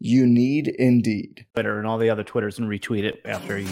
You 0.00 0.26
need 0.26 0.68
Indeed. 0.68 1.46
Twitter 1.54 1.78
and 1.78 1.86
all 1.86 1.98
the 1.98 2.10
other 2.10 2.24
Twitters 2.24 2.58
and 2.58 2.68
retweet 2.68 3.04
it 3.04 3.22
after 3.24 3.58
you. 3.58 3.68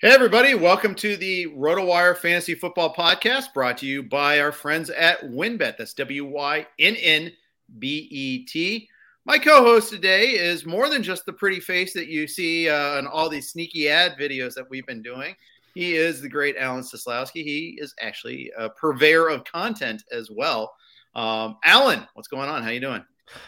Hey, 0.00 0.10
everybody, 0.10 0.54
welcome 0.54 0.96
to 0.96 1.16
the 1.16 1.46
RotoWire 1.46 2.16
Fantasy 2.16 2.56
Football 2.56 2.92
Podcast 2.92 3.54
brought 3.54 3.78
to 3.78 3.86
you 3.86 4.02
by 4.02 4.40
our 4.40 4.50
friends 4.50 4.90
at 4.90 5.20
WynnBET. 5.22 5.76
That's 5.76 5.94
W 5.94 6.24
Y 6.24 6.66
N 6.80 6.96
N 6.96 7.32
B 7.78 8.08
E 8.10 8.44
T. 8.46 8.88
My 9.24 9.38
co-host 9.38 9.90
today 9.90 10.30
is 10.30 10.66
more 10.66 10.88
than 10.88 11.02
just 11.02 11.24
the 11.26 11.32
pretty 11.32 11.60
face 11.60 11.92
that 11.94 12.08
you 12.08 12.26
see 12.26 12.68
uh, 12.68 12.98
in 12.98 13.06
all 13.06 13.28
these 13.28 13.50
sneaky 13.50 13.88
ad 13.88 14.16
videos 14.18 14.54
that 14.54 14.68
we've 14.68 14.86
been 14.86 15.02
doing. 15.02 15.36
He 15.74 15.94
is 15.94 16.20
the 16.20 16.28
great 16.28 16.56
Alan 16.56 16.82
Seslowsky. 16.82 17.44
He 17.44 17.78
is 17.80 17.94
actually 18.00 18.50
a 18.58 18.68
purveyor 18.68 19.28
of 19.28 19.44
content 19.44 20.02
as 20.10 20.28
well. 20.30 20.74
Um, 21.14 21.56
Alan, 21.64 22.06
what's 22.14 22.28
going 22.28 22.48
on? 22.48 22.64
How 22.64 22.70
you 22.70 22.80
doing? 22.80 23.04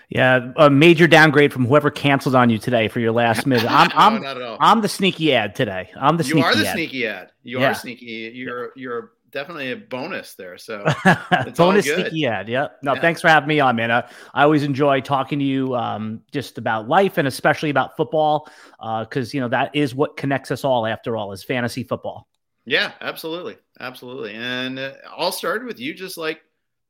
Yeah, 0.08 0.52
a 0.56 0.70
major 0.70 1.08
downgrade 1.08 1.52
from 1.52 1.66
whoever 1.66 1.90
canceled 1.90 2.36
on 2.36 2.50
you 2.50 2.58
today 2.58 2.86
for 2.86 3.00
your 3.00 3.12
last 3.12 3.44
minute. 3.46 3.66
I'm 3.68 3.90
I'm, 3.94 4.22
no, 4.22 4.56
I'm 4.60 4.80
the 4.80 4.88
sneaky 4.88 5.34
ad 5.34 5.56
today. 5.56 5.90
I'm 5.96 6.16
the 6.16 6.24
you 6.24 6.30
sneaky 6.34 6.46
are 6.46 6.54
the 6.54 6.68
ad. 6.68 6.74
sneaky 6.74 7.06
ad. 7.06 7.32
You 7.42 7.60
yeah. 7.60 7.70
are 7.70 7.74
sneaky. 7.74 8.32
You're 8.34 8.70
you're 8.76 9.12
definitely 9.34 9.72
a 9.72 9.76
bonus 9.76 10.34
there. 10.36 10.56
So 10.56 10.86
bonus 11.56 11.84
sticky 11.84 12.26
ad. 12.26 12.48
Yeah. 12.48 12.68
No, 12.82 12.94
yeah. 12.94 13.00
thanks 13.00 13.20
for 13.20 13.28
having 13.28 13.48
me 13.48 13.60
on, 13.60 13.76
man. 13.76 13.90
I, 13.90 14.08
I 14.32 14.44
always 14.44 14.62
enjoy 14.62 15.00
talking 15.02 15.40
to 15.40 15.44
you 15.44 15.74
um, 15.74 16.22
just 16.32 16.56
about 16.56 16.88
life 16.88 17.18
and 17.18 17.28
especially 17.28 17.68
about 17.68 17.96
football 17.96 18.48
because, 18.78 19.28
uh, 19.28 19.32
you 19.34 19.40
know, 19.40 19.48
that 19.48 19.74
is 19.74 19.94
what 19.94 20.16
connects 20.16 20.50
us 20.50 20.64
all 20.64 20.86
after 20.86 21.16
all 21.16 21.32
is 21.32 21.42
fantasy 21.42 21.82
football. 21.82 22.28
Yeah, 22.64 22.92
absolutely. 23.02 23.56
Absolutely. 23.80 24.34
And 24.34 24.78
uh, 24.78 24.92
all 25.14 25.32
started 25.32 25.66
with 25.66 25.78
you 25.78 25.92
just 25.92 26.16
like 26.16 26.40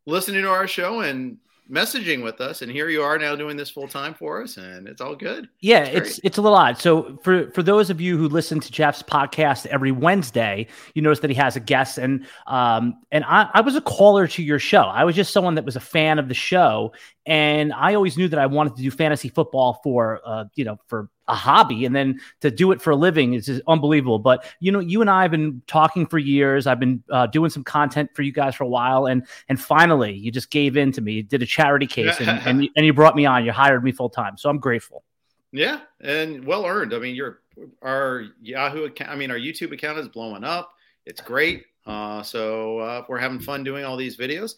listening 0.07 0.43
to 0.43 0.51
our 0.51 0.69
show 0.69 1.01
and 1.01 1.39
messaging 1.71 2.23
with 2.23 2.41
us 2.41 2.63
and 2.63 2.71
here 2.71 2.89
you 2.89 3.03
are 3.03 3.19
now 3.19 3.35
doing 3.35 3.57
this 3.57 3.71
full 3.71 3.89
time 3.89 4.13
for 4.13 4.43
us 4.43 4.57
and 4.57 4.87
it's 4.87 5.01
all 5.01 5.17
good. 5.17 5.49
Yeah 5.61 5.85
it's 5.85 6.11
it's, 6.11 6.21
it's 6.23 6.39
a 6.39 6.43
little 6.43 6.57
odd. 6.57 6.79
So 6.79 7.19
for 7.23 7.51
for 7.53 7.63
those 7.63 7.91
of 7.91 8.01
you 8.01 8.19
who 8.19 8.29
listen 8.29 8.61
to 8.61 8.71
jeff's 8.71 9.03
podcast 9.03 9.67
every 9.67 9.93
wednesday 9.93 10.67
you 10.95 11.03
notice 11.03 11.21
that 11.21 11.31
he 11.31 11.37
has 11.37 11.57
a 11.57 11.61
guest 11.61 11.97
and 11.99 12.27
um 12.47 12.95
and 13.11 13.25
i, 13.25 13.49
I 13.55 13.61
was 13.63 13.77
a 13.77 13.81
caller 13.81 14.27
to 14.29 14.43
your 14.43 14.59
show. 14.59 14.83
I 14.83 15.05
was 15.05 15.17
just 15.17 15.33
someone 15.33 15.55
that 15.55 15.65
was 15.65 15.77
a 15.77 15.81
fan 15.81 16.19
of 16.19 16.29
the 16.29 16.35
show 16.35 16.93
and 17.27 17.73
I 17.73 17.95
always 17.95 18.17
knew 18.19 18.29
that 18.29 18.39
I 18.39 18.47
wanted 18.47 18.77
to 18.77 18.83
do 18.83 18.91
fantasy 18.91 19.29
football 19.29 19.81
for, 19.83 20.21
uh, 20.27 20.45
you 20.55 20.65
know, 20.65 20.77
for 20.89 21.09
a 21.29 21.35
hobby, 21.35 21.85
and 21.85 21.95
then 21.95 22.21
to 22.41 22.51
do 22.51 22.73
it 22.73 22.83
for 22.83 22.91
a 22.91 22.97
living 22.97 23.35
is 23.35 23.47
just 23.47 23.63
unbelievable. 23.67 24.19
But 24.19 24.45
you 24.61 24.71
know, 24.73 24.81
you 24.81 25.01
and 25.01 25.11
I 25.11 25.23
have 25.23 25.31
been 25.31 25.63
talking 25.67 26.07
for 26.07 26.19
years. 26.19 26.67
I've 26.67 26.81
been 26.81 27.03
uh, 27.11 27.27
doing 27.27 27.51
some 27.51 27.65
content 27.65 28.11
for 28.15 28.23
you 28.23 28.33
guys 28.33 28.55
for 28.55 28.65
a 28.65 28.69
while, 28.69 29.07
and 29.07 29.27
and 29.49 29.61
finally, 29.61 30.13
you 30.13 30.31
just 30.31 30.51
gave 30.51 30.77
in 30.77 30.93
to 30.93 31.01
me. 31.01 31.15
You 31.15 31.23
did 31.23 31.43
a 31.43 31.47
charity 31.47 31.87
case, 31.87 32.21
and 32.21 32.29
and 32.29 32.65
you, 32.65 32.71
and 32.77 32.87
you 32.87 32.93
brought 32.93 33.17
me 33.17 33.27
on. 33.27 33.45
You 33.45 33.53
hired 33.53 33.83
me 33.83 33.93
full 33.93 34.11
time, 34.11 34.37
so 34.37 34.49
I'm 34.49 34.59
grateful. 34.59 35.05
Yeah, 35.53 35.81
and 36.01 36.45
well 36.45 36.67
earned. 36.67 36.95
I 36.95 36.99
mean, 36.99 37.15
your 37.15 37.41
our 37.83 38.25
Yahoo 38.43 38.85
account. 38.85 39.11
I 39.11 39.17
mean, 39.17 39.31
our 39.31 39.39
YouTube 39.39 39.73
account 39.73 39.99
is 39.99 40.09
blowing 40.09 40.45
up. 40.45 40.73
It's 41.07 41.21
great. 41.21 41.65
Uh, 41.87 42.23
so 42.23 42.79
uh, 42.79 43.05
we're 43.09 43.19
having 43.19 43.41
fun 43.41 43.65
doing 43.65 43.85
all 43.85 43.97
these 43.97 44.17
videos. 44.17 44.55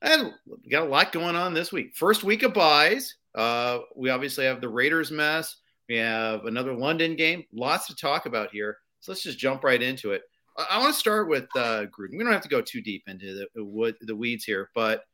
And 0.00 0.32
we 0.46 0.70
got 0.70 0.84
a 0.84 0.88
lot 0.88 1.12
going 1.12 1.34
on 1.34 1.54
this 1.54 1.72
week. 1.72 1.96
First 1.96 2.22
week 2.22 2.42
of 2.44 2.54
buys. 2.54 3.16
Uh, 3.34 3.80
we 3.96 4.10
obviously 4.10 4.44
have 4.44 4.60
the 4.60 4.68
Raiders 4.68 5.10
mess. 5.10 5.56
We 5.88 5.96
have 5.96 6.44
another 6.44 6.74
London 6.74 7.16
game. 7.16 7.44
Lots 7.52 7.86
to 7.86 7.96
talk 7.96 8.26
about 8.26 8.50
here. 8.50 8.76
So 9.00 9.12
let's 9.12 9.22
just 9.22 9.38
jump 9.38 9.64
right 9.64 9.82
into 9.82 10.12
it. 10.12 10.22
I, 10.56 10.66
I 10.70 10.78
want 10.78 10.92
to 10.92 10.98
start 10.98 11.28
with 11.28 11.44
uh, 11.56 11.86
Gruden. 11.86 12.18
We 12.18 12.24
don't 12.24 12.32
have 12.32 12.42
to 12.42 12.48
go 12.48 12.60
too 12.60 12.82
deep 12.82 13.04
into 13.06 13.46
the, 13.54 13.94
the, 14.00 14.16
weeds 14.16 14.44
here, 14.44 14.70
but 14.74 15.04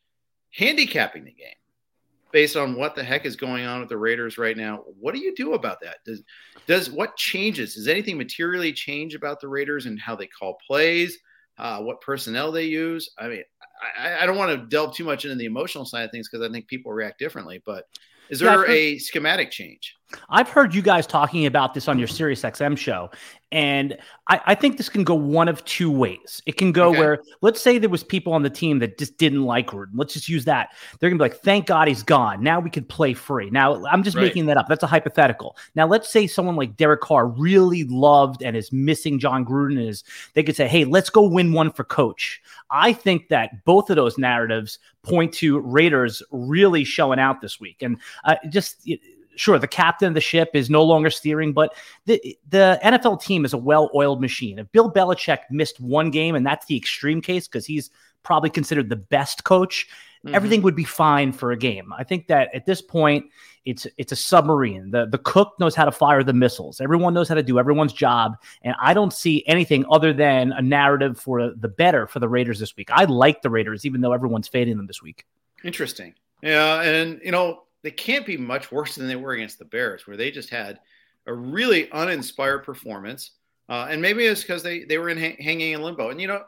handicapping 0.50 1.24
the 1.24 1.32
game 1.32 1.54
based 2.32 2.56
on 2.56 2.74
what 2.74 2.96
the 2.96 3.04
heck 3.04 3.24
is 3.24 3.36
going 3.36 3.64
on 3.64 3.78
with 3.78 3.88
the 3.88 3.96
Raiders 3.96 4.38
right 4.38 4.56
now. 4.56 4.78
What 4.98 5.14
do 5.14 5.20
you 5.20 5.34
do 5.36 5.54
about 5.54 5.80
that? 5.82 5.98
Does 6.04 6.22
does 6.66 6.90
what 6.90 7.16
changes? 7.16 7.74
Does 7.74 7.86
anything 7.86 8.18
materially 8.18 8.72
change 8.72 9.14
about 9.14 9.40
the 9.40 9.48
Raiders 9.48 9.86
and 9.86 10.00
how 10.00 10.16
they 10.16 10.26
call 10.26 10.58
plays? 10.66 11.18
Uh, 11.56 11.80
what 11.80 12.00
personnel 12.00 12.50
they 12.50 12.64
use? 12.64 13.10
I 13.16 13.28
mean, 13.28 13.44
I, 13.96 14.22
I 14.22 14.26
don't 14.26 14.36
want 14.36 14.50
to 14.50 14.66
delve 14.66 14.96
too 14.96 15.04
much 15.04 15.24
into 15.24 15.36
the 15.36 15.44
emotional 15.44 15.84
side 15.84 16.02
of 16.02 16.10
things 16.10 16.28
because 16.28 16.44
I 16.44 16.50
think 16.50 16.66
people 16.66 16.92
react 16.92 17.20
differently. 17.20 17.62
But 17.64 17.84
is 18.28 18.40
there 18.40 18.66
yeah, 18.66 18.72
a 18.72 18.98
schematic 18.98 19.52
change? 19.52 19.94
I've 20.28 20.48
heard 20.48 20.74
you 20.74 20.82
guys 20.82 21.06
talking 21.06 21.46
about 21.46 21.74
this 21.74 21.88
on 21.88 21.98
your 21.98 22.08
Sirius 22.08 22.42
XM 22.42 22.76
show, 22.76 23.10
and 23.52 23.96
I, 24.28 24.40
I, 24.46 24.54
think 24.54 24.76
this 24.76 24.88
can 24.88 25.04
go 25.04 25.14
one 25.14 25.48
of 25.48 25.64
two 25.64 25.90
ways. 25.90 26.42
It 26.44 26.56
can 26.56 26.72
go 26.72 26.90
okay. 26.90 26.98
where, 26.98 27.22
let's 27.40 27.60
say 27.60 27.78
there 27.78 27.88
was 27.88 28.02
people 28.02 28.32
on 28.32 28.42
the 28.42 28.50
team 28.50 28.80
that 28.80 28.98
just 28.98 29.16
didn't 29.16 29.44
like 29.44 29.68
Gruden. 29.68 29.92
Let's 29.94 30.12
just 30.14 30.28
use 30.28 30.44
that. 30.46 30.70
They're 30.98 31.08
gonna 31.08 31.18
be 31.18 31.30
like, 31.30 31.40
"Thank 31.40 31.66
God 31.66 31.88
he's 31.88 32.02
gone. 32.02 32.42
Now 32.42 32.60
we 32.60 32.70
can 32.70 32.84
play 32.84 33.14
free." 33.14 33.50
Now 33.50 33.84
I'm 33.86 34.02
just 34.02 34.16
right. 34.16 34.24
making 34.24 34.46
that 34.46 34.56
up. 34.56 34.66
That's 34.68 34.82
a 34.82 34.88
hypothetical. 34.88 35.56
Now 35.74 35.86
let's 35.86 36.10
say 36.10 36.26
someone 36.26 36.56
like 36.56 36.76
Derek 36.76 37.00
Carr 37.00 37.28
really 37.28 37.84
loved 37.84 38.42
and 38.42 38.56
is 38.56 38.72
missing 38.72 39.18
Jon 39.18 39.44
Gruden. 39.44 39.84
Is 39.84 40.04
they 40.34 40.42
could 40.42 40.56
say, 40.56 40.66
"Hey, 40.66 40.84
let's 40.84 41.10
go 41.10 41.22
win 41.22 41.52
one 41.52 41.70
for 41.70 41.84
Coach." 41.84 42.42
I 42.70 42.92
think 42.92 43.28
that 43.28 43.64
both 43.64 43.88
of 43.90 43.96
those 43.96 44.18
narratives 44.18 44.78
point 45.02 45.32
to 45.34 45.60
Raiders 45.60 46.22
really 46.32 46.82
showing 46.82 47.20
out 47.20 47.40
this 47.40 47.60
week, 47.60 47.82
and 47.82 47.98
uh, 48.24 48.36
just 48.48 48.88
sure 49.36 49.58
the 49.58 49.68
captain 49.68 50.08
of 50.08 50.14
the 50.14 50.20
ship 50.20 50.50
is 50.54 50.70
no 50.70 50.82
longer 50.82 51.10
steering, 51.10 51.52
but 51.52 51.74
the 52.06 52.36
the 52.48 52.78
NFL 52.82 53.22
team 53.22 53.44
is 53.44 53.52
a 53.52 53.58
well-oiled 53.58 54.20
machine. 54.20 54.58
If 54.58 54.70
Bill 54.72 54.90
Belichick 54.90 55.40
missed 55.50 55.80
one 55.80 56.10
game, 56.10 56.34
and 56.34 56.46
that's 56.46 56.66
the 56.66 56.76
extreme 56.76 57.20
case 57.20 57.46
because 57.48 57.66
he's 57.66 57.90
probably 58.22 58.50
considered 58.50 58.88
the 58.88 58.96
best 58.96 59.44
coach, 59.44 59.86
mm-hmm. 60.24 60.34
everything 60.34 60.62
would 60.62 60.76
be 60.76 60.84
fine 60.84 61.32
for 61.32 61.52
a 61.52 61.56
game. 61.56 61.92
I 61.92 62.04
think 62.04 62.26
that 62.28 62.54
at 62.54 62.66
this 62.66 62.82
point, 62.82 63.26
it's 63.64 63.86
it's 63.96 64.12
a 64.12 64.16
submarine. 64.16 64.90
The 64.90 65.06
the 65.06 65.18
cook 65.18 65.54
knows 65.58 65.74
how 65.74 65.84
to 65.84 65.92
fire 65.92 66.22
the 66.22 66.32
missiles. 66.32 66.80
Everyone 66.80 67.14
knows 67.14 67.28
how 67.28 67.34
to 67.34 67.42
do 67.42 67.58
everyone's 67.58 67.92
job, 67.92 68.36
and 68.62 68.74
I 68.80 68.94
don't 68.94 69.12
see 69.12 69.44
anything 69.46 69.84
other 69.90 70.12
than 70.12 70.52
a 70.52 70.62
narrative 70.62 71.18
for 71.18 71.52
the 71.54 71.68
better 71.68 72.06
for 72.06 72.18
the 72.18 72.28
Raiders 72.28 72.58
this 72.58 72.76
week. 72.76 72.90
I 72.90 73.04
like 73.04 73.42
the 73.42 73.50
Raiders, 73.50 73.86
even 73.86 74.00
though 74.00 74.12
everyone's 74.12 74.48
fading 74.48 74.76
them 74.76 74.86
this 74.86 75.02
week. 75.02 75.24
Interesting. 75.62 76.14
Yeah, 76.42 76.82
and 76.82 77.20
you 77.24 77.30
know 77.30 77.62
they 77.84 77.90
can't 77.90 78.26
be 78.26 78.38
much 78.38 78.72
worse 78.72 78.96
than 78.96 79.06
they 79.06 79.14
were 79.14 79.34
against 79.34 79.58
the 79.58 79.64
Bears, 79.66 80.06
where 80.06 80.16
they 80.16 80.30
just 80.30 80.48
had 80.48 80.80
a 81.26 81.32
really 81.32 81.92
uninspired 81.92 82.64
performance. 82.64 83.32
Uh, 83.68 83.86
and 83.88 84.00
maybe 84.02 84.24
it's 84.24 84.40
because 84.40 84.62
they 84.62 84.84
they 84.84 84.98
were 84.98 85.10
in 85.10 85.18
ha- 85.18 85.36
hanging 85.38 85.72
in 85.72 85.82
limbo. 85.82 86.08
And 86.10 86.20
you 86.20 86.26
know, 86.26 86.42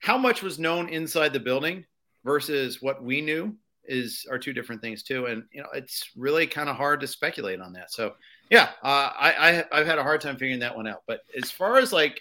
how 0.00 0.18
much 0.18 0.42
was 0.42 0.58
known 0.58 0.88
inside 0.88 1.32
the 1.32 1.40
building 1.40 1.84
versus 2.24 2.82
what 2.82 3.02
we 3.02 3.20
knew 3.20 3.56
is 3.84 4.26
are 4.30 4.38
two 4.38 4.52
different 4.52 4.82
things 4.82 5.02
too. 5.02 5.26
And 5.26 5.44
you 5.52 5.62
know, 5.62 5.68
it's 5.74 6.10
really 6.16 6.46
kind 6.46 6.68
of 6.68 6.76
hard 6.76 7.00
to 7.00 7.06
speculate 7.06 7.60
on 7.60 7.72
that. 7.74 7.92
So 7.92 8.14
yeah, 8.50 8.70
uh, 8.82 9.10
I, 9.18 9.64
I 9.70 9.78
have 9.78 9.86
had 9.86 9.98
a 9.98 10.02
hard 10.02 10.20
time 10.20 10.36
figuring 10.36 10.60
that 10.60 10.76
one 10.76 10.88
out. 10.88 11.02
But 11.06 11.20
as 11.40 11.52
far 11.52 11.78
as 11.78 11.92
like 11.92 12.20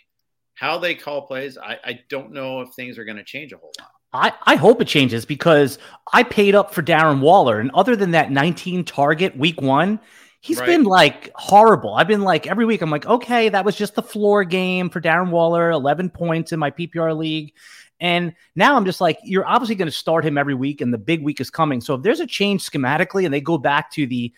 how 0.54 0.77
they 0.77 0.94
call 0.94 1.25
plays, 1.25 1.57
I, 1.57 1.77
I 1.83 2.00
don't 2.07 2.31
know 2.31 2.62
if 2.62 2.69
things 2.74 3.00
are 3.00 3.06
going 3.06 3.18
to 3.18 3.24
change 3.24 3.51
a 3.51 3.57
whole 3.57 3.74
lot. 3.80 3.92
I, 4.11 4.33
I 4.44 4.56
hope 4.56 4.81
it 4.81 4.88
changes 4.88 5.25
because 5.25 5.77
I 6.13 6.23
paid 6.23 6.56
up 6.56 6.73
for 6.73 6.81
Darren 6.81 7.19
Waller. 7.21 7.59
And 7.59 7.69
other 7.73 7.95
than 7.95 8.11
that 8.11 8.31
19 8.31 8.83
target 8.85 9.38
week 9.38 9.61
one, 9.61 10.00
He's 10.41 10.57
right. 10.57 10.67
been 10.67 10.83
like 10.83 11.31
horrible. 11.35 11.95
I've 11.95 12.07
been 12.07 12.21
like 12.21 12.47
every 12.47 12.65
week, 12.65 12.81
I'm 12.81 12.89
like, 12.89 13.06
okay, 13.06 13.50
that 13.50 13.65
was 13.65 13.75
just 13.75 13.95
the 13.95 14.01
floor 14.01 14.45
game 14.45 14.89
for 14.89 15.01
Darren 15.01 15.31
Waller, 15.31 15.69
11 15.69 16.11
points 16.11 16.53
in 16.53 16.59
my 16.59 16.71
PPR 16.71 17.15
league. 17.15 17.53
And 18.00 18.33
now 18.56 18.77
I'm 18.77 18.85
just 18.85 19.01
like, 19.01 19.19
you're 19.23 19.45
obviously 19.45 19.75
going 19.75 19.89
to 19.89 19.91
start 19.91 20.23
him 20.23 20.38
every 20.38 20.53
week, 20.53 20.79
and 20.79 20.94
the 20.94 20.97
big 20.97 21.21
week 21.21 21.41
is 21.41 21.50
coming. 21.50 21.81
So 21.81 21.95
if 21.95 22.03
there's 22.03 22.21
a 22.21 22.25
change 22.25 22.65
schematically 22.65 23.25
and 23.25 23.33
they 23.33 23.41
go 23.41 23.57
back 23.57 23.91
to 23.91 24.07
the 24.07 24.33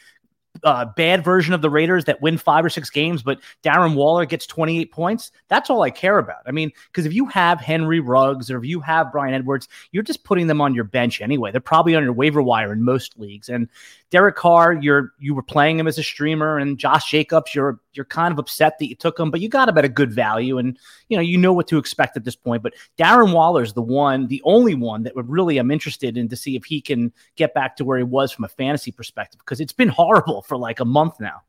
uh, 0.64 0.86
bad 0.96 1.24
version 1.24 1.54
of 1.54 1.62
the 1.62 1.70
Raiders 1.70 2.06
that 2.06 2.22
win 2.22 2.38
five 2.38 2.64
or 2.64 2.70
six 2.70 2.90
games, 2.90 3.24
but 3.24 3.40
Darren 3.64 3.96
Waller 3.96 4.26
gets 4.26 4.46
28 4.46 4.92
points. 4.92 5.32
That's 5.48 5.70
all 5.70 5.82
I 5.82 5.90
care 5.90 6.18
about. 6.18 6.42
I 6.46 6.52
mean, 6.52 6.72
because 6.88 7.06
if 7.06 7.14
you 7.14 7.26
have 7.28 7.60
Henry 7.60 8.00
Ruggs 8.00 8.52
or 8.52 8.58
if 8.58 8.66
you 8.66 8.80
have 8.82 9.12
Bryan 9.12 9.34
Edwards, 9.34 9.68
you're 9.92 10.04
just 10.04 10.24
putting 10.24 10.48
them 10.48 10.62
on 10.62 10.76
your 10.76 10.84
bench 10.84 11.22
anyway. 11.22 11.52
They're 11.52 11.62
probably 11.62 11.96
on 11.96 12.04
your 12.04 12.14
waiver 12.14 12.42
wire 12.42 12.74
in 12.74 12.84
most 12.84 13.18
leagues. 13.18 13.50
And 13.50 13.70
Derek 14.12 14.36
Carr, 14.36 14.74
you're 14.74 15.14
you 15.20 15.34
were 15.34 15.42
playing 15.42 15.80
him 15.80 15.88
as 15.88 15.98
a 15.98 16.04
streamer, 16.04 16.58
and 16.58 16.78
Josh 16.78 17.10
Jacobs, 17.10 17.56
you're 17.56 17.80
you're 17.94 18.06
kind 18.06 18.34
of 18.34 18.40
upset 18.40 18.78
that 18.78 18.90
you 18.90 18.96
took 18.96 19.18
him, 19.18 19.32
but 19.32 19.40
you 19.40 19.48
got 19.48 19.70
him 19.70 19.78
at 19.78 19.86
a 19.86 19.90
good 19.90 20.12
value, 20.12 20.58
and 20.58 20.78
you 21.08 21.16
know 21.16 21.22
you 21.22 21.38
know 21.38 21.54
what 21.54 21.68
to 21.70 21.78
expect 21.78 22.18
at 22.18 22.26
this 22.26 22.36
point. 22.36 22.62
But 22.62 22.74
Darren 22.98 23.34
Waller's 23.34 23.72
the 23.72 23.82
one, 23.82 24.28
the 24.28 24.42
only 24.44 24.76
one 24.76 25.04
that 25.04 25.16
would 25.16 25.30
really 25.30 25.58
I'm 25.58 25.72
interested 25.72 26.18
in 26.18 26.28
to 26.28 26.36
see 26.36 26.58
if 26.58 26.66
he 26.66 26.82
can 26.82 27.14
get 27.38 27.54
back 27.54 27.78
to 27.78 27.86
where 27.86 27.98
he 27.98 28.04
was 28.04 28.34
from 28.34 28.44
a 28.44 28.50
fantasy 28.50 28.92
perspective 28.92 29.40
because 29.40 29.62
it's 29.62 29.74
been 29.74 29.88
horrible 29.90 30.41
for 30.42 30.58
like 30.58 30.80
a 30.80 30.86
month 30.86 31.20
now. 31.20 31.42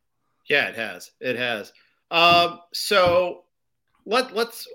Yeah, 0.48 0.68
it 0.68 0.76
has. 0.76 1.10
It 1.20 1.36
has. 1.36 1.72
Um, 2.10 2.60
so 2.72 3.44
let 4.04 4.34
let's 4.34 4.68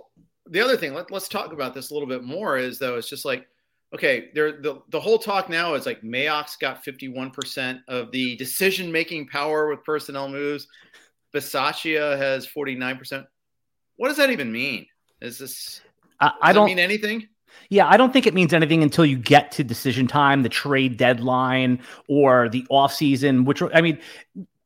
the 0.49 0.61
other 0.61 0.77
thing 0.77 0.93
let, 0.93 1.11
let's 1.11 1.27
talk 1.27 1.51
about 1.53 1.73
this 1.73 1.91
a 1.91 1.93
little 1.93 2.07
bit 2.07 2.23
more 2.23 2.57
is 2.57 2.79
though 2.79 2.95
it's 2.95 3.09
just 3.09 3.25
like 3.25 3.47
okay, 3.93 4.29
there 4.33 4.61
the 4.61 4.81
the 4.89 4.99
whole 4.99 5.17
talk 5.17 5.49
now 5.49 5.73
is 5.73 5.85
like 5.85 6.01
Mayock's 6.01 6.55
got 6.55 6.83
51% 6.83 7.81
of 7.87 8.11
the 8.11 8.35
decision 8.37 8.91
making 8.91 9.27
power 9.27 9.69
with 9.69 9.83
personnel 9.83 10.29
moves. 10.29 10.67
Bisaccia 11.33 12.17
has 12.17 12.47
49%. 12.47 13.25
What 13.97 14.07
does 14.07 14.17
that 14.17 14.31
even 14.31 14.51
mean? 14.51 14.85
Is 15.21 15.37
this 15.37 15.81
I, 16.19 16.31
I 16.41 16.53
don't 16.53 16.65
mean 16.65 16.79
anything? 16.79 17.27
Yeah, 17.69 17.88
I 17.88 17.97
don't 17.97 18.13
think 18.13 18.25
it 18.25 18.33
means 18.33 18.53
anything 18.53 18.83
until 18.83 19.05
you 19.05 19.17
get 19.17 19.51
to 19.53 19.63
decision 19.63 20.07
time, 20.07 20.44
the 20.44 20.49
trade 20.49 20.97
deadline, 20.97 21.81
or 22.07 22.49
the 22.49 22.65
offseason, 22.71 23.45
which 23.45 23.61
I 23.73 23.81
mean, 23.81 23.99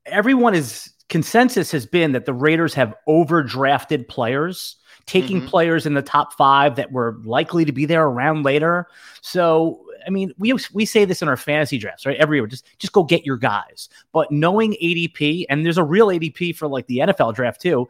everyone 0.06 0.54
is 0.54 0.94
consensus 1.10 1.72
has 1.72 1.86
been 1.86 2.12
that 2.14 2.26
the 2.26 2.34
Raiders 2.34 2.74
have 2.74 2.94
overdrafted 3.08 4.08
players 4.08 4.78
taking 5.06 5.40
mm-hmm. 5.40 5.48
players 5.48 5.86
in 5.86 5.94
the 5.94 6.02
top 6.02 6.34
five 6.34 6.76
that 6.76 6.92
were 6.92 7.20
likely 7.24 7.66
to 7.66 7.72
be 7.72 7.86
there 7.86 8.06
around 8.06 8.44
later. 8.44 8.88
So, 9.22 9.82
I 10.06 10.10
mean, 10.10 10.32
we 10.38 10.54
we 10.74 10.86
say 10.86 11.06
this 11.06 11.22
in 11.22 11.28
our 11.28 11.38
fantasy 11.38 11.78
drafts, 11.78 12.06
right? 12.06 12.18
Every 12.18 12.38
year, 12.38 12.48
just 12.48 12.66
just 12.80 12.94
go 12.94 13.04
get 13.04 13.26
your 13.26 13.38
guys. 13.38 13.90
But 14.12 14.32
knowing 14.32 14.76
ADP, 14.82 15.46
and 15.50 15.66
there's 15.66 15.78
a 15.78 15.84
real 15.84 16.08
ADP 16.08 16.56
for 16.56 16.68
like 16.68 16.88
the 16.88 17.00
NFL 17.00 17.36
draft 17.36 17.62
too, 17.62 17.88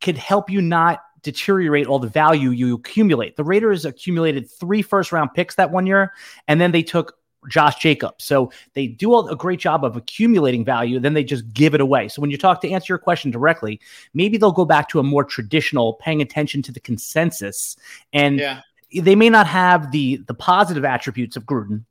could 0.00 0.16
help 0.16 0.50
you 0.50 0.60
not 0.60 1.02
deteriorate 1.24 1.86
all 1.86 1.98
the 1.98 2.08
value 2.08 2.50
you 2.50 2.74
accumulate. 2.74 3.36
The 3.36 3.44
Raiders 3.44 3.84
accumulated 3.84 4.48
three 4.48 4.82
first 4.82 5.10
round 5.10 5.34
picks 5.34 5.56
that 5.56 5.72
one 5.72 5.86
year, 5.86 6.12
and 6.46 6.60
then 6.60 6.70
they 6.70 6.82
took 6.82 7.18
Josh 7.48 7.76
Jacobs. 7.76 8.24
So 8.24 8.52
they 8.74 8.86
do 8.86 9.18
a 9.28 9.36
great 9.36 9.58
job 9.58 9.84
of 9.84 9.96
accumulating 9.96 10.64
value, 10.64 10.98
then 10.98 11.14
they 11.14 11.24
just 11.24 11.52
give 11.52 11.74
it 11.74 11.80
away. 11.80 12.08
So 12.08 12.22
when 12.22 12.30
you 12.30 12.38
talk 12.38 12.60
to 12.62 12.70
answer 12.70 12.92
your 12.92 12.98
question 12.98 13.30
directly, 13.30 13.80
maybe 14.14 14.38
they'll 14.38 14.52
go 14.52 14.64
back 14.64 14.88
to 14.90 15.00
a 15.00 15.02
more 15.02 15.24
traditional 15.24 15.94
paying 15.94 16.22
attention 16.22 16.62
to 16.62 16.72
the 16.72 16.80
consensus 16.80 17.76
and 18.12 18.38
yeah. 18.38 18.60
they 18.92 19.14
may 19.14 19.28
not 19.28 19.46
have 19.46 19.92
the 19.92 20.16
the 20.26 20.34
positive 20.34 20.84
attributes 20.84 21.36
of 21.36 21.44
Gruden, 21.44 21.84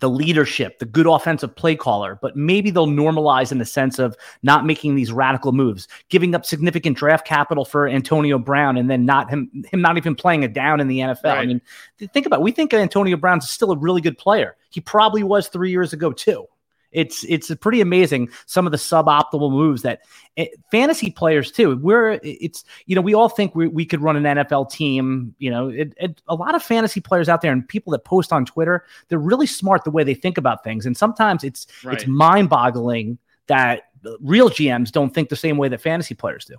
the 0.00 0.10
leadership, 0.10 0.78
the 0.78 0.84
good 0.84 1.06
offensive 1.06 1.54
play 1.54 1.76
caller, 1.76 2.18
but 2.20 2.36
maybe 2.36 2.70
they'll 2.70 2.86
normalize 2.86 3.52
in 3.52 3.58
the 3.58 3.64
sense 3.64 3.98
of 3.98 4.16
not 4.42 4.66
making 4.66 4.94
these 4.94 5.12
radical 5.12 5.52
moves, 5.52 5.88
giving 6.08 6.34
up 6.34 6.44
significant 6.44 6.96
draft 6.96 7.26
capital 7.26 7.64
for 7.64 7.88
Antonio 7.88 8.38
Brown, 8.38 8.76
and 8.76 8.90
then 8.90 9.04
not 9.04 9.30
him 9.30 9.50
him 9.70 9.80
not 9.80 9.96
even 9.96 10.14
playing 10.14 10.42
it 10.42 10.52
down 10.52 10.80
in 10.80 10.88
the 10.88 10.98
NFL. 10.98 11.24
Right. 11.24 11.38
I 11.38 11.46
mean, 11.46 11.60
think 12.12 12.26
about 12.26 12.40
it. 12.40 12.42
we 12.42 12.52
think 12.52 12.72
Antonio 12.74 13.16
Brown's 13.16 13.48
still 13.48 13.72
a 13.72 13.78
really 13.78 14.00
good 14.00 14.18
player. 14.18 14.56
He 14.70 14.80
probably 14.80 15.22
was 15.22 15.48
three 15.48 15.70
years 15.70 15.92
ago 15.92 16.12
too. 16.12 16.46
It's 16.92 17.24
it's 17.24 17.54
pretty 17.56 17.80
amazing 17.80 18.30
some 18.46 18.66
of 18.66 18.72
the 18.72 18.78
suboptimal 18.78 19.50
moves 19.50 19.82
that 19.82 20.00
it, 20.36 20.50
eh, 20.52 20.56
fantasy 20.70 21.10
players 21.10 21.50
too. 21.50 21.76
We're 21.76 22.20
it's 22.22 22.64
you 22.86 22.94
know 22.94 23.02
we 23.02 23.14
all 23.14 23.28
think 23.28 23.54
we, 23.54 23.68
we 23.68 23.84
could 23.84 24.02
run 24.02 24.16
an 24.16 24.24
NFL 24.24 24.70
team. 24.70 25.34
You 25.38 25.50
know, 25.50 25.68
it, 25.68 25.94
it, 25.98 26.22
a 26.28 26.34
lot 26.34 26.54
of 26.54 26.62
fantasy 26.62 27.00
players 27.00 27.28
out 27.28 27.40
there 27.42 27.52
and 27.52 27.66
people 27.66 27.90
that 27.92 28.04
post 28.04 28.32
on 28.32 28.44
Twitter, 28.44 28.84
they're 29.08 29.18
really 29.18 29.46
smart 29.46 29.84
the 29.84 29.90
way 29.90 30.04
they 30.04 30.14
think 30.14 30.38
about 30.38 30.64
things, 30.64 30.86
and 30.86 30.96
sometimes 30.96 31.44
it's 31.44 31.66
right. 31.84 31.96
it's 31.96 32.06
mind 32.06 32.48
boggling 32.48 33.18
that 33.46 33.84
real 34.20 34.50
GMs 34.50 34.90
don't 34.90 35.14
think 35.14 35.28
the 35.28 35.36
same 35.36 35.56
way 35.56 35.68
that 35.68 35.80
fantasy 35.80 36.14
players 36.14 36.44
do. 36.44 36.56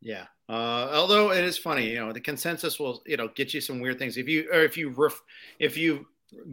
Yeah. 0.00 0.26
Uh, 0.48 0.88
although 0.92 1.30
it 1.30 1.44
is 1.44 1.58
funny, 1.58 1.90
you 1.90 1.96
know, 1.96 2.12
the 2.12 2.20
consensus 2.20 2.78
will, 2.78 3.02
you 3.06 3.16
know, 3.16 3.28
get 3.28 3.52
you 3.52 3.60
some 3.60 3.80
weird 3.80 3.98
things. 3.98 4.16
If 4.16 4.28
you, 4.28 4.48
or 4.50 4.60
if 4.60 4.76
you, 4.76 4.90
ref, 4.90 5.20
if 5.58 5.76
you 5.76 6.06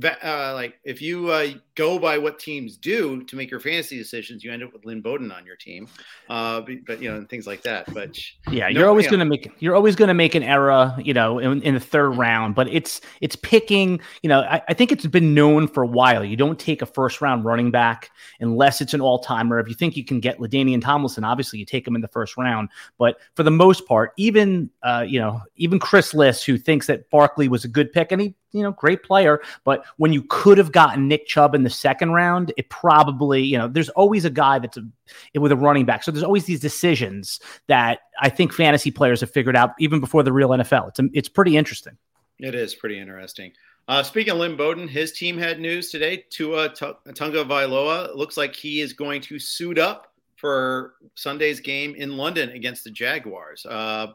uh, 0.03 0.53
like 0.53 0.79
if 0.83 1.01
you 1.01 1.29
uh, 1.29 1.47
go 1.75 1.99
by 1.99 2.17
what 2.17 2.39
teams 2.39 2.77
do 2.77 3.23
to 3.23 3.35
make 3.35 3.51
your 3.51 3.59
fantasy 3.59 3.97
decisions, 3.97 4.43
you 4.43 4.51
end 4.51 4.63
up 4.63 4.71
with 4.71 4.85
Lynn 4.85 5.01
Bowden 5.01 5.31
on 5.31 5.45
your 5.45 5.57
team, 5.57 5.87
uh, 6.29 6.61
but, 6.87 7.01
you 7.01 7.09
know 7.09 7.17
and 7.17 7.29
things 7.29 7.45
like 7.45 7.61
that. 7.63 7.93
But 7.93 8.17
yeah, 8.49 8.69
no, 8.69 8.79
you're 8.79 8.87
always 8.87 9.05
you 9.05 9.17
to 9.17 9.25
make 9.25 9.51
you're 9.59 9.75
always 9.75 9.95
going 9.95 10.07
to 10.07 10.13
make 10.13 10.33
an 10.33 10.43
error, 10.43 10.95
you 10.97 11.13
know, 11.13 11.39
in, 11.39 11.61
in, 11.61 11.73
the 11.73 11.79
third 11.79 12.11
mm-hmm. 12.11 12.21
round. 12.21 12.55
But 12.55 12.69
it's 12.69 13.01
it's 13.21 13.35
picking, 13.35 13.99
you 14.23 14.29
know, 14.29 14.41
I, 14.41 14.61
I, 14.69 14.73
think 14.73 14.91
it's 14.91 15.05
been 15.07 15.33
known 15.33 15.67
for 15.67 15.83
a 15.83 15.87
while. 15.87 16.23
You 16.23 16.37
don't 16.37 16.57
take 16.59 16.81
a 16.81 16.85
first 16.85 17.19
round 17.19 17.43
running 17.43 17.71
back 17.71 18.11
unless 18.39 18.79
it's 18.79 18.93
an 18.93 19.01
all 19.01 19.19
timer. 19.19 19.59
If 19.59 19.67
you 19.67 19.75
think 19.75 19.97
you 19.97 20.05
can 20.05 20.19
get 20.19 20.39
LaDainian 20.39 20.81
Tomlinson, 20.81 21.23
obviously 21.23 21.59
you 21.59 21.65
take 21.65 21.85
him 21.85 21.95
in 21.95 22.01
the 22.01 22.07
first 22.07 22.37
round. 22.37 22.69
But 22.97 23.17
for 23.35 23.43
the 23.43 23.51
most 23.51 23.85
part, 23.87 24.13
even 24.17 24.69
uh, 24.83 25.05
you 25.07 25.19
know, 25.19 25.41
even 25.57 25.79
Chris 25.79 26.13
Liss, 26.13 26.43
who 26.43 26.57
thinks 26.57 26.87
that 26.87 27.09
Barkley 27.09 27.49
was 27.49 27.65
a 27.65 27.69
good 27.69 27.91
pick, 27.91 28.11
and 28.11 28.21
he 28.21 28.35
you 28.55 28.63
know, 28.63 28.71
great 28.71 29.03
player. 29.03 29.41
But 29.63 29.85
when 29.97 30.13
you 30.13 30.23
could 30.23 30.57
have 30.57 30.71
gotten 30.71 31.07
Nick 31.07 31.27
Chubb 31.27 31.53
in 31.53 31.63
the 31.63 31.69
second 31.69 32.11
round, 32.11 32.53
it 32.57 32.69
probably, 32.69 33.43
you 33.43 33.57
know, 33.57 33.67
there's 33.67 33.89
always 33.89 34.25
a 34.25 34.29
guy 34.29 34.59
that's 34.59 34.77
a, 34.77 35.39
with 35.39 35.51
a 35.51 35.55
running 35.55 35.85
back. 35.85 36.03
So 36.03 36.11
there's 36.11 36.23
always 36.23 36.45
these 36.45 36.59
decisions 36.59 37.39
that 37.67 37.99
I 38.21 38.29
think 38.29 38.53
fantasy 38.53 38.91
players 38.91 39.19
have 39.21 39.31
figured 39.31 39.55
out 39.55 39.71
even 39.79 39.99
before 39.99 40.23
the 40.23 40.33
real 40.33 40.49
NFL. 40.49 40.89
It's 40.89 40.99
it's 41.13 41.29
pretty 41.29 41.57
interesting. 41.57 41.97
It 42.39 42.55
is 42.55 42.73
pretty 42.73 42.99
interesting. 42.99 43.51
Uh, 43.87 44.01
speaking 44.01 44.33
of 44.33 44.39
Lynn 44.39 44.55
Bowden, 44.55 44.87
his 44.87 45.11
team 45.11 45.37
had 45.37 45.59
news 45.59 45.91
today. 45.91 46.25
Tua 46.29 46.69
Tagovailoa 46.69 48.15
looks 48.15 48.35
like 48.35 48.55
he 48.55 48.81
is 48.81 48.93
going 48.93 49.21
to 49.21 49.37
suit 49.37 49.77
up 49.77 50.11
for 50.37 50.95
Sunday's 51.15 51.59
game 51.59 51.93
in 51.95 52.17
London 52.17 52.49
against 52.49 52.83
the 52.83 52.89
Jaguars. 52.89 53.65
Uh, 53.65 54.07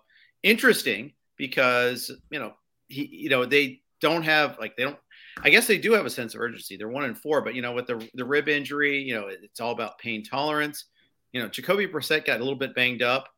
interesting 0.43 1.13
because 1.37 2.11
you 2.31 2.39
know 2.39 2.53
he 2.89 3.09
you 3.11 3.31
know 3.31 3.45
they 3.45 3.81
don't 4.01 4.23
have 4.23 4.59
like 4.59 4.77
they 4.77 4.85
don't. 4.85 4.99
I 5.43 5.51
guess 5.51 5.67
they 5.67 5.79
do 5.79 5.93
have 5.93 6.07
a 6.07 6.11
sense 6.11 6.35
of 6.35 6.41
urgency. 6.41 6.77
They're 6.77 6.89
one 6.89 7.05
and 7.05 7.17
four, 7.17 7.41
but 7.41 7.55
you 7.55 7.63
know, 7.63 7.73
with 7.73 7.87
the 7.87 8.07
the 8.15 8.25
rib 8.25 8.49
injury, 8.49 8.99
you 8.99 9.15
know, 9.15 9.29
it's 9.29 9.61
all 9.61 9.73
about 9.73 9.99
pain 9.99 10.25
tolerance. 10.25 10.87
You 11.33 11.41
know, 11.41 11.49
Jacoby 11.49 11.87
Brissett 11.87 12.27
got 12.27 12.41
a 12.41 12.43
little 12.43 12.59
bit 12.59 12.75
banged 12.75 13.03
up. 13.03 13.29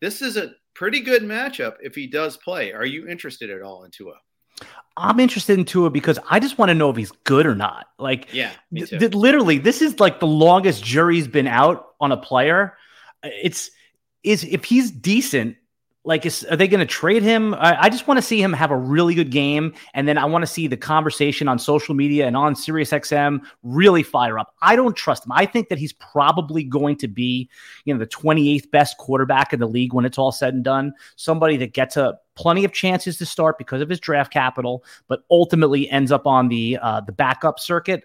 This 0.00 0.20
is 0.20 0.36
a 0.36 0.52
pretty 0.74 1.00
good 1.00 1.22
matchup 1.22 1.76
if 1.80 1.94
he 1.94 2.06
does 2.06 2.36
play. 2.38 2.72
Are 2.72 2.84
you 2.84 3.08
interested 3.08 3.50
at 3.50 3.62
all 3.62 3.84
in 3.84 3.90
Tua? 3.90 4.14
I'm 4.96 5.18
interested 5.18 5.58
in 5.58 5.64
Tua 5.64 5.90
because 5.90 6.18
I 6.30 6.38
just 6.38 6.58
want 6.58 6.68
to 6.70 6.74
know 6.74 6.90
if 6.90 6.96
he's 6.96 7.10
good 7.24 7.46
or 7.46 7.54
not. 7.54 7.86
Like, 7.98 8.32
yeah, 8.32 8.52
th- 8.72 8.90
th- 8.90 9.14
literally, 9.14 9.58
this 9.58 9.82
is 9.82 9.98
like 9.98 10.20
the 10.20 10.26
longest 10.26 10.84
jury's 10.84 11.26
been 11.26 11.48
out 11.48 11.88
on 12.00 12.12
a 12.12 12.16
player. 12.16 12.76
It's 13.22 13.70
is 14.22 14.44
if 14.44 14.64
he's 14.64 14.90
decent, 14.90 15.56
like, 16.06 16.26
is, 16.26 16.44
are 16.44 16.56
they 16.56 16.68
going 16.68 16.80
to 16.80 16.86
trade 16.86 17.22
him? 17.22 17.54
I, 17.54 17.84
I 17.84 17.88
just 17.88 18.06
want 18.06 18.18
to 18.18 18.22
see 18.22 18.40
him 18.40 18.52
have 18.52 18.70
a 18.70 18.76
really 18.76 19.14
good 19.14 19.30
game, 19.30 19.72
and 19.94 20.06
then 20.06 20.18
I 20.18 20.26
want 20.26 20.42
to 20.42 20.46
see 20.46 20.66
the 20.66 20.76
conversation 20.76 21.48
on 21.48 21.58
social 21.58 21.94
media 21.94 22.26
and 22.26 22.36
on 22.36 22.54
SiriusXM 22.54 23.40
really 23.62 24.02
fire 24.02 24.38
up. 24.38 24.54
I 24.60 24.76
don't 24.76 24.94
trust 24.94 25.24
him. 25.24 25.32
I 25.32 25.46
think 25.46 25.70
that 25.70 25.78
he's 25.78 25.94
probably 25.94 26.62
going 26.62 26.96
to 26.96 27.08
be, 27.08 27.48
you 27.86 27.94
know, 27.94 27.98
the 27.98 28.06
28th 28.06 28.70
best 28.70 28.98
quarterback 28.98 29.54
in 29.54 29.60
the 29.60 29.68
league 29.68 29.94
when 29.94 30.04
it's 30.04 30.18
all 30.18 30.32
said 30.32 30.52
and 30.52 30.62
done. 30.62 30.92
Somebody 31.16 31.56
that 31.56 31.72
gets 31.72 31.96
a 31.96 32.18
plenty 32.36 32.64
of 32.64 32.72
chances 32.72 33.16
to 33.18 33.26
start 33.26 33.56
because 33.56 33.80
of 33.80 33.88
his 33.88 34.00
draft 34.00 34.32
capital, 34.32 34.84
but 35.08 35.24
ultimately 35.30 35.88
ends 35.88 36.12
up 36.12 36.26
on 36.26 36.48
the 36.48 36.78
uh, 36.82 37.00
the 37.00 37.12
backup 37.12 37.58
circuit. 37.58 38.04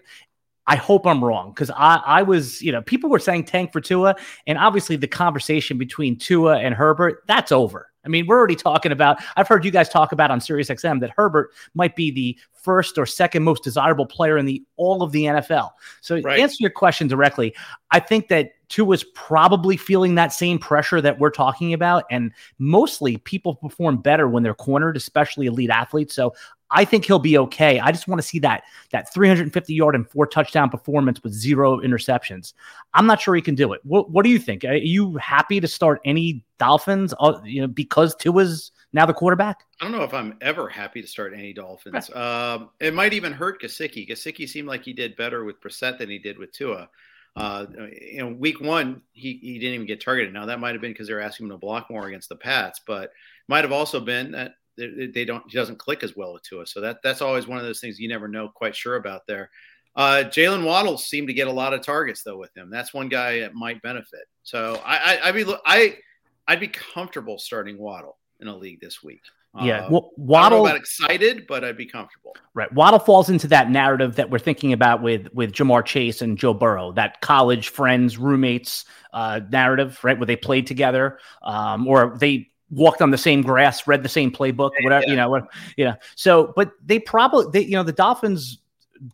I 0.66 0.76
hope 0.76 1.06
I'm 1.06 1.22
wrong 1.22 1.50
because 1.50 1.70
I, 1.70 2.00
I 2.06 2.22
was, 2.22 2.62
you 2.62 2.70
know, 2.70 2.80
people 2.80 3.10
were 3.10 3.18
saying 3.18 3.44
tank 3.44 3.72
for 3.72 3.80
Tua, 3.80 4.14
and 4.46 4.56
obviously 4.56 4.96
the 4.96 5.08
conversation 5.08 5.78
between 5.78 6.16
Tua 6.16 6.60
and 6.60 6.74
Herbert, 6.74 7.24
that's 7.26 7.50
over. 7.50 7.89
I 8.04 8.08
mean, 8.08 8.26
we're 8.26 8.38
already 8.38 8.56
talking 8.56 8.92
about, 8.92 9.22
I've 9.36 9.48
heard 9.48 9.64
you 9.64 9.70
guys 9.70 9.88
talk 9.88 10.12
about 10.12 10.30
on 10.30 10.40
SiriusXM 10.40 11.00
that 11.00 11.10
Herbert 11.16 11.50
might 11.74 11.96
be 11.96 12.10
the 12.10 12.38
first 12.52 12.98
or 12.98 13.06
second 13.06 13.42
most 13.42 13.62
desirable 13.62 14.06
player 14.06 14.38
in 14.38 14.46
the 14.46 14.62
all 14.76 15.02
of 15.02 15.12
the 15.12 15.24
NFL. 15.24 15.70
So 16.00 16.20
right. 16.20 16.40
answer 16.40 16.56
your 16.60 16.70
question 16.70 17.08
directly, 17.08 17.54
I 17.90 18.00
think 18.00 18.28
that 18.28 18.52
Tua's 18.68 19.04
probably 19.14 19.76
feeling 19.76 20.14
that 20.14 20.32
same 20.32 20.58
pressure 20.58 21.00
that 21.00 21.18
we're 21.18 21.30
talking 21.30 21.74
about. 21.74 22.04
And 22.10 22.32
mostly 22.58 23.16
people 23.18 23.56
perform 23.56 23.98
better 23.98 24.28
when 24.28 24.42
they're 24.42 24.54
cornered, 24.54 24.96
especially 24.96 25.46
elite 25.46 25.70
athletes. 25.70 26.14
So 26.14 26.34
I 26.70 26.84
think 26.84 27.04
he'll 27.04 27.18
be 27.18 27.36
okay. 27.38 27.80
I 27.80 27.90
just 27.90 28.06
want 28.06 28.20
to 28.20 28.26
see 28.26 28.38
that 28.40 28.64
that 28.90 29.12
350 29.12 29.74
yard 29.74 29.94
and 29.94 30.08
four 30.08 30.26
touchdown 30.26 30.70
performance 30.70 31.22
with 31.22 31.32
zero 31.32 31.78
interceptions. 31.80 32.52
I'm 32.94 33.06
not 33.06 33.20
sure 33.20 33.34
he 33.34 33.42
can 33.42 33.54
do 33.54 33.72
it. 33.72 33.80
What, 33.84 34.10
what 34.10 34.24
do 34.24 34.30
you 34.30 34.38
think? 34.38 34.64
Are 34.64 34.74
you 34.74 35.16
happy 35.16 35.60
to 35.60 35.68
start 35.68 36.00
any 36.04 36.44
Dolphins? 36.58 37.14
Uh, 37.18 37.40
you 37.44 37.62
know, 37.62 37.68
because 37.68 38.14
Tua's 38.16 38.72
now 38.92 39.06
the 39.06 39.14
quarterback. 39.14 39.64
I 39.80 39.84
don't 39.84 39.92
know 39.92 40.02
if 40.02 40.14
I'm 40.14 40.36
ever 40.40 40.68
happy 40.68 41.00
to 41.00 41.08
start 41.08 41.32
any 41.34 41.52
Dolphins. 41.52 42.10
Um, 42.14 42.70
it 42.80 42.94
might 42.94 43.12
even 43.12 43.32
hurt 43.32 43.62
Gesicki. 43.62 44.08
Gesicki 44.08 44.48
seemed 44.48 44.68
like 44.68 44.84
he 44.84 44.92
did 44.92 45.16
better 45.16 45.44
with 45.44 45.60
Brissett 45.60 45.98
than 45.98 46.10
he 46.10 46.18
did 46.18 46.38
with 46.38 46.52
Tua. 46.52 46.88
Uh, 47.36 47.66
know, 48.14 48.28
week 48.28 48.60
one, 48.60 49.02
he, 49.12 49.38
he 49.40 49.58
didn't 49.58 49.74
even 49.74 49.86
get 49.86 50.00
targeted. 50.00 50.34
Now, 50.34 50.46
that 50.46 50.58
might 50.58 50.72
have 50.72 50.80
been 50.80 50.92
because 50.92 51.06
they 51.06 51.14
were 51.14 51.20
asking 51.20 51.46
him 51.46 51.52
to 51.52 51.58
block 51.58 51.88
more 51.88 52.08
against 52.08 52.28
the 52.28 52.36
Pats, 52.36 52.80
but 52.84 53.12
might 53.48 53.64
have 53.64 53.72
also 53.72 54.00
been 54.00 54.32
that 54.32 54.54
they, 54.76 55.06
they 55.06 55.24
don't, 55.24 55.44
he 55.48 55.56
doesn't 55.56 55.78
click 55.78 56.02
as 56.02 56.16
well 56.16 56.32
with 56.32 56.42
Tua. 56.42 56.66
So 56.66 56.80
that, 56.80 56.98
that's 57.02 57.22
always 57.22 57.46
one 57.46 57.58
of 57.58 57.64
those 57.64 57.80
things 57.80 57.98
you 57.98 58.08
never 58.08 58.28
know 58.28 58.48
quite 58.48 58.74
sure 58.74 58.96
about 58.96 59.26
there. 59.26 59.50
Uh, 59.96 60.24
Jaylen 60.26 60.64
Waddle 60.64 60.96
seemed 60.96 61.28
to 61.28 61.34
get 61.34 61.48
a 61.48 61.52
lot 61.52 61.74
of 61.74 61.82
targets 61.82 62.22
though 62.22 62.38
with 62.38 62.56
him. 62.56 62.70
That's 62.70 62.94
one 62.94 63.08
guy 63.08 63.40
that 63.40 63.54
might 63.54 63.82
benefit. 63.82 64.26
So 64.42 64.80
I, 64.84 64.96
I, 64.96 65.28
I'd 65.28 65.34
be, 65.34 65.54
I, 65.66 65.98
I'd 66.46 66.60
be 66.60 66.68
comfortable 66.68 67.38
starting 67.38 67.78
Waddle 67.78 68.18
in 68.40 68.48
a 68.48 68.56
league 68.56 68.80
this 68.80 69.02
week. 69.02 69.22
Yeah, 69.60 69.86
uh, 69.86 69.90
well, 69.90 70.10
Waddle. 70.16 70.64
about 70.64 70.76
excited, 70.76 71.48
but 71.48 71.64
I'd 71.64 71.76
be 71.76 71.84
comfortable. 71.84 72.36
Right, 72.54 72.72
Waddle 72.72 73.00
falls 73.00 73.28
into 73.28 73.48
that 73.48 73.68
narrative 73.68 74.14
that 74.14 74.30
we're 74.30 74.38
thinking 74.38 74.72
about 74.72 75.02
with 75.02 75.26
with 75.34 75.50
Ja'Marr 75.50 75.84
Chase 75.84 76.22
and 76.22 76.38
Joe 76.38 76.54
Burrow, 76.54 76.92
that 76.92 77.20
college 77.20 77.70
friends, 77.70 78.16
roommates 78.16 78.84
uh, 79.12 79.40
narrative, 79.50 79.98
right, 80.04 80.16
where 80.16 80.26
they 80.26 80.36
played 80.36 80.68
together, 80.68 81.18
um, 81.42 81.88
or 81.88 82.16
they 82.16 82.52
walked 82.70 83.02
on 83.02 83.10
the 83.10 83.18
same 83.18 83.42
grass, 83.42 83.86
read 83.86 84.02
the 84.02 84.08
same 84.08 84.30
playbook, 84.30 84.70
whatever 84.82 85.04
yeah. 85.04 85.10
you 85.10 85.16
know, 85.16 85.28
what 85.28 85.48
you 85.76 85.84
know. 85.84 85.94
So, 86.14 86.52
but 86.56 86.72
they 86.84 86.98
probably, 86.98 87.46
they, 87.52 87.66
you 87.66 87.76
know, 87.76 87.82
the 87.82 87.92
Dolphins 87.92 88.58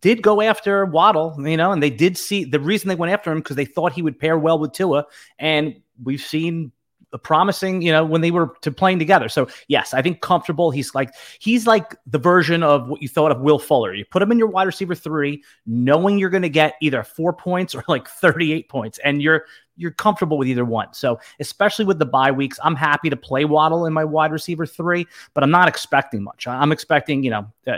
did 0.01 0.23
go 0.23 0.41
after 0.41 0.85
Waddle, 0.85 1.35
you 1.39 1.57
know, 1.57 1.73
and 1.73 1.83
they 1.83 1.91
did 1.91 2.19
see 2.19 2.45
the 2.45 2.61
reason 2.61 2.89
they 2.89 2.95
went 2.95 3.13
after 3.13 3.31
him 3.31 3.39
because 3.39 3.57
they 3.57 3.65
thought 3.65 3.93
he 3.93 4.03
would 4.03 4.19
pair 4.19 4.39
well 4.39 4.59
with 4.59 4.73
Tua, 4.73 5.07
and 5.39 5.81
we've 6.03 6.21
seen 6.21 6.73
promising, 7.19 7.83
you 7.83 7.93
know, 7.93 8.05
when 8.05 8.21
they 8.21 8.31
were 8.31 8.55
to 8.63 8.71
playing 8.71 8.99
together. 8.99 9.29
So 9.29 9.49
yes, 9.69 9.95
I 9.95 10.03
think 10.03 10.21
comfortable. 10.21 10.71
He's 10.71 10.95
like 10.95 11.15
he's 11.39 11.67
like 11.67 11.97
the 12.07 12.19
version 12.19 12.63
of 12.63 12.89
what 12.89 13.03
you 13.03 13.09
thought 13.09 13.33
of 13.33 13.41
Will 13.41 13.59
Fuller. 13.59 13.95
You 13.95 14.05
put 14.05 14.23
him 14.23 14.33
in 14.33 14.39
your 14.39 14.49
wide 14.49 14.65
receiver 14.65 14.95
three, 14.95 15.43
knowing 15.67 16.19
you're 16.19 16.31
going 16.31 16.43
to 16.43 16.49
get 16.49 16.75
either 16.81 17.03
four 17.03 17.33
points 17.33 17.75
or 17.75 17.85
like 17.89 18.09
38 18.09 18.69
points, 18.69 18.99
and 19.05 19.23
you're 19.23 19.47
you're 19.77 19.93
comfortable 19.93 20.39
with 20.39 20.49
either 20.49 20.65
one. 20.65 20.93
So 20.93 21.21
especially 21.39 21.85
with 21.85 21.99
the 21.99 22.07
bye 22.07 22.31
weeks, 22.31 22.59
I'm 22.63 22.77
happy 22.77 23.11
to 23.11 23.17
play 23.17 23.45
Waddle 23.45 23.87
in 23.87 23.93
my 23.93 24.05
wide 24.05 24.33
receiver 24.33 24.67
three, 24.67 25.07
but 25.35 25.45
I'm 25.45 25.51
not 25.51 25.69
expecting 25.69 26.23
much. 26.23 26.47
I'm 26.47 26.73
expecting, 26.73 27.23
you 27.23 27.31
know. 27.31 27.53
Uh, 27.67 27.77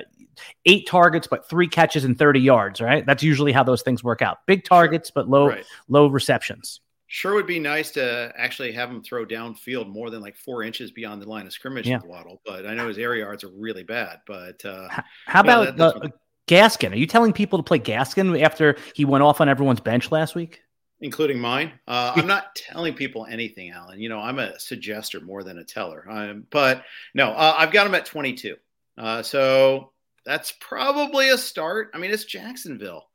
eight 0.67 0.87
targets 0.87 1.27
but 1.27 1.49
three 1.49 1.67
catches 1.67 2.05
and 2.05 2.17
30 2.17 2.39
yards 2.39 2.81
right 2.81 3.05
that's 3.07 3.25
usually 3.25 3.51
how 3.51 3.65
those 3.65 3.83
things 3.83 4.05
work 4.05 4.23
out 4.23 4.47
big 4.47 4.63
targets 4.63 5.11
but 5.11 5.29
low 5.29 5.49
right. 5.49 5.65
low 5.89 6.07
receptions 6.07 6.81
Sure 7.11 7.35
would 7.35 7.47
be 7.47 7.59
nice 7.59 7.91
to 7.93 8.31
actually 8.37 8.71
have 8.73 8.91
him 8.91 9.03
throw 9.03 9.25
downfield 9.25 9.89
more 9.89 10.11
than 10.11 10.21
like 10.21 10.37
four 10.37 10.63
inches 10.63 10.91
beyond 10.91 11.23
the 11.23 11.29
line 11.29 11.47
of 11.47 11.53
scrimmage 11.55 11.87
yeah. 11.87 11.97
with 11.97 12.07
Waddle, 12.07 12.43
but 12.45 12.67
I 12.67 12.75
know 12.75 12.87
his 12.87 12.99
air 12.99 13.15
yards 13.17 13.43
are 13.45 13.51
really 13.51 13.83
bad. 13.83 14.21
But 14.27 14.63
uh, 14.63 14.89
how 15.27 15.41
about 15.41 15.79
that, 15.79 15.97
uh, 15.97 16.09
Gaskin? 16.47 16.93
Are 16.93 16.99
you 16.99 17.07
telling 17.07 17.33
people 17.33 17.59
to 17.59 17.63
play 17.63 17.79
Gaskin 17.79 18.39
after 18.43 18.77
he 18.95 19.07
went 19.07 19.25
off 19.25 19.41
on 19.41 19.49
everyone's 19.49 19.81
bench 19.81 20.13
last 20.13 20.35
week? 20.35 20.61
Including 21.01 21.39
mine. 21.39 21.73
Uh, 21.87 22.13
I'm 22.15 22.27
not 22.27 22.55
telling 22.55 22.93
people 22.93 23.25
anything, 23.25 23.71
Alan. 23.71 24.01
You 24.01 24.11
know, 24.11 24.19
I'm 24.19 24.39
a 24.39 24.53
suggester 24.59 25.23
more 25.23 25.43
than 25.43 25.59
a 25.59 25.65
teller. 25.65 26.05
Um, 26.11 26.47
but 26.51 26.85
no, 27.15 27.31
uh, 27.31 27.55
I've 27.57 27.73
got 27.73 27.87
him 27.87 27.95
at 27.95 28.05
22. 28.05 28.57
Uh, 28.99 29.23
so 29.23 29.93
that's 30.27 30.53
probably 30.61 31.31
a 31.31 31.39
start. 31.39 31.91
I 31.95 31.99
mean, 31.99 32.11
it's 32.11 32.25
Jacksonville 32.25 33.08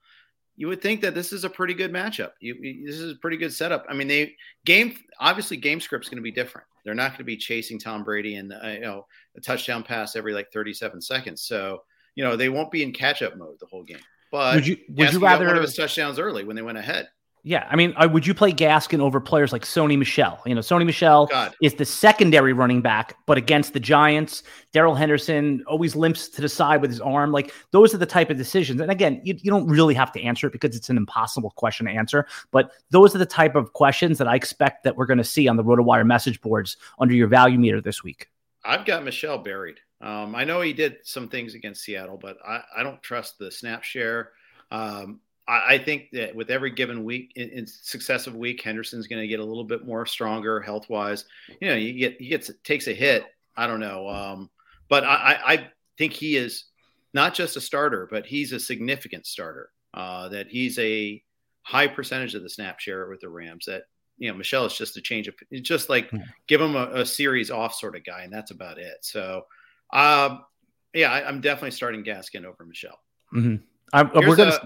you 0.55 0.67
would 0.67 0.81
think 0.81 1.01
that 1.01 1.15
this 1.15 1.33
is 1.33 1.43
a 1.43 1.49
pretty 1.49 1.73
good 1.73 1.91
matchup. 1.91 2.31
You, 2.39 2.55
you, 2.59 2.85
this 2.85 2.99
is 2.99 3.13
a 3.13 3.15
pretty 3.15 3.37
good 3.37 3.51
setup. 3.51 3.85
I 3.89 3.93
mean, 3.93 4.07
they 4.07 4.35
game 4.65 4.95
obviously 5.19 5.57
game 5.57 5.79
script's 5.79 6.09
going 6.09 6.17
to 6.17 6.23
be 6.23 6.31
different. 6.31 6.67
They're 6.85 6.93
not 6.93 7.11
going 7.11 7.19
to 7.19 7.23
be 7.23 7.37
chasing 7.37 7.79
Tom 7.79 8.03
Brady 8.03 8.35
and 8.35 8.53
uh, 8.53 8.67
you 8.67 8.81
know 8.81 9.05
a 9.35 9.41
touchdown 9.41 9.83
pass 9.83 10.15
every 10.15 10.33
like 10.33 10.51
37 10.51 11.01
seconds. 11.01 11.41
So 11.43 11.83
you 12.15 12.23
know 12.23 12.35
they 12.35 12.49
won't 12.49 12.71
be 12.71 12.83
in 12.83 12.91
catch 12.91 13.21
up 13.21 13.37
mode 13.37 13.57
the 13.59 13.65
whole 13.65 13.83
game. 13.83 13.97
But 14.31 14.55
would 14.55 14.67
you 14.67 14.77
would 14.89 15.13
you 15.13 15.19
rather 15.19 15.47
one 15.47 15.55
of 15.55 15.61
his 15.61 15.75
touchdowns 15.75 16.19
early 16.19 16.43
when 16.43 16.55
they 16.55 16.61
went 16.61 16.77
ahead? 16.77 17.09
Yeah, 17.45 17.67
I 17.69 17.75
mean, 17.75 17.93
would 17.99 18.25
you 18.25 18.33
play 18.33 18.53
Gaskin 18.53 19.01
over 19.01 19.19
players 19.19 19.51
like 19.51 19.63
Sony 19.63 19.97
Michel? 19.97 20.41
You 20.45 20.55
know, 20.55 20.61
Sony 20.61 20.85
Michel 20.85 21.25
God. 21.25 21.53
is 21.61 21.73
the 21.73 21.83
secondary 21.83 22.53
running 22.53 22.81
back, 22.81 23.17
but 23.25 23.37
against 23.37 23.73
the 23.73 23.81
Giants, 23.81 24.43
Darrell 24.71 24.95
Henderson 24.95 25.61
always 25.67 25.93
limps 25.93 26.29
to 26.29 26.41
the 26.41 26.47
side 26.47 26.79
with 26.79 26.89
his 26.89 27.01
arm. 27.01 27.33
Like 27.33 27.53
those 27.71 27.93
are 27.93 27.97
the 27.97 28.05
type 28.05 28.29
of 28.29 28.37
decisions. 28.37 28.79
And 28.79 28.89
again, 28.89 29.19
you, 29.25 29.37
you 29.41 29.51
don't 29.51 29.67
really 29.67 29.93
have 29.93 30.13
to 30.13 30.21
answer 30.21 30.47
it 30.47 30.53
because 30.53 30.73
it's 30.73 30.89
an 30.89 30.95
impossible 30.95 31.51
question 31.57 31.85
to 31.87 31.91
answer. 31.91 32.25
But 32.51 32.71
those 32.91 33.13
are 33.13 33.17
the 33.17 33.25
type 33.25 33.55
of 33.55 33.73
questions 33.73 34.19
that 34.19 34.27
I 34.27 34.35
expect 34.35 34.85
that 34.85 34.95
we're 34.95 35.05
going 35.05 35.17
to 35.17 35.23
see 35.25 35.49
on 35.49 35.57
the 35.57 35.65
RotoWire 35.65 36.05
message 36.05 36.39
boards 36.39 36.77
under 36.97 37.13
your 37.13 37.27
value 37.27 37.59
meter 37.59 37.81
this 37.81 38.05
week. 38.05 38.29
I've 38.63 38.85
got 38.85 39.03
Michel 39.03 39.37
buried. 39.37 39.81
Um, 39.99 40.33
I 40.33 40.45
know 40.45 40.61
he 40.61 40.71
did 40.71 40.99
some 41.03 41.27
things 41.27 41.55
against 41.55 41.83
Seattle, 41.83 42.17
but 42.17 42.37
I, 42.47 42.61
I 42.77 42.83
don't 42.83 43.03
trust 43.03 43.37
the 43.37 43.51
snap 43.51 43.83
share. 43.83 44.31
Um, 44.71 45.19
I, 45.47 45.77
think 45.77 46.09
that 46.13 46.35
with 46.35 46.49
every 46.49 46.71
given 46.71 47.03
week, 47.03 47.33
in, 47.35 47.49
in 47.49 47.67
successive 47.67 48.35
week, 48.35 48.61
Henderson's 48.61 49.07
going 49.07 49.21
to 49.21 49.27
get 49.27 49.39
a 49.39 49.45
little 49.45 49.65
bit 49.65 49.85
more 49.85 50.05
stronger 50.05 50.61
health 50.61 50.89
wise. 50.89 51.25
You 51.59 51.69
know, 51.69 51.75
you 51.75 51.93
get 51.93 52.19
he 52.19 52.29
gets 52.29 52.49
takes 52.63 52.87
a 52.87 52.93
hit. 52.93 53.25
I 53.55 53.67
don't 53.67 53.81
know, 53.81 54.07
um, 54.09 54.49
but 54.89 55.03
I, 55.03 55.39
I 55.45 55.67
think 55.97 56.13
he 56.13 56.37
is 56.37 56.65
not 57.13 57.33
just 57.33 57.57
a 57.57 57.61
starter, 57.61 58.07
but 58.09 58.25
he's 58.25 58.51
a 58.51 58.59
significant 58.59 59.25
starter. 59.25 59.69
Uh, 59.93 60.29
that 60.29 60.47
he's 60.47 60.79
a 60.79 61.21
high 61.61 61.87
percentage 61.87 62.33
of 62.35 62.41
the 62.41 62.49
snap 62.49 62.79
share 62.79 63.07
with 63.09 63.19
the 63.19 63.29
Rams. 63.29 63.65
That 63.65 63.83
you 64.17 64.31
know, 64.31 64.37
Michel 64.37 64.65
is 64.65 64.77
just 64.77 64.97
a 64.97 65.01
change 65.01 65.27
of, 65.27 65.35
just 65.61 65.89
like 65.89 66.11
yeah. 66.11 66.19
give 66.47 66.61
him 66.61 66.75
a, 66.75 66.85
a, 66.93 67.05
series 67.05 67.51
off 67.51 67.75
sort 67.75 67.95
of 67.95 68.05
guy, 68.05 68.23
and 68.23 68.33
that's 68.33 68.51
about 68.51 68.77
it. 68.77 68.97
So, 69.01 69.45
um, 69.91 70.45
yeah, 70.93 71.11
I, 71.11 71.27
am 71.27 71.41
definitely 71.41 71.71
starting 71.71 72.03
Gaskin 72.03 72.45
over 72.45 72.65
Michel. 72.65 72.99
Mm-hmm. 73.33 73.55
I, 73.91 74.03
we're 74.03 74.35
gonna. 74.35 74.59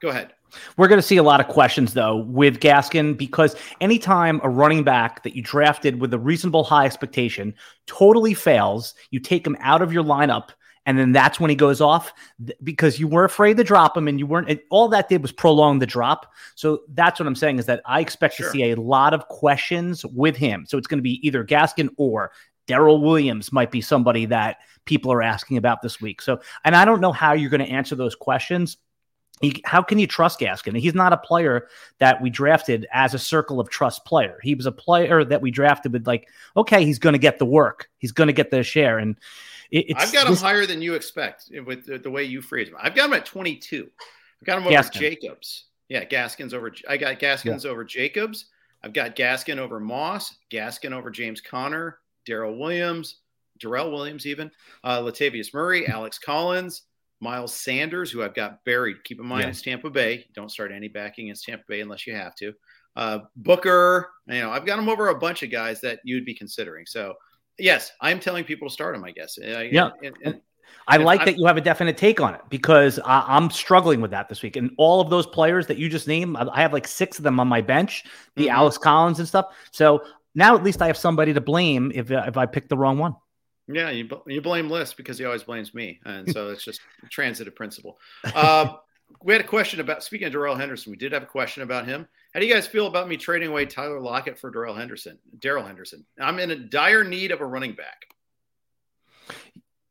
Go 0.00 0.08
ahead. 0.08 0.32
We're 0.76 0.88
going 0.88 1.00
to 1.00 1.06
see 1.06 1.16
a 1.16 1.22
lot 1.22 1.40
of 1.40 1.48
questions 1.48 1.94
though 1.94 2.16
with 2.16 2.60
Gaskin 2.60 3.16
because 3.16 3.56
anytime 3.80 4.40
a 4.42 4.48
running 4.48 4.84
back 4.84 5.22
that 5.24 5.34
you 5.34 5.42
drafted 5.42 6.00
with 6.00 6.14
a 6.14 6.18
reasonable 6.18 6.64
high 6.64 6.86
expectation 6.86 7.54
totally 7.86 8.34
fails, 8.34 8.94
you 9.10 9.20
take 9.20 9.46
him 9.46 9.56
out 9.60 9.82
of 9.82 9.92
your 9.92 10.04
lineup 10.04 10.50
and 10.86 10.96
then 10.96 11.10
that's 11.10 11.40
when 11.40 11.50
he 11.50 11.56
goes 11.56 11.80
off 11.80 12.12
because 12.62 12.98
you 12.98 13.08
were 13.08 13.24
afraid 13.24 13.56
to 13.56 13.64
drop 13.64 13.96
him 13.96 14.06
and 14.08 14.18
you 14.18 14.26
weren't 14.26 14.60
all 14.70 14.88
that 14.88 15.08
did 15.08 15.20
was 15.20 15.32
prolong 15.32 15.80
the 15.80 15.86
drop 15.86 16.32
so 16.54 16.82
that's 16.94 17.18
what 17.18 17.26
i'm 17.26 17.34
saying 17.34 17.58
is 17.58 17.66
that 17.66 17.82
i 17.84 18.00
expect 18.00 18.36
sure. 18.36 18.46
to 18.46 18.52
see 18.52 18.70
a 18.70 18.80
lot 18.80 19.12
of 19.12 19.26
questions 19.28 20.06
with 20.06 20.36
him 20.36 20.64
so 20.66 20.78
it's 20.78 20.86
going 20.86 20.98
to 20.98 21.02
be 21.02 21.26
either 21.26 21.44
gaskin 21.44 21.88
or 21.98 22.30
Darrel 22.66 23.00
Williams 23.00 23.52
might 23.52 23.70
be 23.70 23.80
somebody 23.80 24.26
that 24.26 24.58
people 24.86 25.12
are 25.12 25.22
asking 25.22 25.56
about 25.56 25.82
this 25.82 26.00
week. 26.00 26.20
So, 26.20 26.40
and 26.64 26.74
I 26.74 26.84
don't 26.84 27.00
know 27.00 27.12
how 27.12 27.32
you're 27.32 27.48
going 27.48 27.64
to 27.64 27.72
answer 27.72 27.94
those 27.94 28.16
questions 28.16 28.76
he, 29.40 29.60
how 29.64 29.82
can 29.82 29.98
you 29.98 30.06
trust 30.06 30.40
Gaskin? 30.40 30.78
He's 30.78 30.94
not 30.94 31.12
a 31.12 31.18
player 31.18 31.68
that 31.98 32.22
we 32.22 32.30
drafted 32.30 32.86
as 32.92 33.12
a 33.12 33.18
circle 33.18 33.60
of 33.60 33.68
trust 33.68 34.04
player. 34.04 34.38
He 34.42 34.54
was 34.54 34.66
a 34.66 34.72
player 34.72 35.24
that 35.24 35.42
we 35.42 35.50
drafted 35.50 35.92
with 35.92 36.06
like, 36.06 36.28
okay, 36.56 36.84
he's 36.84 36.98
going 36.98 37.12
to 37.12 37.18
get 37.18 37.38
the 37.38 37.46
work, 37.46 37.90
he's 37.98 38.12
going 38.12 38.28
to 38.28 38.32
get 38.32 38.50
the 38.50 38.62
share, 38.62 38.98
and 38.98 39.16
it, 39.70 39.96
I've 39.96 40.12
got 40.12 40.28
him 40.28 40.36
higher 40.36 40.66
than 40.66 40.80
you 40.80 40.94
expect 40.94 41.50
with 41.64 41.86
the, 41.86 41.98
the, 41.98 42.10
way 42.10 42.24
you 42.24 42.40
phrase 42.40 42.68
him. 42.68 42.76
I've 42.80 42.94
got 42.94 43.06
him 43.06 43.14
at 43.14 43.26
22. 43.26 43.90
I've 44.40 44.46
got 44.46 44.58
him 44.58 44.66
over 44.66 44.74
Gaskin. 44.74 44.92
Jacobs. 44.92 45.64
Yeah, 45.88 46.04
Gaskin's 46.04 46.54
over. 46.54 46.72
I 46.88 46.96
got 46.96 47.18
Gaskins 47.18 47.64
yeah. 47.64 47.70
over 47.70 47.84
Jacobs. 47.84 48.46
I've 48.82 48.92
got 48.92 49.16
Gaskin 49.16 49.58
over 49.58 49.80
Moss. 49.80 50.36
Gaskin 50.50 50.92
over 50.92 51.10
James 51.10 51.40
Conner, 51.40 51.98
Darrel 52.24 52.58
Williams, 52.58 53.16
Darrel 53.58 53.90
Williams, 53.90 54.26
even 54.26 54.50
uh, 54.84 55.00
Latavius 55.00 55.52
Murray, 55.52 55.86
Alex 55.88 56.18
Collins. 56.18 56.82
Miles 57.20 57.54
Sanders, 57.54 58.10
who 58.10 58.22
I've 58.22 58.34
got 58.34 58.64
buried. 58.64 59.02
Keep 59.04 59.20
in 59.20 59.26
mind, 59.26 59.44
yeah. 59.44 59.48
it's 59.48 59.62
Tampa 59.62 59.90
Bay. 59.90 60.26
Don't 60.34 60.50
start 60.50 60.72
any 60.72 60.88
backing 60.88 61.26
against 61.26 61.44
Tampa 61.44 61.64
Bay 61.68 61.80
unless 61.80 62.06
you 62.06 62.14
have 62.14 62.34
to. 62.36 62.52
Uh, 62.94 63.20
Booker, 63.36 64.10
you 64.26 64.40
know, 64.40 64.50
I've 64.50 64.66
got 64.66 64.78
him 64.78 64.88
over 64.88 65.08
a 65.08 65.18
bunch 65.18 65.42
of 65.42 65.50
guys 65.50 65.80
that 65.82 66.00
you'd 66.04 66.24
be 66.24 66.34
considering. 66.34 66.86
So, 66.86 67.14
yes, 67.58 67.92
I'm 68.00 68.20
telling 68.20 68.44
people 68.44 68.68
to 68.68 68.72
start 68.72 68.94
him. 68.94 69.04
I 69.04 69.10
guess. 69.10 69.38
Yeah. 69.40 69.90
And, 70.02 70.16
and, 70.24 70.40
I 70.88 70.96
like 70.98 71.20
I'm, 71.20 71.26
that 71.26 71.38
you 71.38 71.46
have 71.46 71.56
a 71.56 71.60
definite 71.60 71.96
take 71.96 72.20
on 72.20 72.34
it 72.34 72.40
because 72.48 72.98
I, 73.04 73.36
am 73.36 73.50
struggling 73.50 74.00
with 74.00 74.10
that 74.12 74.28
this 74.28 74.42
week. 74.42 74.56
And 74.56 74.70
all 74.78 75.00
of 75.00 75.10
those 75.10 75.26
players 75.26 75.66
that 75.66 75.78
you 75.78 75.88
just 75.88 76.06
named, 76.06 76.36
I 76.36 76.60
have 76.60 76.72
like 76.72 76.86
six 76.86 77.18
of 77.18 77.24
them 77.24 77.40
on 77.40 77.48
my 77.48 77.60
bench, 77.60 78.04
the 78.36 78.46
mm-hmm. 78.46 78.56
Alex 78.56 78.78
Collins 78.78 79.18
and 79.18 79.26
stuff. 79.26 79.46
So 79.72 80.02
now 80.34 80.54
at 80.56 80.62
least 80.62 80.82
I 80.82 80.86
have 80.86 80.96
somebody 80.96 81.32
to 81.32 81.40
blame 81.40 81.90
if 81.94 82.10
if 82.10 82.36
I 82.36 82.46
pick 82.46 82.68
the 82.68 82.76
wrong 82.76 82.98
one. 82.98 83.16
Yeah, 83.68 83.90
you 83.90 84.08
you 84.26 84.40
blame 84.40 84.70
Liss 84.70 84.94
because 84.94 85.18
he 85.18 85.24
always 85.24 85.42
blames 85.42 85.74
me, 85.74 85.98
and 86.04 86.30
so 86.30 86.50
it's 86.50 86.64
just 86.64 86.80
transitive 87.10 87.54
principle. 87.54 87.98
Uh, 88.24 88.74
we 89.22 89.32
had 89.32 89.40
a 89.40 89.46
question 89.46 89.80
about 89.80 90.04
speaking 90.04 90.26
of 90.26 90.32
Darrell 90.32 90.54
Henderson. 90.54 90.90
We 90.90 90.96
did 90.96 91.12
have 91.12 91.22
a 91.22 91.26
question 91.26 91.62
about 91.62 91.86
him. 91.86 92.06
How 92.32 92.40
do 92.40 92.46
you 92.46 92.52
guys 92.52 92.66
feel 92.66 92.86
about 92.86 93.08
me 93.08 93.16
trading 93.16 93.48
away 93.48 93.66
Tyler 93.66 94.00
Lockett 94.00 94.38
for 94.38 94.50
Darrell 94.50 94.74
Henderson? 94.74 95.18
Darrell 95.40 95.64
Henderson. 95.64 96.04
I'm 96.20 96.38
in 96.38 96.50
a 96.50 96.56
dire 96.56 97.02
need 97.02 97.32
of 97.32 97.40
a 97.40 97.46
running 97.46 97.72
back. 97.72 98.06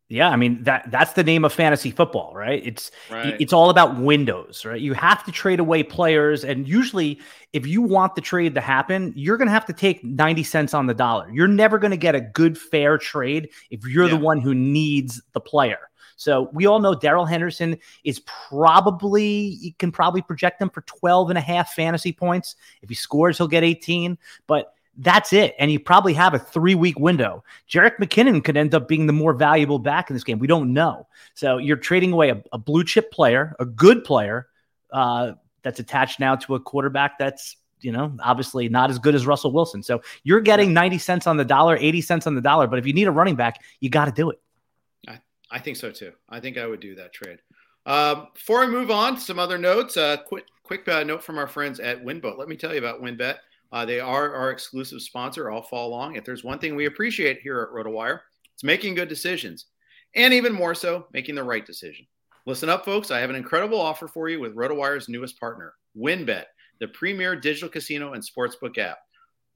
Yeah, 0.07 0.29
I 0.29 0.35
mean 0.35 0.63
that 0.63 0.91
that's 0.91 1.13
the 1.13 1.23
name 1.23 1.43
of 1.43 1.51
fantasy 1.51 1.89
football, 1.89 2.31
right? 2.35 2.61
It's 2.63 2.91
Right. 3.09 3.35
it's 3.39 3.53
all 3.53 3.71
about 3.71 3.97
windows, 3.97 4.63
right? 4.63 4.79
You 4.79 4.93
have 4.93 5.23
to 5.25 5.31
trade 5.31 5.59
away 5.59 5.81
players 5.81 6.43
and 6.43 6.67
usually 6.67 7.19
if 7.53 7.65
you 7.65 7.81
want 7.81 8.13
the 8.13 8.21
trade 8.21 8.53
to 8.53 8.61
happen, 8.61 9.13
you're 9.15 9.37
going 9.37 9.47
to 9.47 9.53
have 9.53 9.65
to 9.65 9.73
take 9.73 10.03
90 10.03 10.43
cents 10.43 10.73
on 10.75 10.85
the 10.85 10.93
dollar. 10.93 11.27
You're 11.31 11.47
never 11.47 11.79
going 11.79 11.91
to 11.91 11.97
get 11.97 12.13
a 12.13 12.21
good 12.21 12.55
fair 12.57 12.99
trade 12.99 13.49
if 13.71 13.83
you're 13.85 14.07
the 14.07 14.17
one 14.17 14.39
who 14.41 14.53
needs 14.53 15.21
the 15.33 15.39
player. 15.39 15.89
So 16.17 16.49
we 16.53 16.65
all 16.65 16.79
know 16.79 16.93
Darrell 16.95 17.25
Henderson 17.25 17.77
is 18.03 18.19
probably 18.19 19.57
you 19.59 19.73
can 19.73 19.91
probably 19.91 20.21
project 20.21 20.61
him 20.61 20.69
for 20.69 20.81
12 20.81 21.29
and 21.29 21.37
a 21.37 21.41
half 21.41 21.73
fantasy 21.73 22.13
points. 22.13 22.55
If 22.81 22.89
he 22.89 22.95
scores, 22.95 23.37
he'll 23.37 23.47
get 23.47 23.63
18, 23.63 24.17
but 24.47 24.74
that's 24.97 25.33
it. 25.33 25.55
And 25.59 25.71
you 25.71 25.79
probably 25.79 26.13
have 26.13 26.33
a 26.33 26.39
three 26.39 26.75
week 26.75 26.99
window. 26.99 27.43
Jerick 27.69 27.97
McKinnon 27.97 28.43
could 28.43 28.57
end 28.57 28.73
up 28.73 28.87
being 28.87 29.07
the 29.07 29.13
more 29.13 29.33
valuable 29.33 29.79
back 29.79 30.09
in 30.09 30.15
this 30.15 30.23
game. 30.23 30.39
We 30.39 30.47
don't 30.47 30.73
know. 30.73 31.07
So 31.33 31.57
you're 31.57 31.77
trading 31.77 32.11
away 32.11 32.29
a, 32.29 32.41
a 32.51 32.57
blue 32.57 32.83
chip 32.83 33.11
player, 33.11 33.55
a 33.59 33.65
good 33.65 34.03
player 34.03 34.47
uh, 34.91 35.33
that's 35.63 35.79
attached 35.79 36.19
now 36.19 36.35
to 36.35 36.55
a 36.55 36.59
quarterback 36.59 37.17
that's, 37.19 37.57
you 37.81 37.91
know, 37.91 38.15
obviously 38.23 38.69
not 38.69 38.89
as 38.89 38.99
good 38.99 39.15
as 39.15 39.25
Russell 39.25 39.51
Wilson. 39.51 39.83
So 39.83 40.01
you're 40.23 40.41
getting 40.41 40.73
90 40.73 40.97
cents 40.97 41.27
on 41.27 41.37
the 41.37 41.45
dollar, 41.45 41.77
80 41.77 42.01
cents 42.01 42.27
on 42.27 42.35
the 42.35 42.41
dollar. 42.41 42.67
But 42.67 42.79
if 42.79 42.87
you 42.87 42.93
need 42.93 43.07
a 43.07 43.11
running 43.11 43.35
back, 43.35 43.61
you 43.79 43.89
got 43.89 44.05
to 44.05 44.11
do 44.11 44.29
it. 44.29 44.39
I 45.51 45.59
think 45.59 45.77
so 45.77 45.91
too. 45.91 46.11
I 46.29 46.39
think 46.39 46.57
I 46.57 46.65
would 46.65 46.79
do 46.79 46.95
that 46.95 47.13
trade. 47.13 47.39
Um, 47.85 48.27
before 48.33 48.63
I 48.63 48.67
move 48.67 48.89
on, 48.89 49.17
some 49.17 49.39
other 49.39 49.57
notes. 49.57 49.95
Uh, 49.95 50.17
quick, 50.17 50.45
quick 50.63 50.87
uh, 50.87 51.03
note 51.03 51.23
from 51.23 51.37
our 51.37 51.47
friends 51.47 51.79
at 51.79 52.03
WynnBET. 52.03 52.37
Let 52.37 52.49
me 52.49 52.57
tell 52.57 52.73
you 52.73 52.79
about 52.79 53.01
WynnBET. 53.01 53.37
Uh, 53.71 53.85
they 53.85 53.99
are 53.99 54.33
our 54.33 54.51
exclusive 54.51 55.01
sponsor 55.01 55.49
all 55.49 55.61
fall 55.61 55.89
long. 55.89 56.15
If 56.15 56.23
there's 56.23 56.43
one 56.43 56.59
thing 56.59 56.75
we 56.75 56.85
appreciate 56.85 57.39
here 57.41 57.61
at 57.61 57.69
RotoWire, 57.69 58.19
it's 58.53 58.63
making 58.63 58.95
good 58.95 59.09
decisions, 59.09 59.65
and 60.15 60.33
even 60.33 60.53
more 60.53 60.75
so, 60.75 61.07
making 61.13 61.35
the 61.35 61.43
right 61.43 61.65
decision. 61.65 62.05
Listen 62.45 62.69
up, 62.69 62.85
folks. 62.85 63.11
I 63.11 63.19
have 63.19 63.29
an 63.29 63.35
incredible 63.35 63.81
offer 63.81 64.07
for 64.07 64.29
you 64.29 64.39
with 64.39 64.55
RotoWire's 64.55 65.09
newest 65.09 65.39
partner, 65.39 65.73
WynnBET, 65.97 66.45
the 66.79 66.87
premier 66.89 67.35
digital 67.35 67.69
casino 67.69 68.13
and 68.13 68.23
sportsbook 68.23 68.77
app. 68.77 68.99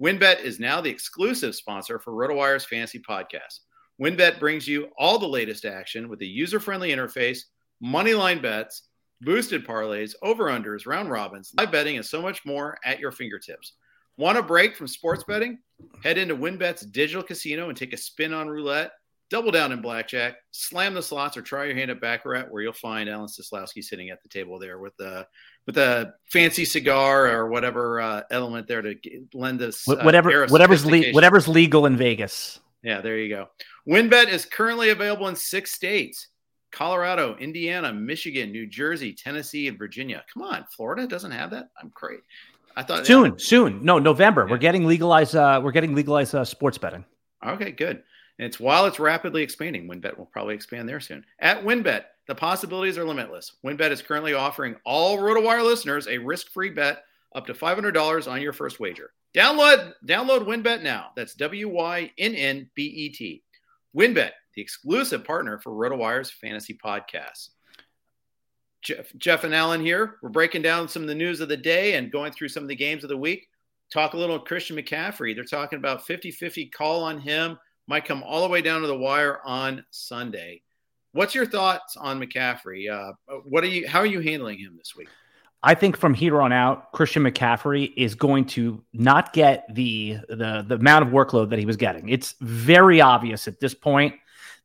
WynnBET 0.02 0.42
is 0.42 0.60
now 0.60 0.82
the 0.82 0.90
exclusive 0.90 1.54
sponsor 1.56 2.00
for 2.00 2.14
RotoWire's 2.14 2.66
fantasy 2.66 3.00
podcast. 3.00 3.60
WynnBET 4.02 4.40
brings 4.40 4.68
you 4.68 4.88
all 4.98 5.20
the 5.20 5.28
latest 5.28 5.66
action 5.66 6.08
with 6.08 6.22
a 6.22 6.26
user 6.26 6.60
friendly 6.60 6.90
interface, 6.92 7.40
money 7.82 8.14
line 8.14 8.42
bets, 8.42 8.84
boosted 9.22 9.68
parlays, 9.68 10.14
over 10.22 10.46
unders, 10.46 10.88
round 10.88 11.10
robins, 11.10 11.52
live 11.58 11.72
betting, 11.72 11.98
and 11.98 12.06
so 12.06 12.22
much 12.22 12.46
more 12.46 12.78
at 12.86 13.00
your 13.00 13.12
fingertips. 13.12 13.74
Want 14.20 14.38
a 14.38 14.44
break 14.44 14.76
from 14.76 14.90
sports 14.90 15.24
betting? 15.24 15.60
Head 16.04 16.18
into 16.18 16.36
WynnBET's 16.36 16.82
digital 16.82 17.24
casino 17.24 17.70
and 17.70 17.78
take 17.78 17.94
a 17.94 17.98
spin 17.98 18.34
on 18.34 18.50
roulette, 18.50 18.92
double 19.30 19.50
down 19.50 19.72
in 19.72 19.82
blackjack, 19.82 20.36
slam 20.52 20.94
the 20.94 21.02
slots, 21.02 21.38
or 21.38 21.42
try 21.42 21.64
your 21.64 21.76
hand 21.76 21.90
at 21.90 22.02
Baccarat, 22.02 22.48
where 22.50 22.62
you'll 22.62 22.74
find 22.74 23.10
Alan 23.10 23.30
Seslowsky 23.30 23.82
sitting 23.82 24.10
at 24.10 24.22
the 24.22 24.28
table 24.28 24.60
there 24.60 24.78
with 24.78 24.94
the 24.98 25.26
with 25.66 25.78
a 25.78 26.16
fancy 26.26 26.66
cigar 26.66 27.32
or 27.32 27.48
whatever 27.48 28.02
uh, 28.02 28.24
element 28.30 28.68
there 28.68 28.82
to 28.82 28.94
lend 29.34 29.62
us 29.62 29.88
uh, 29.88 29.96
whatever, 30.02 30.48
whatever's 30.48 30.86
le- 30.86 31.14
whatever's 31.14 31.48
legal 31.48 31.86
in 31.86 31.96
Vegas. 31.96 32.60
Yeah, 32.84 33.00
there 33.00 33.18
you 33.20 33.30
go. 33.30 33.48
WynnBET 33.88 34.28
is 34.28 34.44
currently 34.44 34.90
available 34.90 35.30
in 35.30 35.36
six 35.38 35.72
states 35.72 36.28
Colorado, 36.74 37.38
Indiana, 37.38 37.94
Michigan, 37.94 38.52
New 38.52 38.68
Jersey, 38.68 39.14
Tennessee, 39.14 39.70
and 39.70 39.78
Virginia. 39.78 40.26
Come 40.34 40.44
on, 40.44 40.66
Florida 40.76 41.08
doesn't 41.08 41.32
have 41.32 41.52
that? 41.52 41.70
I'm 41.82 41.90
great. 41.94 42.20
I 42.76 42.84
thought 42.84 43.06
Soon, 43.06 43.38
soon. 43.40 43.84
No, 43.84 44.00
November. 44.00 44.46
Yeah. 44.46 44.52
We're 44.52 44.58
getting 44.58 44.86
legalized. 44.86 45.36
Uh, 45.36 45.62
we're 45.64 45.72
getting 45.72 45.96
legalized 45.96 46.36
uh, 46.36 46.46
sports 46.46 46.78
betting. 46.78 47.06
Okay, 47.46 47.72
good. 47.72 48.04
And 48.38 48.46
it's 48.46 48.60
while 48.60 48.86
it's 48.86 49.00
rapidly 49.00 49.44
expanding. 49.44 49.88
WynnBET 49.88 50.18
will 50.18 50.26
probably 50.26 50.56
expand 50.56 50.88
there 50.88 51.00
soon. 51.00 51.26
At 51.40 51.64
WynnBET, 51.64 52.04
the 52.28 52.36
possibilities 52.36 52.98
are 52.98 53.06
limitless. 53.06 53.54
WynnBET 53.66 53.92
is 53.92 54.02
currently 54.02 54.34
offering 54.34 54.76
all 54.86 55.18
RotoWire 55.18 55.64
listeners 55.64 56.08
a 56.08 56.18
risk-free 56.18 56.70
bet 56.70 57.04
up 57.36 57.46
to 57.48 57.54
$500 57.54 58.32
on 58.32 58.42
your 58.42 58.54
first 58.54 58.80
wager. 58.80 59.12
Download 59.36 59.94
download 60.06 60.48
WynnBET 60.48 60.82
now. 60.82 61.12
That's 61.16 61.36
W 61.36 61.70
Y 61.70 62.12
N 62.18 62.34
N 62.34 62.70
B 62.76 62.84
E 62.84 63.10
T. 63.10 63.44
WynnBET, 63.96 64.32
the 64.56 64.62
exclusive 64.62 65.24
partner 65.24 65.60
for 65.60 65.72
RotoWire's 65.72 66.32
fantasy 66.32 66.80
podcasts. 66.84 67.50
Jeff, 68.82 69.12
Jeff 69.18 69.44
and 69.44 69.54
Alan 69.54 69.82
here. 69.82 70.16
We're 70.22 70.30
breaking 70.30 70.62
down 70.62 70.88
some 70.88 71.02
of 71.02 71.08
the 71.08 71.16
news 71.16 71.42
of 71.42 71.50
the 71.50 71.58
day 71.58 71.94
and 71.94 72.12
going 72.12 72.32
through 72.32 72.50
some 72.50 72.64
of 72.64 72.70
the 72.70 72.76
games 72.76 73.04
of 73.04 73.10
the 73.10 73.18
week. 73.18 73.50
Talk 73.92 74.14
a 74.14 74.18
little 74.18 74.40
Christian 74.40 74.78
McCaffrey. 74.78 75.36
They're 75.36 75.44
talking 75.44 75.78
about 75.78 76.06
50 76.06 76.32
50 76.32 76.68
call 76.68 77.04
on 77.04 77.20
him. 77.20 77.58
Might 77.88 78.06
come 78.06 78.24
all 78.24 78.44
the 78.44 78.50
way 78.50 78.62
down 78.62 78.82
to 78.82 78.88
the 78.88 78.98
wire 78.98 79.40
on 79.44 79.84
Sunday. 79.90 80.62
What's 81.12 81.34
your 81.34 81.48
thoughts 81.48 81.98
on 81.98 82.20
McCaffrey? 82.20 82.90
Uh, 82.92 83.14
what 83.44 83.64
are 83.64 83.68
you? 83.68 83.88
How 83.88 84.00
are 84.00 84.06
you 84.06 84.20
handling 84.20 84.60
him 84.60 84.76
this 84.78 84.96
week? 84.96 85.08
I 85.64 85.74
think 85.74 85.98
from 85.98 86.14
here 86.14 86.42
on 86.42 86.54
out, 86.54 86.92
Christian 86.94 87.24
McCaffrey 87.24 87.92
is 87.98 88.16
going 88.16 88.46
to 88.46 88.82
not 88.94 89.34
get 89.34 89.66
the 89.74 90.20
the 90.30 90.64
the 90.68 90.76
amount 90.76 91.08
of 91.08 91.12
workload 91.12 91.50
that 91.50 91.60
he 91.60 91.66
was 91.66 91.78
getting. 91.78 92.10
It's 92.10 92.36
very 92.42 93.02
obvious 93.02 93.48
at 93.48 93.60
this 93.60 93.74
point 93.74 94.14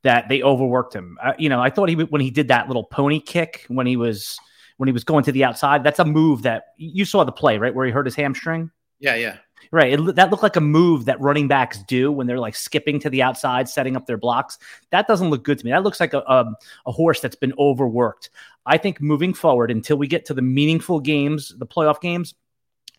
that 0.05 0.29
they 0.29 0.43
overworked 0.43 0.95
him. 0.95 1.17
Uh, 1.21 1.33
you 1.37 1.49
know, 1.49 1.59
I 1.59 1.71
thought 1.71 1.89
he 1.89 1.95
when 1.95 2.21
he 2.21 2.29
did 2.29 2.47
that 2.47 2.67
little 2.67 2.83
pony 2.83 3.19
kick 3.19 3.65
when 3.67 3.87
he 3.87 3.97
was 3.97 4.39
when 4.77 4.87
he 4.87 4.93
was 4.93 5.03
going 5.03 5.23
to 5.25 5.31
the 5.31 5.43
outside. 5.43 5.83
That's 5.83 5.99
a 5.99 6.05
move 6.05 6.43
that 6.43 6.65
you 6.77 7.05
saw 7.05 7.23
the 7.23 7.31
play 7.31 7.57
right 7.57 7.73
where 7.73 7.85
he 7.85 7.91
hurt 7.91 8.05
his 8.05 8.15
hamstring. 8.15 8.69
Yeah, 8.99 9.15
yeah. 9.15 9.37
Right. 9.71 9.93
It, 9.93 10.15
that 10.15 10.29
looked 10.29 10.43
like 10.43 10.57
a 10.57 10.61
move 10.61 11.05
that 11.05 11.19
running 11.19 11.47
backs 11.47 11.79
do 11.87 12.11
when 12.11 12.27
they're 12.27 12.39
like 12.39 12.55
skipping 12.55 12.99
to 12.99 13.09
the 13.09 13.23
outside, 13.23 13.67
setting 13.67 13.95
up 13.95 14.05
their 14.05 14.17
blocks. 14.17 14.59
That 14.91 15.07
doesn't 15.07 15.31
look 15.31 15.43
good 15.43 15.57
to 15.57 15.65
me. 15.65 15.71
That 15.71 15.83
looks 15.83 15.99
like 15.99 16.13
a, 16.13 16.19
a, 16.19 16.53
a 16.85 16.91
horse 16.91 17.19
that's 17.19 17.35
been 17.35 17.53
overworked. 17.57 18.29
I 18.67 18.77
think 18.77 19.01
moving 19.01 19.33
forward 19.33 19.71
until 19.71 19.97
we 19.97 20.07
get 20.07 20.25
to 20.25 20.35
the 20.35 20.41
meaningful 20.43 20.99
games, 20.99 21.53
the 21.57 21.65
playoff 21.65 21.99
games, 21.99 22.35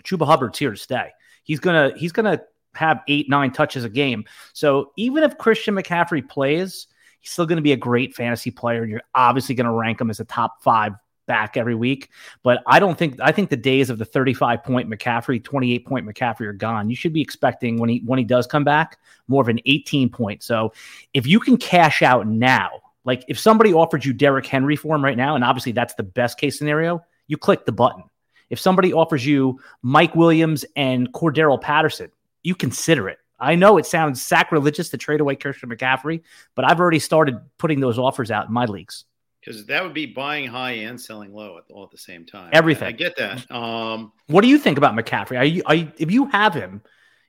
Chuba 0.03 0.27
Hubbard's 0.27 0.59
here 0.59 0.73
to 0.73 0.77
stay. 0.77 1.11
He's 1.45 1.61
gonna 1.61 1.93
he's 1.97 2.13
gonna 2.13 2.41
have 2.75 3.03
eight 3.07 3.29
nine 3.31 3.53
touches 3.53 3.85
a 3.85 3.89
game. 3.89 4.25
So 4.53 4.93
even 4.97 5.23
if 5.23 5.39
Christian 5.39 5.77
McCaffrey 5.77 6.29
plays, 6.29 6.89
he's 7.21 7.31
still 7.31 7.47
going 7.47 7.57
to 7.57 7.63
be 7.63 7.73
a 7.73 7.77
great 7.77 8.15
fantasy 8.15 8.51
player. 8.51 8.85
You're 8.85 9.03
obviously 9.15 9.55
going 9.55 9.67
to 9.67 9.73
rank 9.73 10.01
him 10.01 10.11
as 10.11 10.21
a 10.21 10.25
top 10.25 10.63
five 10.63 10.95
back 11.27 11.57
every 11.57 11.75
week. 11.75 12.11
But 12.43 12.63
I 12.67 12.79
don't 12.79 12.97
think 12.97 13.19
I 13.21 13.33
think 13.33 13.51
the 13.51 13.57
days 13.57 13.91
of 13.91 13.99
the 13.99 14.05
35 14.05 14.65
point 14.65 14.89
McCaffrey, 14.91 15.43
28 15.43 15.87
point 15.87 16.07
McCaffrey 16.07 16.47
are 16.47 16.53
gone. 16.53 16.89
You 16.89 16.97
should 16.97 17.13
be 17.13 17.21
expecting 17.21 17.79
when 17.79 17.89
he 17.89 18.03
when 18.05 18.19
he 18.19 18.25
does 18.25 18.47
come 18.47 18.65
back 18.65 18.99
more 19.29 19.43
of 19.43 19.49
an 19.49 19.61
18 19.67 20.09
point. 20.09 20.43
So 20.43 20.73
if 21.13 21.27
you 21.27 21.41
can 21.41 21.57
cash 21.57 22.03
out 22.03 22.27
now, 22.27 22.71
like 23.05 23.25
if 23.29 23.39
somebody 23.39 23.73
offered 23.73 24.05
you 24.05 24.13
Derrick 24.13 24.47
Henry 24.47 24.77
for 24.77 24.95
him 24.95 25.05
right 25.05 25.17
now, 25.17 25.35
and 25.35 25.45
obviously 25.45 25.73
that's 25.73 25.95
the 25.95 26.03
best 26.03 26.39
case 26.39 26.59
scenario, 26.59 27.05
you 27.27 27.37
click 27.37 27.65
the 27.67 27.73
button. 27.73 28.05
If 28.49 28.61
somebody 28.61 28.93
offers 28.93 29.27
you 29.27 29.61
Mike 29.83 30.15
Williams 30.15 30.65
and 30.77 31.13
Cordarrelle 31.13 31.61
Patterson, 31.61 32.11
you 32.45 32.55
consider 32.55 33.09
it. 33.09 33.19
I 33.39 33.55
know 33.55 33.77
it 33.79 33.87
sounds 33.87 34.23
sacrilegious 34.23 34.89
to 34.91 34.97
trade 34.97 35.21
away 35.21 35.37
Christian 35.37 35.69
McCaffrey, 35.69 36.23
but 36.55 36.65
I've 36.65 36.81
already 36.81 36.99
started 36.99 37.39
putting 37.59 37.81
those 37.81 37.99
offers 37.99 38.31
out 38.31 38.47
in 38.47 38.53
my 38.53 38.65
leagues. 38.65 39.05
Because 39.41 39.67
that 39.67 39.83
would 39.83 39.95
be 39.95 40.07
buying 40.07 40.49
high 40.49 40.73
and 40.73 41.01
selling 41.01 41.33
low 41.33 41.59
at, 41.59 41.65
all 41.71 41.85
at 41.85 41.91
the 41.91 41.99
same 41.99 42.27
time. 42.27 42.51
Everything. 42.53 42.87
I, 42.87 42.89
I 42.89 42.93
get 42.93 43.17
that. 43.17 43.49
Um, 43.51 44.13
What 44.27 44.41
do 44.41 44.49
you 44.49 44.59
think 44.59 44.77
about 44.79 44.95
McCaffrey? 44.95 45.39
Are 45.39 45.45
you, 45.45 45.63
are 45.67 45.75
you, 45.75 45.93
if 45.99 46.11
you 46.11 46.27
have 46.27 46.53
him 46.53 46.83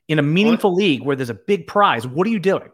in 0.07 0.17
a 0.17 0.23
meaningful 0.23 0.73
league 0.73 1.03
where 1.03 1.15
there's 1.15 1.29
a 1.29 1.35
big 1.35 1.67
prize, 1.67 2.07
what 2.07 2.25
are 2.25 2.31
you 2.31 2.39
doing? 2.39 2.69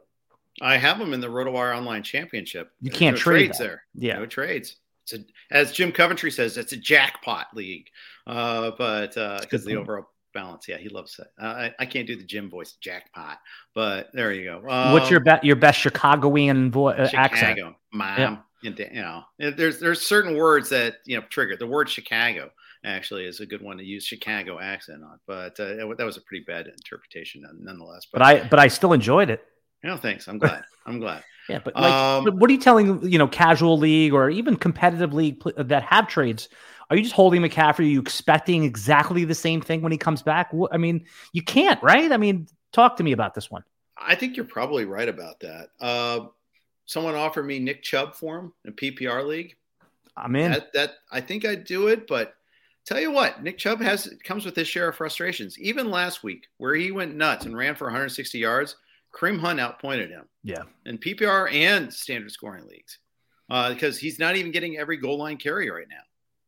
I 0.61 0.77
have 0.77 1.01
him 1.01 1.13
in 1.13 1.19
the 1.19 1.27
RotoWire 1.27 1.75
Online 1.75 2.03
Championship. 2.03 2.71
You 2.79 2.89
There's 2.89 2.99
can't 2.99 3.15
no 3.15 3.19
trade 3.19 3.37
trades 3.39 3.57
that. 3.57 3.63
there. 3.63 3.83
Yeah. 3.95 4.19
No 4.19 4.25
trades. 4.27 4.77
It's 5.03 5.13
a, 5.13 5.25
as 5.51 5.73
Jim 5.73 5.91
Coventry 5.91 6.31
says, 6.31 6.55
it's 6.55 6.71
a 6.71 6.77
jackpot 6.77 7.47
league. 7.53 7.89
Uh, 8.25 8.71
but 8.77 9.15
because 9.15 9.65
good 9.65 9.65
the 9.65 9.75
overall 9.75 10.07
balance, 10.33 10.67
yeah, 10.67 10.77
he 10.77 10.89
loves 10.89 11.15
that. 11.17 11.27
Uh, 11.41 11.47
I, 11.47 11.73
I 11.79 11.85
can't 11.85 12.07
do 12.07 12.15
the 12.15 12.23
Jim 12.23 12.49
voice, 12.49 12.73
jackpot. 12.81 13.37
But 13.73 14.09
there 14.13 14.31
you 14.33 14.45
go. 14.45 14.69
Um, 14.69 14.93
What's 14.93 15.09
your 15.09 15.19
be- 15.19 15.31
your 15.43 15.55
best 15.55 15.79
Chicagoan 15.79 16.71
voice 16.71 16.99
uh, 16.99 17.17
accent? 17.17 17.57
Chicago, 17.57 17.75
mom. 17.91 18.17
Yeah. 18.19 18.69
and, 18.69 18.79
You 18.79 19.01
know, 19.01 19.23
there's 19.55 19.79
there's 19.79 20.01
certain 20.01 20.35
words 20.35 20.69
that 20.69 20.95
you 21.05 21.17
know 21.17 21.23
trigger. 21.29 21.55
The 21.57 21.67
word 21.67 21.89
Chicago 21.89 22.51
actually 22.85 23.25
is 23.25 23.39
a 23.39 23.45
good 23.45 23.61
one 23.61 23.77
to 23.77 23.83
use 23.83 24.03
Chicago 24.05 24.59
accent 24.59 25.03
on. 25.03 25.19
But 25.25 25.59
uh, 25.59 25.93
that 25.97 26.05
was 26.05 26.17
a 26.17 26.21
pretty 26.21 26.43
bad 26.45 26.67
interpretation, 26.67 27.41
none- 27.41 27.59
nonetheless. 27.63 28.07
But 28.11 28.21
I 28.21 28.43
but 28.47 28.59
I 28.59 28.67
still 28.67 28.93
enjoyed 28.93 29.29
it. 29.29 29.43
No, 29.83 29.97
thanks. 29.97 30.27
I'm 30.27 30.37
glad. 30.37 30.63
I'm 30.85 30.99
glad. 30.99 31.23
Yeah, 31.49 31.59
but 31.61 31.75
like, 31.75 31.91
Um, 31.91 32.39
what 32.39 32.49
are 32.49 32.53
you 32.53 32.59
telling 32.59 33.03
you 33.03 33.17
know 33.17 33.27
casual 33.27 33.77
league 33.77 34.13
or 34.13 34.29
even 34.29 34.55
competitive 34.55 35.13
league 35.13 35.41
pl- 35.41 35.51
that 35.57 35.83
have 35.83 36.07
trades? 36.07 36.47
Are 36.89 36.95
you 36.95 37.03
just 37.03 37.13
holding 37.13 37.41
McCaffrey? 37.41 37.79
Are 37.79 37.83
you 37.83 37.99
expecting 37.99 38.63
exactly 38.63 39.25
the 39.25 39.35
same 39.35 39.59
thing 39.59 39.81
when 39.81 39.91
he 39.91 39.97
comes 39.97 40.21
back? 40.21 40.51
I 40.71 40.77
mean, 40.77 41.05
you 41.33 41.41
can't, 41.41 41.83
right? 41.83 42.09
I 42.13 42.15
mean, 42.15 42.47
talk 42.71 42.95
to 42.95 43.03
me 43.03 43.11
about 43.11 43.33
this 43.33 43.51
one. 43.51 43.65
I 43.97 44.15
think 44.15 44.37
you're 44.37 44.45
probably 44.45 44.85
right 44.85 45.09
about 45.09 45.41
that. 45.41 45.67
Uh, 45.81 46.27
someone 46.85 47.15
offered 47.15 47.43
me 47.43 47.59
Nick 47.59 47.83
Chubb 47.83 48.15
for 48.15 48.39
him 48.39 48.53
in 48.63 48.71
a 48.71 48.73
PPR 48.73 49.27
league. 49.27 49.55
I'm 50.15 50.35
in. 50.37 50.51
That, 50.51 50.71
that 50.73 50.91
I 51.11 51.19
think 51.19 51.43
I'd 51.43 51.65
do 51.65 51.87
it, 51.87 52.07
but 52.07 52.35
tell 52.85 52.99
you 52.99 53.11
what, 53.11 53.43
Nick 53.43 53.57
Chubb 53.57 53.81
has 53.81 54.13
comes 54.23 54.45
with 54.45 54.55
his 54.55 54.67
share 54.67 54.87
of 54.87 54.95
frustrations. 54.95 55.59
Even 55.59 55.89
last 55.89 56.23
week, 56.23 56.47
where 56.57 56.75
he 56.75 56.91
went 56.91 57.15
nuts 57.15 57.45
and 57.45 57.57
ran 57.57 57.75
for 57.75 57.85
160 57.85 58.37
yards, 58.39 58.75
Kareem 59.13 59.39
Hunt 59.39 59.59
outpointed 59.59 60.09
him. 60.09 60.25
Yeah. 60.43 60.63
In 60.85 60.97
PPR 60.97 61.53
and 61.53 61.93
standard 61.93 62.31
scoring 62.31 62.67
leagues. 62.67 62.99
Uh, 63.49 63.73
because 63.73 63.99
he's 63.99 64.19
not 64.19 64.35
even 64.35 64.51
getting 64.51 64.77
every 64.77 64.97
goal 64.97 65.17
line 65.17 65.37
carry 65.37 65.69
right 65.69 65.87
now. 65.89 66.01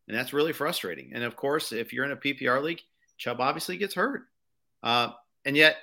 And 0.08 0.18
that's 0.18 0.34
really 0.34 0.54
frustrating. 0.54 1.12
And 1.14 1.24
of 1.24 1.36
course, 1.36 1.72
if 1.72 1.94
you're 1.94 2.06
in 2.06 2.12
a 2.12 2.18
PPR 2.18 2.62
league, 2.62 2.82
Chubb 3.18 3.40
obviously 3.40 3.78
gets 3.78 3.94
hurt. 3.94 4.24
Uh, 4.82 5.10
and 5.44 5.56
yet 5.56 5.78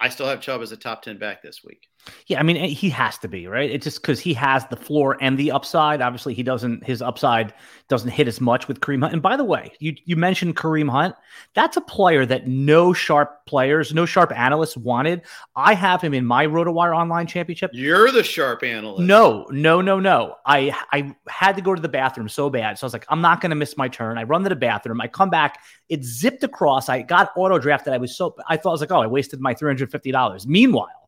I 0.00 0.08
still 0.08 0.26
have 0.26 0.40
Chubb 0.40 0.62
as 0.62 0.72
a 0.72 0.76
top 0.76 1.02
10 1.02 1.18
back 1.18 1.42
this 1.42 1.62
week. 1.64 1.88
Yeah, 2.26 2.40
I 2.40 2.42
mean, 2.42 2.56
eh, 2.56 2.66
he 2.66 2.90
has 2.90 3.18
to 3.18 3.28
be, 3.28 3.46
right? 3.46 3.70
It's 3.70 3.84
just 3.84 4.02
because 4.02 4.20
he 4.20 4.34
has 4.34 4.66
the 4.66 4.76
floor 4.76 5.16
and 5.20 5.38
the 5.38 5.50
upside. 5.50 6.00
Obviously, 6.00 6.34
he 6.34 6.42
doesn't, 6.42 6.84
his 6.84 7.02
upside 7.02 7.52
doesn't 7.88 8.10
hit 8.10 8.28
as 8.28 8.40
much 8.40 8.68
with 8.68 8.80
Kareem 8.80 9.00
Hunt. 9.00 9.12
And 9.12 9.22
by 9.22 9.36
the 9.36 9.44
way, 9.44 9.72
you, 9.78 9.94
you 10.04 10.16
mentioned 10.16 10.56
Kareem 10.56 10.90
Hunt. 10.90 11.14
That's 11.54 11.76
a 11.76 11.80
player 11.80 12.26
that 12.26 12.46
no 12.46 12.92
sharp 12.92 13.46
players, 13.46 13.94
no 13.94 14.06
sharp 14.06 14.32
analysts 14.32 14.76
wanted. 14.76 15.22
I 15.56 15.74
have 15.74 16.00
him 16.00 16.14
in 16.14 16.24
my 16.24 16.46
RotoWire 16.46 16.96
online 16.96 17.26
championship. 17.26 17.70
You're 17.74 18.10
the 18.10 18.22
sharp 18.22 18.62
analyst. 18.62 19.02
No, 19.02 19.46
no, 19.50 19.80
no, 19.80 20.00
no. 20.00 20.36
I, 20.44 20.74
I 20.92 21.14
had 21.28 21.56
to 21.56 21.62
go 21.62 21.74
to 21.74 21.80
the 21.80 21.88
bathroom 21.88 22.28
so 22.28 22.50
bad. 22.50 22.78
So 22.78 22.84
I 22.84 22.86
was 22.86 22.92
like, 22.92 23.06
I'm 23.08 23.20
not 23.20 23.40
going 23.40 23.50
to 23.50 23.56
miss 23.56 23.76
my 23.76 23.88
turn. 23.88 24.18
I 24.18 24.24
run 24.24 24.42
to 24.42 24.48
the 24.48 24.56
bathroom. 24.56 25.00
I 25.00 25.08
come 25.08 25.30
back. 25.30 25.60
It 25.88 26.04
zipped 26.04 26.44
across. 26.44 26.88
I 26.88 27.02
got 27.02 27.32
auto 27.36 27.58
drafted. 27.58 27.92
I 27.92 27.98
was 27.98 28.16
so, 28.16 28.34
I 28.48 28.56
thought 28.56 28.70
I 28.70 28.72
was 28.72 28.80
like, 28.80 28.92
oh, 28.92 29.00
I 29.00 29.06
wasted 29.06 29.40
my 29.40 29.54
$350. 29.54 30.46
Meanwhile, 30.46 31.07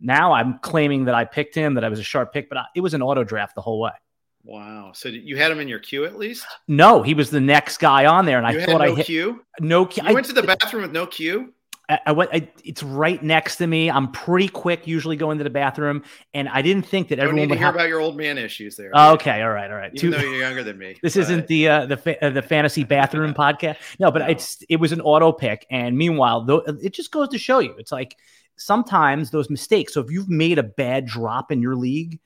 now 0.00 0.32
I'm 0.32 0.58
claiming 0.60 1.04
that 1.06 1.14
I 1.14 1.24
picked 1.24 1.54
him, 1.54 1.74
that 1.74 1.84
I 1.84 1.88
was 1.88 1.98
a 1.98 2.02
sharp 2.02 2.32
pick, 2.32 2.48
but 2.48 2.58
I, 2.58 2.64
it 2.74 2.80
was 2.80 2.94
an 2.94 3.02
auto 3.02 3.24
draft 3.24 3.54
the 3.54 3.60
whole 3.60 3.80
way. 3.80 3.92
Wow. 4.44 4.92
So 4.94 5.08
you 5.10 5.36
had 5.36 5.52
him 5.52 5.60
in 5.60 5.68
your 5.68 5.80
queue 5.80 6.04
at 6.06 6.16
least? 6.18 6.46
No, 6.66 7.02
he 7.02 7.12
was 7.14 7.30
the 7.30 7.40
next 7.40 7.76
guy 7.78 8.06
on 8.06 8.24
there, 8.24 8.42
and 8.42 8.54
you 8.54 8.62
I 8.62 8.64
thought 8.64 8.78
no 8.80 8.92
I 8.92 8.94
hit 8.94 9.06
queue. 9.06 9.44
no 9.60 9.84
queue. 9.84 10.02
You 10.08 10.14
went 10.14 10.26
to 10.26 10.32
the 10.32 10.42
bathroom 10.42 10.82
with 10.82 10.92
no 10.92 11.06
queue. 11.06 11.52
I, 11.90 11.98
I 12.06 12.12
went. 12.12 12.30
I, 12.32 12.48
it's 12.64 12.82
right 12.82 13.22
next 13.22 13.56
to 13.56 13.66
me. 13.66 13.90
I'm 13.90 14.12
pretty 14.12 14.48
quick 14.48 14.86
usually 14.86 15.16
going 15.16 15.38
to 15.38 15.44
the 15.44 15.50
bathroom, 15.50 16.04
and 16.32 16.48
I 16.48 16.62
didn't 16.62 16.86
think 16.86 17.08
that 17.08 17.18
everyone 17.18 17.48
would 17.50 17.58
hear 17.58 17.66
have. 17.66 17.74
about 17.74 17.88
your 17.88 18.00
old 18.00 18.16
man 18.16 18.38
issues 18.38 18.76
there. 18.76 18.92
Oh, 18.94 19.12
okay, 19.14 19.42
all 19.42 19.50
right, 19.50 19.68
all 19.70 19.76
right. 19.76 19.90
Even 19.94 20.00
Two- 20.00 20.10
though 20.12 20.22
you're 20.22 20.40
younger 20.40 20.62
than 20.62 20.78
me. 20.78 20.96
This 21.02 21.14
but- 21.16 21.22
isn't 21.22 21.46
the 21.48 21.68
uh, 21.68 21.86
the 21.86 21.96
fa- 21.98 22.24
uh, 22.24 22.30
the 22.30 22.42
fantasy 22.42 22.84
bathroom 22.84 23.34
podcast. 23.38 23.76
No, 23.98 24.10
but 24.10 24.20
No. 24.20 24.26
it's 24.28 24.62
it 24.70 24.76
was 24.76 24.92
an 24.92 25.00
auto 25.02 25.32
pick, 25.32 25.66
and 25.70 25.98
meanwhile, 25.98 26.44
though, 26.44 26.58
it 26.80 26.94
just 26.94 27.10
goes 27.10 27.28
to 27.30 27.38
show 27.38 27.58
you, 27.58 27.74
it's 27.76 27.92
like 27.92 28.16
sometimes 28.60 29.30
those 29.30 29.50
mistakes. 29.50 29.94
So 29.94 30.00
if 30.00 30.10
you've 30.10 30.28
made 30.28 30.58
a 30.58 30.62
bad 30.62 31.06
drop 31.06 31.50
in 31.50 31.62
your 31.62 31.74
league, 31.74 32.20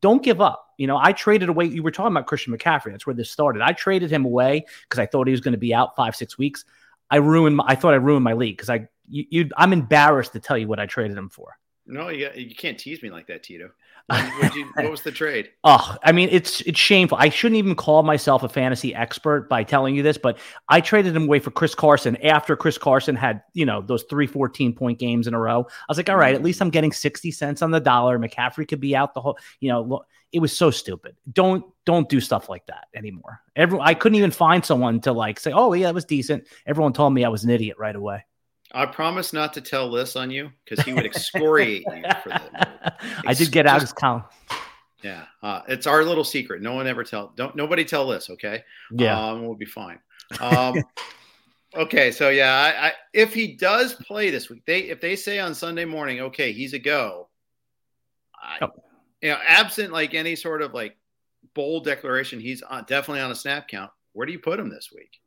don't 0.00 0.22
give 0.22 0.40
up. 0.40 0.66
You 0.76 0.86
know, 0.86 0.98
I 1.00 1.12
traded 1.12 1.48
away. 1.48 1.66
You 1.66 1.82
were 1.82 1.90
talking 1.90 2.12
about 2.12 2.26
Christian 2.26 2.56
McCaffrey. 2.56 2.90
That's 2.90 3.06
where 3.06 3.14
this 3.14 3.30
started. 3.30 3.62
I 3.62 3.72
traded 3.72 4.10
him 4.10 4.24
away 4.24 4.66
because 4.82 4.98
I 4.98 5.06
thought 5.06 5.26
he 5.26 5.30
was 5.30 5.40
going 5.40 5.52
to 5.52 5.58
be 5.58 5.72
out 5.72 5.96
five 5.96 6.14
six 6.14 6.36
weeks. 6.36 6.64
I 7.10 7.16
ruined. 7.16 7.56
My, 7.56 7.64
I 7.66 7.74
thought 7.74 7.94
I 7.94 7.96
ruined 7.96 8.24
my 8.24 8.34
league 8.34 8.56
because 8.56 8.70
I 8.70 8.88
you, 9.08 9.24
you 9.30 9.50
I'm 9.56 9.72
embarrassed 9.72 10.32
to 10.32 10.40
tell 10.40 10.58
you 10.58 10.68
what 10.68 10.78
I 10.78 10.86
traded 10.86 11.16
him 11.16 11.30
for. 11.30 11.56
No, 11.86 12.10
you, 12.10 12.28
you 12.34 12.54
can't 12.54 12.78
tease 12.78 13.02
me 13.02 13.10
like 13.10 13.28
that, 13.28 13.42
Tito. 13.42 13.70
You, 14.10 14.70
what 14.74 14.90
was 14.90 15.02
the 15.02 15.12
trade? 15.12 15.50
Oh, 15.64 15.96
I 16.02 16.12
mean, 16.12 16.30
it's 16.32 16.62
it's 16.62 16.78
shameful. 16.78 17.18
I 17.20 17.28
shouldn't 17.28 17.58
even 17.58 17.74
call 17.74 18.02
myself 18.02 18.42
a 18.42 18.48
fantasy 18.48 18.94
expert 18.94 19.48
by 19.50 19.64
telling 19.64 19.94
you 19.94 20.02
this, 20.02 20.16
but 20.16 20.38
I 20.68 20.80
traded 20.80 21.14
him 21.14 21.24
away 21.24 21.40
for 21.40 21.50
Chris 21.50 21.74
Carson 21.74 22.16
after 22.24 22.56
Chris 22.56 22.78
Carson 22.78 23.16
had, 23.16 23.42
you 23.52 23.66
know, 23.66 23.82
those 23.82 24.04
three 24.04 24.26
14 24.26 24.74
point 24.74 24.98
games 24.98 25.26
in 25.26 25.34
a 25.34 25.38
row. 25.38 25.66
I 25.68 25.84
was 25.88 25.98
like, 25.98 26.08
all 26.08 26.16
right, 26.16 26.34
at 26.34 26.42
least 26.42 26.62
I'm 26.62 26.70
getting 26.70 26.92
60 26.92 27.30
cents 27.32 27.60
on 27.60 27.70
the 27.70 27.80
dollar. 27.80 28.18
McCaffrey 28.18 28.66
could 28.66 28.80
be 28.80 28.96
out 28.96 29.12
the 29.12 29.20
whole, 29.20 29.36
you 29.60 29.68
know, 29.68 30.04
it 30.32 30.40
was 30.40 30.56
so 30.56 30.70
stupid. 30.70 31.16
Don't 31.30 31.64
don't 31.84 32.08
do 32.08 32.20
stuff 32.20 32.48
like 32.48 32.66
that 32.66 32.86
anymore. 32.94 33.40
Every 33.56 33.78
I 33.80 33.94
couldn't 33.94 34.16
even 34.16 34.30
find 34.30 34.64
someone 34.64 35.00
to 35.02 35.12
like 35.12 35.38
say, 35.38 35.52
oh 35.52 35.72
yeah, 35.74 35.86
that 35.86 35.94
was 35.94 36.04
decent. 36.06 36.46
Everyone 36.66 36.92
told 36.92 37.12
me 37.12 37.24
I 37.24 37.28
was 37.28 37.44
an 37.44 37.50
idiot 37.50 37.76
right 37.78 37.96
away. 37.96 38.24
I 38.72 38.86
promise 38.86 39.32
not 39.32 39.54
to 39.54 39.60
tell 39.60 39.90
this 39.90 40.14
on 40.16 40.30
you 40.30 40.50
because 40.64 40.84
he 40.84 40.92
would 40.92 41.06
excoriate 41.06 41.84
you 41.86 42.02
for 42.22 42.28
that. 42.28 43.00
I 43.26 43.34
did 43.34 43.50
get 43.50 43.66
Alex 43.66 43.92
Collins. 43.92 44.24
Yeah, 45.02 45.24
uh, 45.42 45.62
it's 45.68 45.86
our 45.86 46.04
little 46.04 46.24
secret. 46.24 46.60
No 46.60 46.74
one 46.74 46.86
ever 46.86 47.04
tell. 47.04 47.32
Don't 47.36 47.54
nobody 47.54 47.84
tell 47.84 48.06
this. 48.08 48.30
Okay. 48.30 48.62
Yeah. 48.92 49.18
um, 49.18 49.46
we'll 49.46 49.54
be 49.54 49.64
fine. 49.64 50.00
Um, 50.40 50.82
okay, 51.74 52.10
so 52.10 52.30
yeah, 52.30 52.52
I, 52.52 52.88
I, 52.88 52.92
if 53.14 53.32
he 53.32 53.54
does 53.54 53.94
play 53.94 54.30
this 54.30 54.50
week, 54.50 54.64
they 54.66 54.80
if 54.80 55.00
they 55.00 55.16
say 55.16 55.38
on 55.38 55.54
Sunday 55.54 55.84
morning, 55.84 56.20
okay, 56.20 56.52
he's 56.52 56.74
a 56.74 56.78
go. 56.78 57.28
I, 58.34 58.58
Oh. 58.60 58.70
You 59.20 59.30
know, 59.30 59.38
absent 59.44 59.92
like 59.92 60.14
any 60.14 60.36
sort 60.36 60.62
of 60.62 60.74
like 60.74 60.96
bold 61.54 61.84
declaration, 61.84 62.38
he's 62.38 62.62
on, 62.62 62.84
definitely 62.86 63.20
on 63.20 63.32
a 63.32 63.34
snap 63.34 63.66
count. 63.66 63.90
Where 64.12 64.26
do 64.26 64.32
you 64.32 64.38
put 64.38 64.60
him 64.60 64.68
this 64.68 64.90
week? 64.94 65.20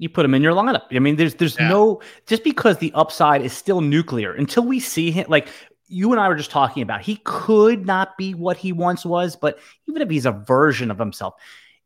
You 0.00 0.08
put 0.08 0.24
him 0.24 0.34
in 0.34 0.42
your 0.42 0.54
lineup. 0.54 0.82
I 0.90 0.98
mean, 0.98 1.16
there's 1.16 1.34
there's 1.34 1.56
Yeah. 1.58 1.68
no 1.68 2.00
just 2.26 2.42
because 2.42 2.78
the 2.78 2.90
upside 2.94 3.42
is 3.42 3.52
still 3.52 3.80
nuclear 3.82 4.32
until 4.32 4.64
we 4.64 4.80
see 4.80 5.10
him 5.10 5.26
like 5.28 5.48
you 5.88 6.10
and 6.12 6.20
I 6.20 6.28
were 6.28 6.36
just 6.36 6.50
talking 6.50 6.82
about. 6.82 7.02
He 7.02 7.16
could 7.24 7.84
not 7.86 8.16
be 8.16 8.32
what 8.32 8.56
he 8.56 8.72
once 8.72 9.04
was, 9.04 9.36
but 9.36 9.58
even 9.88 10.00
if 10.02 10.08
he's 10.08 10.24
a 10.26 10.32
version 10.32 10.90
of 10.90 10.98
himself, 10.98 11.34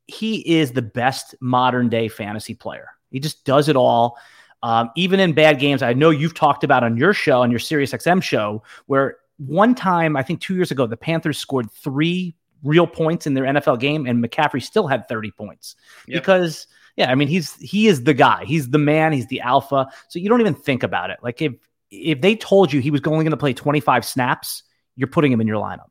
he 0.06 0.36
is 0.58 0.72
the 0.72 0.82
best 0.82 1.34
modern 1.40 1.88
day 1.88 2.08
fantasy 2.08 2.54
player. 2.54 2.88
He 3.10 3.18
just 3.18 3.44
does 3.44 3.68
it 3.68 3.76
all. 3.76 4.16
Um, 4.62 4.90
even 4.96 5.20
in 5.20 5.32
bad 5.32 5.58
games, 5.58 5.82
I 5.82 5.92
know 5.94 6.10
you've 6.10 6.34
talked 6.34 6.64
about 6.64 6.84
on 6.84 6.96
your 6.96 7.12
show, 7.14 7.42
on 7.42 7.50
your 7.50 7.60
Sirius 7.60 7.92
XM 7.92 8.22
show, 8.22 8.62
where 8.86 9.16
one 9.38 9.74
time, 9.74 10.16
I 10.16 10.22
think 10.22 10.40
two 10.40 10.54
years 10.54 10.70
ago, 10.70 10.86
the 10.86 10.96
Panthers 10.96 11.38
scored 11.38 11.70
three 11.72 12.34
real 12.62 12.86
points 12.86 13.26
in 13.26 13.34
their 13.34 13.44
NFL 13.44 13.78
game, 13.80 14.06
and 14.06 14.22
McCaffrey 14.24 14.62
still 14.62 14.86
had 14.86 15.06
30 15.08 15.30
points 15.32 15.76
Yep. 16.06 16.22
because 16.22 16.66
yeah, 16.96 17.10
I 17.10 17.14
mean 17.14 17.28
he's 17.28 17.54
he 17.56 17.86
is 17.88 18.04
the 18.04 18.14
guy. 18.14 18.44
He's 18.44 18.70
the 18.70 18.78
man. 18.78 19.12
He's 19.12 19.26
the 19.26 19.40
alpha. 19.40 19.88
So 20.08 20.18
you 20.18 20.28
don't 20.28 20.40
even 20.40 20.54
think 20.54 20.82
about 20.82 21.10
it. 21.10 21.18
Like 21.22 21.42
if 21.42 21.52
if 21.90 22.20
they 22.20 22.36
told 22.36 22.72
you 22.72 22.80
he 22.80 22.90
was 22.90 23.00
only 23.06 23.24
going 23.24 23.30
to 23.30 23.36
play 23.36 23.52
25 23.52 24.04
snaps, 24.04 24.64
you're 24.96 25.08
putting 25.08 25.30
him 25.30 25.40
in 25.40 25.46
your 25.46 25.60
lineup. 25.60 25.90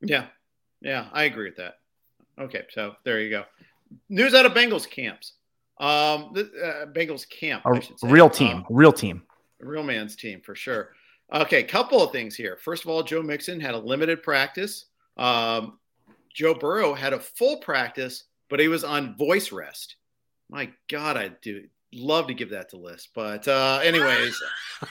Yeah, 0.00 0.26
yeah, 0.80 1.08
I 1.12 1.24
agree 1.24 1.46
with 1.46 1.56
that. 1.56 1.74
Okay, 2.38 2.64
so 2.70 2.94
there 3.04 3.20
you 3.20 3.30
go. 3.30 3.44
News 4.08 4.34
out 4.34 4.46
of 4.46 4.52
Bengals 4.52 4.88
camps. 4.88 5.32
Um, 5.78 6.30
the, 6.34 6.42
uh, 6.62 6.86
Bengals 6.92 7.28
camp, 7.28 7.64
A 7.66 7.70
I 7.70 7.80
should 7.80 7.98
say. 7.98 8.08
real 8.08 8.26
Um, 8.26 8.30
team, 8.30 8.64
real 8.70 8.92
team. 8.92 9.22
Real 9.60 9.82
man's 9.82 10.14
team 10.16 10.40
for 10.40 10.54
sure. 10.54 10.92
Okay, 11.32 11.62
couple 11.62 12.02
of 12.02 12.12
things 12.12 12.34
here. 12.34 12.56
First 12.62 12.84
of 12.84 12.90
all, 12.90 13.02
Joe 13.02 13.22
Mixon 13.22 13.60
had 13.60 13.74
a 13.74 13.78
limited 13.78 14.22
practice. 14.22 14.86
Um, 15.16 15.78
Joe 16.34 16.54
Burrow 16.54 16.94
had 16.94 17.12
a 17.12 17.20
full 17.20 17.58
practice, 17.58 18.24
but 18.48 18.60
he 18.60 18.68
was 18.68 18.84
on 18.84 19.16
voice 19.16 19.52
rest. 19.52 19.96
My 20.50 20.70
God, 20.88 21.16
I 21.16 21.28
do 21.42 21.68
love 21.92 22.26
to 22.26 22.34
give 22.34 22.50
that 22.50 22.68
to 22.70 22.76
Liss, 22.76 23.08
but 23.14 23.46
uh, 23.46 23.80
anyways, 23.82 24.40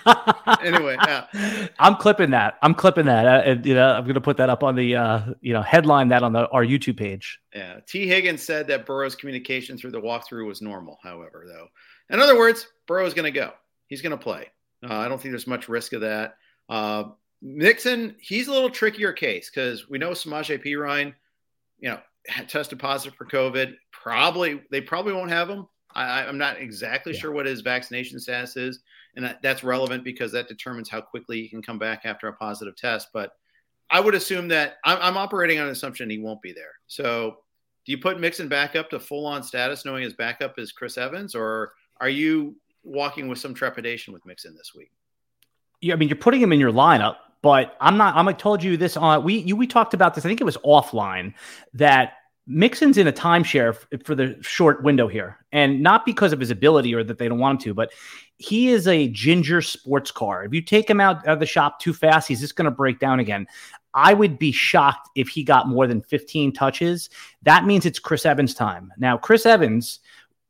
anyway, 0.63 0.98
yeah. 1.06 1.67
I'm 1.80 1.95
clipping 1.95 2.30
that. 2.32 2.58
I'm 2.62 2.74
clipping 2.74 3.06
that. 3.06 3.26
Uh, 3.26 3.41
and, 3.50 3.65
you 3.65 3.74
know, 3.74 3.89
I'm 3.89 4.04
going 4.04 4.15
to 4.15 4.22
put 4.22 4.38
that 4.38 4.50
up 4.50 4.63
on 4.63 4.76
the 4.76 4.95
uh, 4.95 5.22
you 5.41 5.54
know 5.54 5.62
headline 5.62 6.08
that 6.10 6.24
on 6.24 6.34
the 6.34 6.48
our 6.50 6.63
YouTube 6.63 6.98
page. 6.98 7.39
yeah. 7.54 7.80
Tee 7.86 8.08
Higgins 8.08 8.41
said 8.41 8.67
that 8.67 8.86
Burrow's 8.86 9.15
communication 9.15 9.78
through 9.78 9.91
the 9.91 10.02
walkthrough 10.02 10.48
was 10.48 10.62
normal. 10.62 10.98
However, 11.04 11.45
though, 11.48 11.67
in 12.13 12.22
other 12.22 12.38
words, 12.38 12.67
Burrow's 12.88 13.13
going 13.13 13.32
to 13.32 13.38
go. 13.38 13.52
He's 13.88 14.02
going 14.02 14.17
to 14.17 14.24
play. 14.24 14.48
Uh, 14.84 14.95
I 14.95 15.08
don't 15.10 15.22
think 15.22 15.34
there's 15.34 15.48
much 15.48 15.67
risk 15.67 15.93
of 15.93 16.02
that. 16.02 16.36
Uh, 16.69 17.04
Mixon, 17.41 18.15
he's 18.19 18.48
a 18.48 18.52
little 18.52 18.69
trickier 18.69 19.13
case 19.13 19.50
because 19.50 19.89
we 19.89 19.98
know 19.98 20.12
Samaje 20.12 20.63
Perine, 20.63 21.13
you 21.80 21.89
know, 21.89 22.00
had 22.28 22.50
tested 22.50 22.80
positive 22.80 23.17
for 23.17 23.26
COVID. 23.26 23.76
Probably 24.02 24.62
they 24.72 24.82
probably 24.82 25.14
won't 25.14 25.32
have 25.32 25.50
him. 25.50 25.68
I, 25.94 26.24
I'm 26.26 26.38
not 26.38 26.60
exactly 26.60 27.14
Yeah. 27.14 27.20
sure 27.20 27.32
what 27.32 27.46
his 27.46 27.62
vaccination 27.62 28.20
status 28.20 28.56
is, 28.56 28.80
and 29.16 29.26
that, 29.26 29.42
that's 29.42 29.64
relevant 29.64 30.04
because 30.04 30.32
that 30.32 30.48
determines 30.48 30.88
how 30.88 31.02
quickly 31.02 31.42
he 31.42 31.50
can 31.50 31.62
come 31.62 31.80
back 31.80 32.02
after 32.06 32.28
a 32.28 32.34
positive 32.34 32.76
test. 32.76 33.10
But 33.12 33.32
I 33.90 34.00
would 34.00 34.14
assume 34.16 34.48
that 34.50 34.78
I'm, 34.86 35.00
I'm 35.02 35.18
operating 35.18 35.60
on 35.60 35.66
an 35.66 35.72
assumption 35.72 36.10
he 36.10 36.20
won't 36.20 36.42
be 36.42 36.54
there. 36.54 36.74
So, 36.88 37.38
do 37.86 37.92
you 37.92 37.98
put 37.98 38.20
Mixon 38.20 38.48
back 38.48 38.76
up 38.76 38.90
to 38.92 39.00
full 39.00 39.26
on 39.26 39.42
status, 39.42 39.84
knowing 39.84 40.04
his 40.04 40.14
backup 40.14 40.60
is 40.60 40.72
Chris 40.72 40.98
Evans, 40.98 41.34
or 41.34 41.74
are 42.00 42.10
you 42.10 42.56
walking 42.84 43.28
with 43.28 43.40
some 43.40 43.54
trepidation 43.54 44.14
with 44.14 44.26
Mixon 44.26 44.56
this 44.56 44.74
week? 44.76 44.92
Yeah, 45.82 45.94
I 45.94 45.98
mean, 45.98 46.08
you're 46.08 46.18
putting 46.18 46.42
him 46.42 46.54
in 46.54 46.60
your 46.60 46.72
lineup, 46.72 47.16
but 47.42 47.76
I'm 47.82 47.98
not. 47.98 48.16
I'm. 48.16 48.28
I 48.28 48.34
told 48.34 48.64
you 48.64 48.78
this 48.78 48.96
on 48.96 49.24
we 49.24 49.40
you 49.40 49.56
we 49.56 49.66
talked 49.66 49.94
about 49.94 50.14
this. 50.14 50.24
I 50.24 50.30
think 50.30 50.40
it 50.40 50.46
was 50.46 50.58
offline 50.58 51.34
that 51.74 52.14
Mixon's 52.52 52.98
in 52.98 53.08
a 53.08 53.12
timeshare 53.12 53.78
for 54.04 54.16
the 54.16 54.36
short 54.42 54.84
window 54.84 55.08
here, 55.08 55.38
and 55.52 55.82
not 55.82 56.04
because 56.06 56.34
of 56.34 56.40
his 56.40 56.50
ability 56.50 56.96
or 56.96 57.04
that 57.04 57.20
they 57.20 57.28
don't 57.30 57.38
want 57.38 57.62
him 57.62 57.64
to, 57.70 57.74
but 57.76 57.92
he 58.38 58.70
is 58.70 58.88
a 58.88 59.08
ginger 59.10 59.62
sports 59.62 60.10
car. 60.12 60.44
If 60.44 60.54
you 60.54 60.62
take 60.62 60.90
him 60.90 61.00
out 61.00 61.26
of 61.28 61.40
the 61.40 61.46
shop 61.46 61.80
too 61.80 61.94
fast, 61.94 62.28
he's 62.28 62.40
just 62.40 62.56
going 62.56 62.66
to 62.66 62.72
break 62.72 63.00
down 63.00 63.20
again. 63.20 63.46
I 63.94 64.14
would 64.14 64.40
be 64.40 64.52
shocked 64.52 65.10
if 65.16 65.28
he 65.30 65.44
got 65.44 65.68
more 65.68 65.86
than 65.86 66.02
15 66.02 66.52
touches. 66.54 67.10
That 67.44 67.66
means 67.66 67.86
it's 67.86 68.00
Chris 68.00 68.26
Evans' 68.26 68.54
time. 68.56 68.92
Now, 68.98 69.18
Chris 69.18 69.46
Evans, 69.46 70.00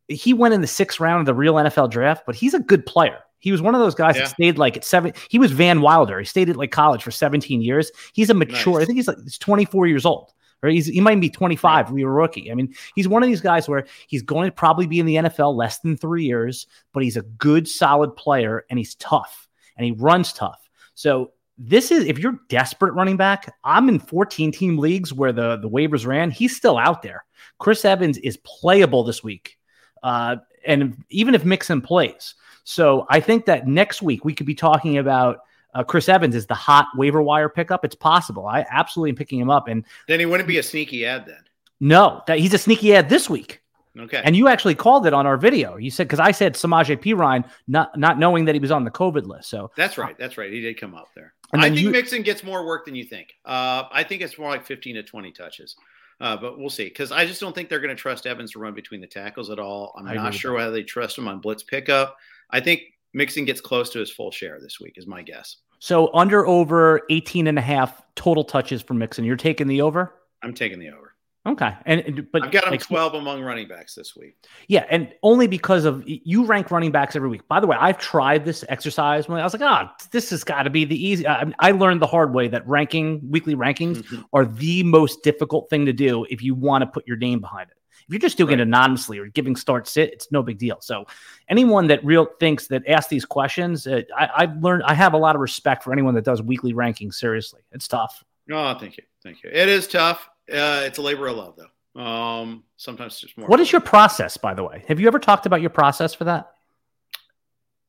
he 0.08 0.34
went 0.34 0.54
in 0.54 0.62
the 0.62 0.68
sixth 0.68 1.00
round 1.00 1.20
of 1.22 1.26
the 1.26 1.34
real 1.34 1.56
NFL 1.56 1.90
draft, 1.92 2.24
but 2.26 2.36
he's 2.36 2.54
a 2.54 2.60
good 2.60 2.86
player. 2.86 3.18
He 3.40 3.52
was 3.52 3.62
one 3.62 3.76
of 3.76 3.82
those 3.82 3.96
guys 3.96 4.16
Yeah. 4.16 4.24
that 4.24 4.30
stayed 4.30 4.58
like 4.58 4.78
at 4.78 4.84
seven. 4.86 5.14
He 5.30 5.40
was 5.40 5.52
Van 5.52 5.82
Wilder. 5.82 6.20
He 6.20 6.26
stayed 6.26 6.50
at 6.50 6.56
like 6.58 6.72
college 6.72 7.04
for 7.04 7.12
17 7.12 7.62
years. 7.62 7.92
He's 8.14 8.30
a 8.30 8.34
mature. 8.34 8.76
Nice. 8.76 8.84
I 8.84 8.86
think 8.86 8.98
he's 8.98 9.08
like 9.08 9.22
he's 9.24 9.38
24 9.38 9.88
years 9.88 10.06
old, 10.06 10.32
or 10.64 10.70
he's 10.70 10.88
he 10.88 11.02
might 11.02 11.20
be 11.20 11.30
25. 11.30 11.92
we 11.92 12.04
were 12.04 12.14
rookie. 12.14 12.52
I 12.52 12.56
mean, 12.56 12.74
he's 12.96 13.08
one 13.08 13.24
of 13.24 13.30
these 13.30 13.42
guys 13.42 13.68
where 13.68 13.86
he's 14.08 14.22
going 14.22 14.50
to 14.50 14.56
probably 14.56 14.88
be 14.88 15.00
in 15.00 15.06
the 15.06 15.16
NFL 15.16 15.56
less 15.56 15.80
than 15.80 15.98
three 15.98 16.26
years, 16.26 16.68
but 16.94 17.04
he's 17.04 17.18
a 17.18 17.22
good, 17.22 17.68
solid 17.68 18.16
player 18.16 18.66
and 18.70 18.78
he's 18.78 18.96
tough 18.96 19.48
and 19.78 19.86
he 19.86 19.92
runs 19.94 20.34
tough. 20.34 20.70
So 20.96 21.32
this 21.58 21.92
is 21.92 22.06
if 22.06 22.20
you're 22.20 22.40
desperate 22.50 22.94
running 22.94 23.18
back, 23.18 23.54
I'm 23.64 23.90
in 23.90 24.00
14 24.00 24.52
team 24.52 24.78
leagues 24.78 25.14
where 25.14 25.34
the 25.34 25.58
the 25.58 25.70
waivers 25.70 26.06
ran. 26.06 26.32
He's 26.32 26.56
still 26.56 26.78
out 26.78 27.02
there. 27.02 27.26
Chris 27.60 27.86
Evans 27.86 28.18
is 28.18 28.38
playable 28.38 29.04
this 29.04 29.24
week, 29.24 29.58
uh, 30.04 30.38
and 30.66 31.04
even 31.10 31.36
if 31.36 31.46
Mixon 31.46 31.82
plays, 31.82 32.36
so 32.64 33.06
I 33.10 33.20
think 33.20 33.46
that 33.46 33.68
next 33.68 34.02
week 34.02 34.24
we 34.24 34.34
could 34.34 34.46
be 34.46 34.56
talking 34.56 34.98
about 34.98 35.40
uh, 35.74 35.84
Chris 35.84 36.10
Evans 36.10 36.36
is 36.36 36.48
the 36.48 36.56
hot 36.56 36.88
waiver 36.96 37.22
wire 37.22 37.50
pickup. 37.50 37.86
It's 37.86 37.96
possible. 37.96 38.46
I 38.48 38.66
absolutely 38.70 39.12
am 39.12 39.16
picking 39.16 39.40
him 39.40 39.50
up, 39.50 39.68
and 39.68 39.86
then 40.08 40.20
he 40.20 40.26
wouldn't 40.26 40.48
be 40.48 40.58
a 40.58 40.64
sneaky 40.64 41.06
ad 41.06 41.26
then. 41.26 41.44
No, 41.80 42.22
that 42.28 42.40
he's 42.40 42.54
a 42.54 42.58
sneaky 42.58 42.96
ad 42.96 43.10
this 43.10 43.30
week. 43.30 43.62
Okay. 43.98 44.22
And 44.24 44.36
you 44.36 44.48
actually 44.48 44.76
called 44.76 45.06
it 45.08 45.14
on 45.14 45.26
our 45.26 45.38
video. 45.38 45.78
You 45.78 45.92
said 45.92 46.08
because 46.08 46.20
I 46.20 46.32
said 46.32 46.54
Samaje 46.54 46.98
Perine, 46.98 47.44
not 47.68 47.98
not 47.98 48.20
knowing 48.20 48.46
that 48.46 48.56
he 48.56 48.60
was 48.60 48.72
on 48.72 48.84
the 48.84 48.92
COVID 48.92 49.26
list. 49.26 49.50
So 49.50 49.72
that's 49.76 49.98
right. 49.98 50.18
That's 50.18 50.38
right. 50.38 50.52
He 50.52 50.62
did 50.62 50.80
come 50.80 50.96
up 50.96 51.10
there. 51.16 51.34
And 51.52 51.62
I 51.62 51.70
think 51.70 51.80
you, 51.80 51.90
Mixon 51.90 52.22
gets 52.22 52.44
more 52.44 52.66
work 52.66 52.86
than 52.86 52.96
you 52.96 53.04
think. 53.04 53.34
Uh, 53.44 53.84
I 53.92 54.04
think 54.04 54.22
it's 54.22 54.38
more 54.38 54.50
like 54.50 54.66
15 54.66 54.96
to 54.96 55.04
20 55.04 55.32
touches. 55.32 55.76
Uh, 56.22 56.36
but 56.36 56.60
we'll 56.60 56.70
see 56.70 56.86
because 56.86 57.12
I 57.12 57.26
just 57.26 57.40
don't 57.40 57.56
think 57.56 57.70
they're 57.70 57.80
going 57.80 57.96
to 57.96 58.02
trust 58.02 58.28
Evans 58.28 58.52
to 58.52 58.60
run 58.60 58.74
between 58.74 59.02
the 59.02 59.08
tackles 59.08 59.50
at 59.50 59.58
all. 59.58 59.94
I'm 59.98 60.08
I 60.08 60.16
not 60.16 60.34
sure 60.34 60.54
whether 60.54 60.72
they 60.72 60.84
trust 60.84 61.18
him 61.18 61.28
on 61.28 61.40
blitz 61.40 61.64
pickup. 61.64 62.18
I 62.50 62.60
think 62.60 62.82
Mixon 63.14 63.46
gets 63.46 63.62
close 63.62 63.90
to 63.92 64.00
his 64.00 64.12
full 64.12 64.32
share 64.32 64.60
this 64.62 64.80
week, 64.80 64.94
is 64.98 65.08
my 65.08 65.22
guess. 65.22 65.58
So 65.80 66.14
under 66.14 66.46
over 66.46 67.02
18 67.10 67.48
and 67.48 67.58
a 67.58 67.62
half 67.62 68.02
total 68.16 68.44
touches 68.44 68.82
for 68.82 68.94
Mixon. 68.94 69.24
You're 69.24 69.38
taking 69.38 69.68
the 69.68 69.82
over? 69.82 70.14
I'm 70.44 70.54
taking 70.54 70.80
the 70.80 70.90
over. 70.90 71.10
Okay, 71.48 71.74
and 71.86 72.28
but 72.34 72.44
I've 72.44 72.52
got 72.52 72.66
him 72.66 72.72
like, 72.72 72.82
twelve 72.82 73.14
among 73.14 73.42
running 73.42 73.68
backs 73.68 73.96
this 73.96 74.14
week. 74.14 74.36
Yeah, 74.68 74.86
and 74.90 75.12
only 75.24 75.48
because 75.48 75.86
of 75.86 76.04
you 76.06 76.44
rank 76.44 76.70
running 76.70 76.92
backs 76.92 77.16
every 77.16 77.30
week. 77.30 77.48
By 77.48 77.62
the 77.62 77.66
way, 77.66 77.78
I've 77.80 77.98
tried 77.98 78.44
this 78.44 78.66
exercise. 78.68 79.30
When 79.30 79.40
I 79.40 79.44
was 79.44 79.54
like, 79.54 79.62
ah, 79.62 79.90
oh, 79.90 80.06
this 80.12 80.30
has 80.32 80.44
got 80.44 80.64
to 80.64 80.70
be 80.70 80.84
the 80.84 81.02
easy. 81.02 81.26
I, 81.26 81.52
I, 81.60 81.72
learned 81.72 82.02
the 82.02 82.08
hard 82.08 82.34
way 82.34 82.50
that 82.50 82.68
ranking 82.68 83.22
weekly 83.32 83.56
rankings 83.56 84.00
mm-hmm. 84.00 84.22
are 84.34 84.46
the 84.46 84.84
most 84.84 85.24
difficult 85.24 85.70
thing 85.70 85.86
to 85.86 85.94
do 85.94 86.26
if 86.30 86.44
you 86.44 86.56
want 86.56 86.82
to 86.82 86.88
put 86.88 87.08
your 87.08 87.18
name 87.18 87.40
behind 87.40 87.72
it. 87.72 87.78
If 88.10 88.14
you're 88.14 88.20
just 88.20 88.40
doing 88.40 88.50
right. 88.50 88.60
it 88.60 88.64
anonymously 88.64 89.20
or 89.20 89.28
giving 89.28 89.56
start 89.56 89.88
sit, 89.88 90.12
it's 90.12 90.32
no 90.32 90.42
big 90.42 90.58
deal. 90.58 90.78
So, 90.82 91.06
anyone 91.48 91.86
that 91.88 92.04
real 92.04 92.28
thinks 92.40 92.66
that 92.70 92.82
asks 92.88 93.08
these 93.08 93.24
questions, 93.24 93.86
uh, 93.86 94.02
I, 94.18 94.30
I've 94.36 94.64
learned. 94.64 94.82
I 94.82 94.96
have 94.96 95.14
a 95.14 95.18
lot 95.18 95.36
of 95.36 95.42
respect 95.42 95.84
for 95.84 95.94
anyone 95.94 96.16
that 96.16 96.26
does 96.26 96.42
weekly 96.42 96.74
rankings. 96.74 97.14
Seriously, 97.14 97.62
it's 97.72 97.88
tough. 97.88 98.24
Oh, 98.52 98.74
thank 98.80 98.98
you, 98.98 99.04
thank 99.22 99.44
you. 99.44 99.52
It 99.54 99.70
is 99.70 99.88
tough. 99.88 100.28
Uh, 100.52 100.82
it's 100.86 100.98
a 100.98 101.04
labor 101.04 101.28
of 101.28 101.38
love, 101.38 101.56
though. 101.56 102.02
Um, 102.02 102.64
sometimes 102.78 103.14
it's 103.14 103.22
just 103.22 103.38
more. 103.38 103.48
What 103.48 103.60
is 103.60 103.72
your 103.72 103.82
process, 103.82 104.38
by 104.38 104.56
the 104.56 104.64
way? 104.64 104.84
Have 104.88 105.00
you 105.00 105.06
ever 105.06 105.20
talked 105.20 105.46
about 105.46 105.62
your 105.62 105.70
process 105.70 106.16
for 106.16 106.24
that? 106.24 106.52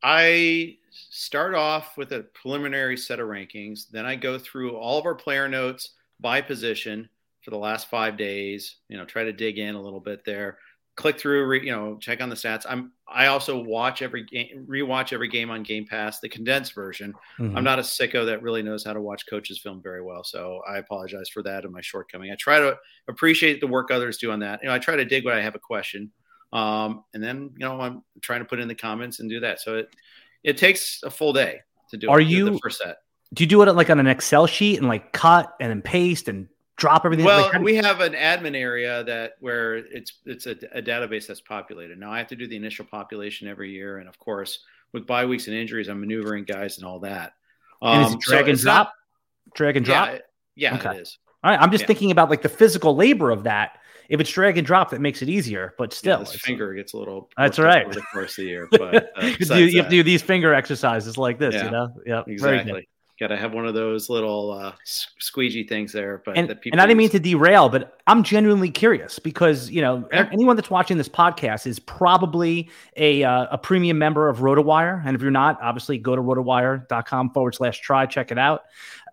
I 0.02 0.76
start 0.90 1.54
off 1.54 1.96
with 1.96 2.12
a 2.12 2.26
preliminary 2.34 2.98
set 2.98 3.20
of 3.20 3.28
rankings. 3.28 3.88
Then 3.90 4.04
I 4.04 4.16
go 4.16 4.38
through 4.38 4.76
all 4.76 4.98
of 4.98 5.06
our 5.06 5.14
player 5.14 5.48
notes 5.48 5.94
by 6.20 6.42
position 6.42 7.08
for 7.42 7.50
the 7.50 7.58
last 7.58 7.88
five 7.88 8.16
days. 8.16 8.76
You 8.88 8.96
know, 8.96 9.04
try 9.04 9.24
to 9.24 9.32
dig 9.32 9.58
in 9.58 9.74
a 9.74 9.82
little 9.82 10.00
bit 10.00 10.24
there 10.24 10.58
click 11.00 11.18
through, 11.18 11.46
re, 11.46 11.64
you 11.64 11.72
know, 11.72 11.96
check 11.98 12.20
on 12.20 12.28
the 12.28 12.36
stats. 12.36 12.66
I'm 12.68 12.92
I 13.08 13.26
also 13.26 13.60
watch 13.60 14.02
every 14.02 14.24
game, 14.24 14.66
rewatch 14.68 15.12
every 15.12 15.28
game 15.28 15.50
on 15.50 15.62
Game 15.62 15.86
Pass, 15.86 16.20
the 16.20 16.28
condensed 16.28 16.74
version. 16.74 17.12
Mm-hmm. 17.38 17.56
I'm 17.56 17.64
not 17.64 17.78
a 17.78 17.82
sicko 17.82 18.24
that 18.26 18.42
really 18.42 18.62
knows 18.62 18.84
how 18.84 18.92
to 18.92 19.00
watch 19.00 19.26
coaches 19.28 19.58
film 19.58 19.80
very 19.82 20.02
well, 20.02 20.22
so 20.22 20.60
I 20.68 20.78
apologize 20.78 21.28
for 21.28 21.42
that 21.42 21.64
and 21.64 21.72
my 21.72 21.80
shortcoming. 21.80 22.30
I 22.30 22.36
try 22.38 22.58
to 22.58 22.76
appreciate 23.08 23.60
the 23.60 23.66
work 23.66 23.90
others 23.90 24.18
do 24.18 24.30
on 24.30 24.40
that. 24.40 24.60
You 24.62 24.68
know, 24.68 24.74
I 24.74 24.78
try 24.78 24.94
to 24.96 25.04
dig 25.04 25.24
when 25.24 25.34
I 25.34 25.40
have 25.40 25.54
a 25.54 25.60
question, 25.60 26.10
um, 26.52 27.04
and 27.14 27.22
then 27.22 27.50
you 27.56 27.66
know 27.66 27.80
I'm 27.80 28.02
trying 28.20 28.40
to 28.40 28.46
put 28.46 28.60
in 28.60 28.68
the 28.68 28.74
comments 28.74 29.20
and 29.20 29.28
do 29.28 29.40
that. 29.40 29.60
So 29.60 29.76
it 29.76 29.96
it 30.44 30.56
takes 30.56 31.02
a 31.02 31.10
full 31.10 31.32
day 31.32 31.60
to 31.90 31.96
do. 31.96 32.10
Are 32.10 32.20
it, 32.20 32.28
you 32.28 32.44
the 32.44 32.58
first 32.58 32.78
set? 32.78 32.98
Do 33.32 33.44
you 33.44 33.48
do 33.48 33.62
it 33.62 33.72
like 33.72 33.90
on 33.90 34.00
an 34.00 34.06
Excel 34.06 34.46
sheet 34.46 34.78
and 34.78 34.88
like 34.88 35.12
cut 35.12 35.54
and 35.60 35.70
then 35.70 35.82
paste 35.82 36.28
and 36.28 36.48
drop 36.80 37.04
everything? 37.04 37.24
Well, 37.24 37.50
like, 37.52 37.62
we 37.62 37.76
have 37.76 38.00
an 38.00 38.14
admin 38.14 38.56
area 38.56 39.04
that 39.04 39.34
where 39.40 39.76
it's 39.76 40.14
it's 40.24 40.46
a, 40.46 40.52
a, 40.72 40.82
database 40.82 41.26
that's 41.26 41.40
populated. 41.40 41.98
Now 41.98 42.10
I 42.10 42.18
have 42.18 42.28
to 42.28 42.36
do 42.36 42.48
the 42.48 42.56
initial 42.56 42.84
population 42.84 43.46
every 43.46 43.70
year, 43.70 43.98
and 43.98 44.08
of 44.08 44.18
course, 44.18 44.60
with 44.92 45.06
bye 45.06 45.26
weeks 45.26 45.46
and 45.46 45.56
injuries, 45.56 45.88
I'm 45.88 46.00
maneuvering 46.00 46.44
guys 46.44 46.78
and 46.78 46.86
all 46.86 47.00
that. 47.00 47.34
Um, 47.82 48.12
and 48.12 48.20
drag 48.20 48.46
so 48.46 48.50
and 48.50 48.58
drop, 48.58 48.86
not, 48.86 49.54
drag 49.54 49.76
and 49.76 49.86
drop. 49.86 50.08
Yeah, 50.08 50.18
yeah 50.56 50.74
okay. 50.74 50.98
it 50.98 51.02
is. 51.02 51.18
All 51.44 51.50
right, 51.50 51.60
I'm 51.60 51.70
just 51.70 51.82
yeah. 51.82 51.86
thinking 51.88 52.10
about 52.10 52.30
like 52.30 52.42
the 52.42 52.48
physical 52.48 52.96
labor 52.96 53.30
of 53.30 53.44
that. 53.44 53.78
If 54.08 54.18
it's 54.18 54.30
drag 54.30 54.58
and 54.58 54.66
drop, 54.66 54.90
that 54.90 55.00
makes 55.00 55.22
it 55.22 55.28
easier. 55.28 55.74
But 55.78 55.92
still, 55.92 56.18
yeah, 56.18 56.24
this 56.24 56.34
finger 56.34 56.74
gets 56.74 56.94
a 56.94 56.98
little. 56.98 57.28
That's 57.36 57.60
right. 57.60 57.84
Over 57.84 57.94
the 57.94 58.02
course 58.12 58.32
of 58.32 58.42
the 58.42 58.48
year, 58.48 58.68
but 58.72 59.12
uh, 59.16 59.26
you, 59.38 59.66
you, 59.66 59.76
have 59.76 59.86
to 59.86 59.90
do 59.90 60.02
these 60.02 60.20
finger 60.20 60.52
exercises 60.52 61.16
like 61.16 61.38
this. 61.38 61.54
You 61.54 61.70
know, 61.70 61.94
yeah, 62.04 62.22
exactly 62.26 62.88
got 63.20 63.28
to 63.28 63.36
have 63.36 63.52
one 63.52 63.66
of 63.66 63.74
those 63.74 64.08
little 64.08 64.50
uh, 64.50 64.72
squeegee 64.84 65.64
things 65.64 65.92
there. 65.92 66.22
But 66.24 66.38
and, 66.38 66.58
and 66.72 66.80
I 66.80 66.86
didn't 66.86 66.96
mean 66.96 67.10
to 67.10 67.20
derail, 67.20 67.68
but 67.68 68.00
I'm 68.06 68.22
genuinely 68.22 68.70
curious 68.70 69.18
because 69.18 69.70
you 69.70 69.82
know 69.82 70.08
yeah. 70.10 70.28
anyone 70.32 70.56
that's 70.56 70.70
watching 70.70 70.96
this 70.96 71.08
podcast 71.08 71.66
is 71.66 71.78
probably 71.78 72.70
a 72.96 73.22
uh, 73.22 73.46
a 73.50 73.58
premium 73.58 73.98
member 73.98 74.28
of 74.28 74.38
RotoWire, 74.38 75.02
and 75.04 75.14
if 75.14 75.20
you're 75.20 75.30
not, 75.30 75.60
obviously 75.60 75.98
go 75.98 76.16
to 76.16 76.22
rotowire.com 76.22 77.30
forward 77.30 77.54
slash 77.54 77.80
try 77.80 78.06
check 78.06 78.32
it 78.32 78.38
out. 78.38 78.62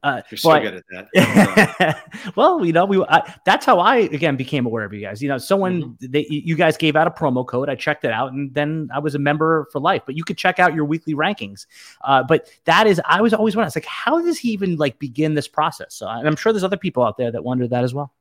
Uh, 0.04 0.22
You're 0.30 0.38
so 0.38 0.50
but, 0.50 0.62
good 0.62 0.84
at 0.92 1.10
that. 1.14 2.04
well, 2.36 2.66
you 2.66 2.74
know, 2.74 2.86
we 2.86 3.04
I, 3.04 3.34
that's 3.46 3.66
how 3.66 3.80
I 3.80 3.98
again 3.98 4.36
became 4.36 4.66
aware 4.66 4.84
of 4.84 4.94
you 4.94 5.02
guys. 5.02 5.22
You 5.22 5.30
know, 5.30 5.38
someone 5.38 5.84
mm-hmm. 5.84 6.12
they, 6.12 6.26
you 6.30 6.56
guys 6.56 6.78
gave 6.78 6.96
out 6.96 7.08
a 7.08 7.12
promo 7.12 7.46
code. 7.46 7.70
I 7.70 7.76
checked 7.76 8.06
it 8.06 8.12
out, 8.12 8.34
and 8.34 8.54
then 8.54 8.90
I 8.94 9.00
was 9.00 9.16
a 9.16 9.20
member 9.20 9.68
for 9.72 9.80
life. 9.80 10.04
But 10.06 10.16
you 10.16 10.24
could 10.24 10.38
check 10.38 10.60
out 10.60 10.74
your 10.74 10.86
weekly 10.86 11.14
rankings. 11.14 11.66
Uh, 12.04 12.24
but 12.24 12.50
that 12.66 12.88
is, 12.88 13.02
I 13.06 13.22
was 13.22 13.34
always 13.34 13.56
wondering, 13.56 13.68
it's 13.68 13.76
like, 13.76 13.86
how 13.86 14.22
does 14.22 14.38
he 14.38 14.50
even 14.52 14.78
like 14.78 15.00
begin 15.00 15.34
this 15.34 15.48
process? 15.48 15.96
So, 15.96 16.08
and 16.08 16.28
I'm 16.28 16.36
sure 16.36 16.54
there's 16.54 16.64
other 16.64 16.78
people 16.78 17.04
out 17.04 17.18
there 17.18 17.32
that 17.32 17.44
wonder 17.44 17.68
that 17.68 17.84
as 17.84 17.94
well. 17.94 18.14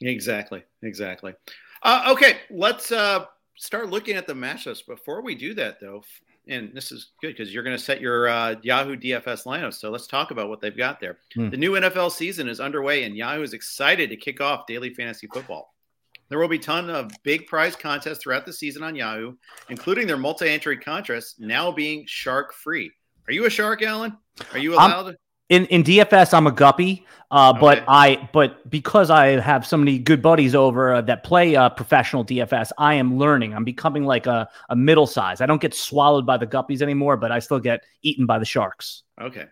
Exactly, 0.00 0.64
exactly. 0.82 1.34
Uh, 1.82 2.08
okay, 2.12 2.38
let's 2.50 2.90
uh, 2.90 3.26
start 3.56 3.90
looking 3.90 4.16
at 4.16 4.26
the 4.26 4.34
matchups. 4.34 4.84
Before 4.86 5.22
we 5.22 5.34
do 5.34 5.54
that, 5.54 5.80
though, 5.80 6.02
and 6.48 6.72
this 6.74 6.92
is 6.92 7.12
good 7.20 7.28
because 7.28 7.52
you're 7.52 7.62
going 7.62 7.76
to 7.76 7.82
set 7.82 8.00
your 8.00 8.28
uh, 8.28 8.56
Yahoo 8.62 8.96
DFS 8.96 9.44
lineup. 9.44 9.74
So 9.74 9.90
let's 9.90 10.06
talk 10.06 10.30
about 10.30 10.48
what 10.48 10.60
they've 10.60 10.76
got 10.76 11.00
there. 11.00 11.18
Hmm. 11.34 11.50
The 11.50 11.56
new 11.56 11.72
NFL 11.72 12.12
season 12.12 12.48
is 12.48 12.60
underway, 12.60 13.04
and 13.04 13.16
Yahoo 13.16 13.42
is 13.42 13.52
excited 13.52 14.10
to 14.10 14.16
kick 14.16 14.40
off 14.40 14.66
daily 14.66 14.92
fantasy 14.92 15.26
football. 15.32 15.74
There 16.28 16.38
will 16.38 16.48
be 16.48 16.56
a 16.56 16.60
ton 16.60 16.90
of 16.90 17.10
big 17.22 17.46
prize 17.46 17.76
contests 17.76 18.18
throughout 18.18 18.46
the 18.46 18.52
season 18.52 18.82
on 18.82 18.94
Yahoo, 18.96 19.34
including 19.68 20.06
their 20.06 20.16
multi-entry 20.16 20.78
contests 20.78 21.36
now 21.38 21.70
being 21.70 22.04
shark 22.06 22.54
free. 22.54 22.90
Are 23.28 23.32
you 23.32 23.46
a 23.46 23.50
shark, 23.50 23.82
Alan? 23.82 24.16
Are 24.52 24.58
you 24.58 24.74
allowed? 24.74 25.08
I'm, 25.08 25.16
in 25.48 25.66
in 25.66 25.82
DFS, 25.82 26.32
I'm 26.32 26.46
a 26.46 26.52
guppy, 26.52 27.06
uh, 27.30 27.50
okay. 27.50 27.60
but 27.60 27.84
I 27.88 28.28
but 28.32 28.68
because 28.70 29.10
I 29.10 29.40
have 29.40 29.66
so 29.66 29.76
many 29.76 29.98
good 29.98 30.22
buddies 30.22 30.54
over 30.54 30.94
uh, 30.94 31.00
that 31.02 31.24
play 31.24 31.56
uh, 31.56 31.68
professional 31.68 32.24
DFS, 32.24 32.70
I 32.78 32.94
am 32.94 33.18
learning. 33.18 33.54
I'm 33.54 33.64
becoming 33.64 34.04
like 34.04 34.26
a, 34.26 34.48
a 34.70 34.76
middle 34.76 35.06
size. 35.06 35.40
I 35.40 35.46
don't 35.46 35.60
get 35.60 35.74
swallowed 35.74 36.24
by 36.24 36.36
the 36.36 36.46
guppies 36.46 36.80
anymore, 36.80 37.16
but 37.16 37.30
I 37.30 37.38
still 37.40 37.60
get 37.60 37.84
eaten 38.02 38.24
by 38.26 38.38
the 38.38 38.44
sharks. 38.44 39.02
Okay, 39.20 39.46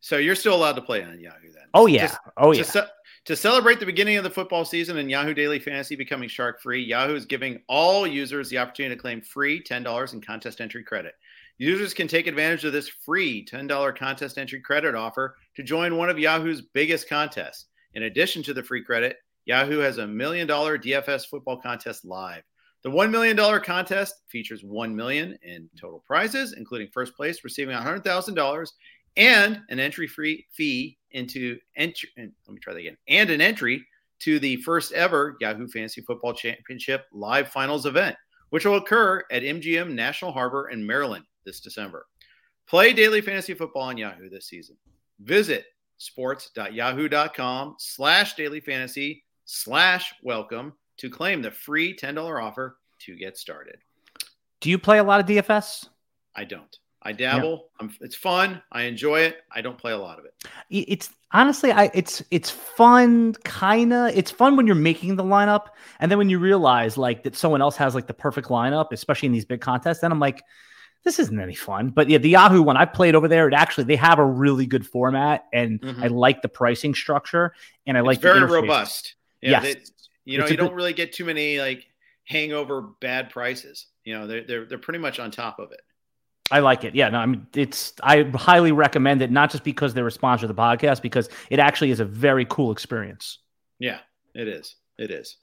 so 0.00 0.18
you're 0.18 0.34
still 0.34 0.54
allowed 0.54 0.74
to 0.74 0.82
play 0.82 1.02
on 1.02 1.18
Yahoo 1.18 1.52
then? 1.52 1.64
Oh 1.74 1.86
yeah, 1.86 2.08
Just, 2.08 2.18
oh 2.36 2.52
yeah. 2.52 2.62
To, 2.62 2.90
to 3.24 3.36
celebrate 3.36 3.80
the 3.80 3.86
beginning 3.86 4.16
of 4.16 4.24
the 4.24 4.30
football 4.30 4.64
season 4.64 4.98
and 4.98 5.10
Yahoo 5.10 5.34
Daily 5.34 5.58
Fantasy 5.58 5.96
becoming 5.96 6.28
shark 6.28 6.60
free, 6.60 6.82
Yahoo 6.82 7.14
is 7.14 7.24
giving 7.24 7.60
all 7.68 8.06
users 8.06 8.48
the 8.48 8.58
opportunity 8.58 8.94
to 8.94 9.00
claim 9.00 9.20
free 9.22 9.62
ten 9.62 9.82
dollars 9.82 10.12
in 10.12 10.20
contest 10.20 10.60
entry 10.60 10.84
credit. 10.84 11.14
Users 11.58 11.92
can 11.92 12.06
take 12.06 12.28
advantage 12.28 12.64
of 12.64 12.72
this 12.72 12.88
free 12.88 13.44
$10 13.44 13.96
contest 13.96 14.38
entry 14.38 14.60
credit 14.60 14.94
offer 14.94 15.34
to 15.56 15.64
join 15.64 15.96
one 15.96 16.08
of 16.08 16.18
Yahoo's 16.18 16.62
biggest 16.72 17.08
contests. 17.08 17.66
In 17.94 18.04
addition 18.04 18.44
to 18.44 18.54
the 18.54 18.62
free 18.62 18.84
credit, 18.84 19.16
Yahoo 19.44 19.78
has 19.78 19.98
a 19.98 20.06
million 20.06 20.46
dollar 20.46 20.78
DFS 20.78 21.26
football 21.26 21.56
contest 21.56 22.04
live. 22.04 22.42
The 22.84 22.90
$1 22.90 23.10
million 23.10 23.36
contest 23.62 24.14
features 24.28 24.62
1 24.62 24.94
million 24.94 25.36
in 25.42 25.68
total 25.80 26.04
prizes, 26.06 26.52
including 26.56 26.90
first 26.92 27.16
place 27.16 27.42
receiving 27.42 27.76
$100,000 27.76 28.68
and 29.16 29.60
an 29.68 29.80
entry 29.80 30.06
free 30.06 30.46
fee 30.52 30.96
into 31.10 31.58
entry. 31.74 32.08
Let 32.16 32.28
me 32.48 32.60
try 32.60 32.74
that 32.74 32.78
again. 32.78 32.96
And 33.08 33.30
an 33.30 33.40
entry 33.40 33.84
to 34.20 34.38
the 34.38 34.56
first 34.58 34.92
ever 34.92 35.36
Yahoo 35.40 35.66
Fantasy 35.66 36.02
Football 36.02 36.34
Championship 36.34 37.06
live 37.12 37.48
finals 37.48 37.84
event, 37.84 38.14
which 38.50 38.64
will 38.64 38.76
occur 38.76 39.24
at 39.32 39.42
MGM 39.42 39.90
National 39.90 40.30
Harbor 40.30 40.68
in 40.68 40.86
Maryland 40.86 41.24
this 41.48 41.60
December. 41.60 42.06
Play 42.68 42.92
daily 42.92 43.22
fantasy 43.22 43.54
football 43.54 43.82
on 43.82 43.96
Yahoo 43.96 44.28
this 44.28 44.46
season. 44.46 44.76
Visit 45.20 45.64
sports.yahoo.com 45.96 47.76
slash 47.78 48.34
daily 48.34 48.60
fantasy 48.60 49.24
slash 49.46 50.12
welcome 50.22 50.74
to 50.98 51.08
claim 51.08 51.40
the 51.40 51.50
free 51.50 51.96
$10 51.96 52.42
offer 52.42 52.78
to 53.00 53.16
get 53.16 53.38
started. 53.38 53.78
Do 54.60 54.68
you 54.68 54.78
play 54.78 54.98
a 54.98 55.04
lot 55.04 55.20
of 55.20 55.26
DFS? 55.26 55.88
I 56.36 56.44
don't. 56.44 56.76
I 57.00 57.12
dabble. 57.12 57.70
Yeah. 57.80 57.88
it's 58.00 58.16
fun. 58.16 58.60
I 58.70 58.82
enjoy 58.82 59.20
it. 59.20 59.38
I 59.50 59.62
don't 59.62 59.78
play 59.78 59.92
a 59.92 59.98
lot 59.98 60.18
of 60.18 60.26
it. 60.26 60.34
It's 60.68 61.08
honestly, 61.32 61.70
I 61.70 61.90
it's 61.94 62.22
it's 62.30 62.50
fun, 62.50 63.34
kinda. 63.44 64.10
It's 64.14 64.30
fun 64.32 64.56
when 64.56 64.66
you're 64.66 64.76
making 64.76 65.16
the 65.16 65.22
lineup, 65.22 65.68
and 66.00 66.10
then 66.10 66.18
when 66.18 66.28
you 66.28 66.38
realize 66.38 66.98
like 66.98 67.22
that 67.22 67.36
someone 67.36 67.62
else 67.62 67.76
has 67.76 67.94
like 67.94 68.08
the 68.08 68.14
perfect 68.14 68.48
lineup, 68.48 68.88
especially 68.92 69.26
in 69.26 69.32
these 69.32 69.44
big 69.44 69.60
contests. 69.60 70.00
Then 70.00 70.10
I'm 70.10 70.18
like, 70.18 70.42
this 71.08 71.18
isn't 71.18 71.40
any 71.40 71.54
fun. 71.54 71.88
But 71.88 72.10
yeah, 72.10 72.18
the 72.18 72.28
Yahoo 72.28 72.62
one 72.62 72.76
I 72.76 72.84
played 72.84 73.14
over 73.14 73.28
there. 73.28 73.48
It 73.48 73.54
actually 73.54 73.84
they 73.84 73.96
have 73.96 74.18
a 74.18 74.24
really 74.24 74.66
good 74.66 74.86
format, 74.86 75.46
and 75.54 75.80
mm-hmm. 75.80 76.02
I 76.02 76.08
like 76.08 76.42
the 76.42 76.50
pricing 76.50 76.94
structure, 76.94 77.54
and 77.86 77.96
I 77.96 78.00
it's 78.00 78.06
like 78.06 78.20
very 78.20 78.44
robust. 78.44 79.14
Yeah, 79.40 79.62
yes. 79.62 79.62
They, 79.62 79.80
you 80.26 80.38
know, 80.38 80.44
it's 80.44 80.50
you 80.50 80.58
don't 80.58 80.68
good... 80.68 80.76
really 80.76 80.92
get 80.92 81.14
too 81.14 81.24
many 81.24 81.58
like 81.58 81.86
hangover 82.24 82.82
bad 82.82 83.30
prices. 83.30 83.86
You 84.04 84.18
know, 84.18 84.26
they're 84.26 84.44
they're 84.44 84.64
they're 84.66 84.78
pretty 84.78 84.98
much 84.98 85.18
on 85.18 85.30
top 85.30 85.58
of 85.58 85.72
it. 85.72 85.80
I 86.50 86.60
like 86.60 86.84
it. 86.84 86.94
Yeah, 86.94 87.08
no, 87.08 87.18
I 87.18 87.26
mean 87.26 87.46
it's 87.54 87.94
I 88.02 88.24
highly 88.34 88.72
recommend 88.72 89.22
it, 89.22 89.30
not 89.30 89.50
just 89.50 89.64
because 89.64 89.94
they're 89.94 90.06
a 90.06 90.12
sponsor 90.12 90.44
of 90.44 90.54
the 90.54 90.60
podcast, 90.60 91.00
because 91.00 91.30
it 91.48 91.58
actually 91.58 91.90
is 91.90 92.00
a 92.00 92.04
very 92.04 92.44
cool 92.44 92.70
experience. 92.70 93.38
Yeah, 93.78 94.00
it 94.34 94.46
is. 94.46 94.76
It 94.98 95.10
is. 95.10 95.38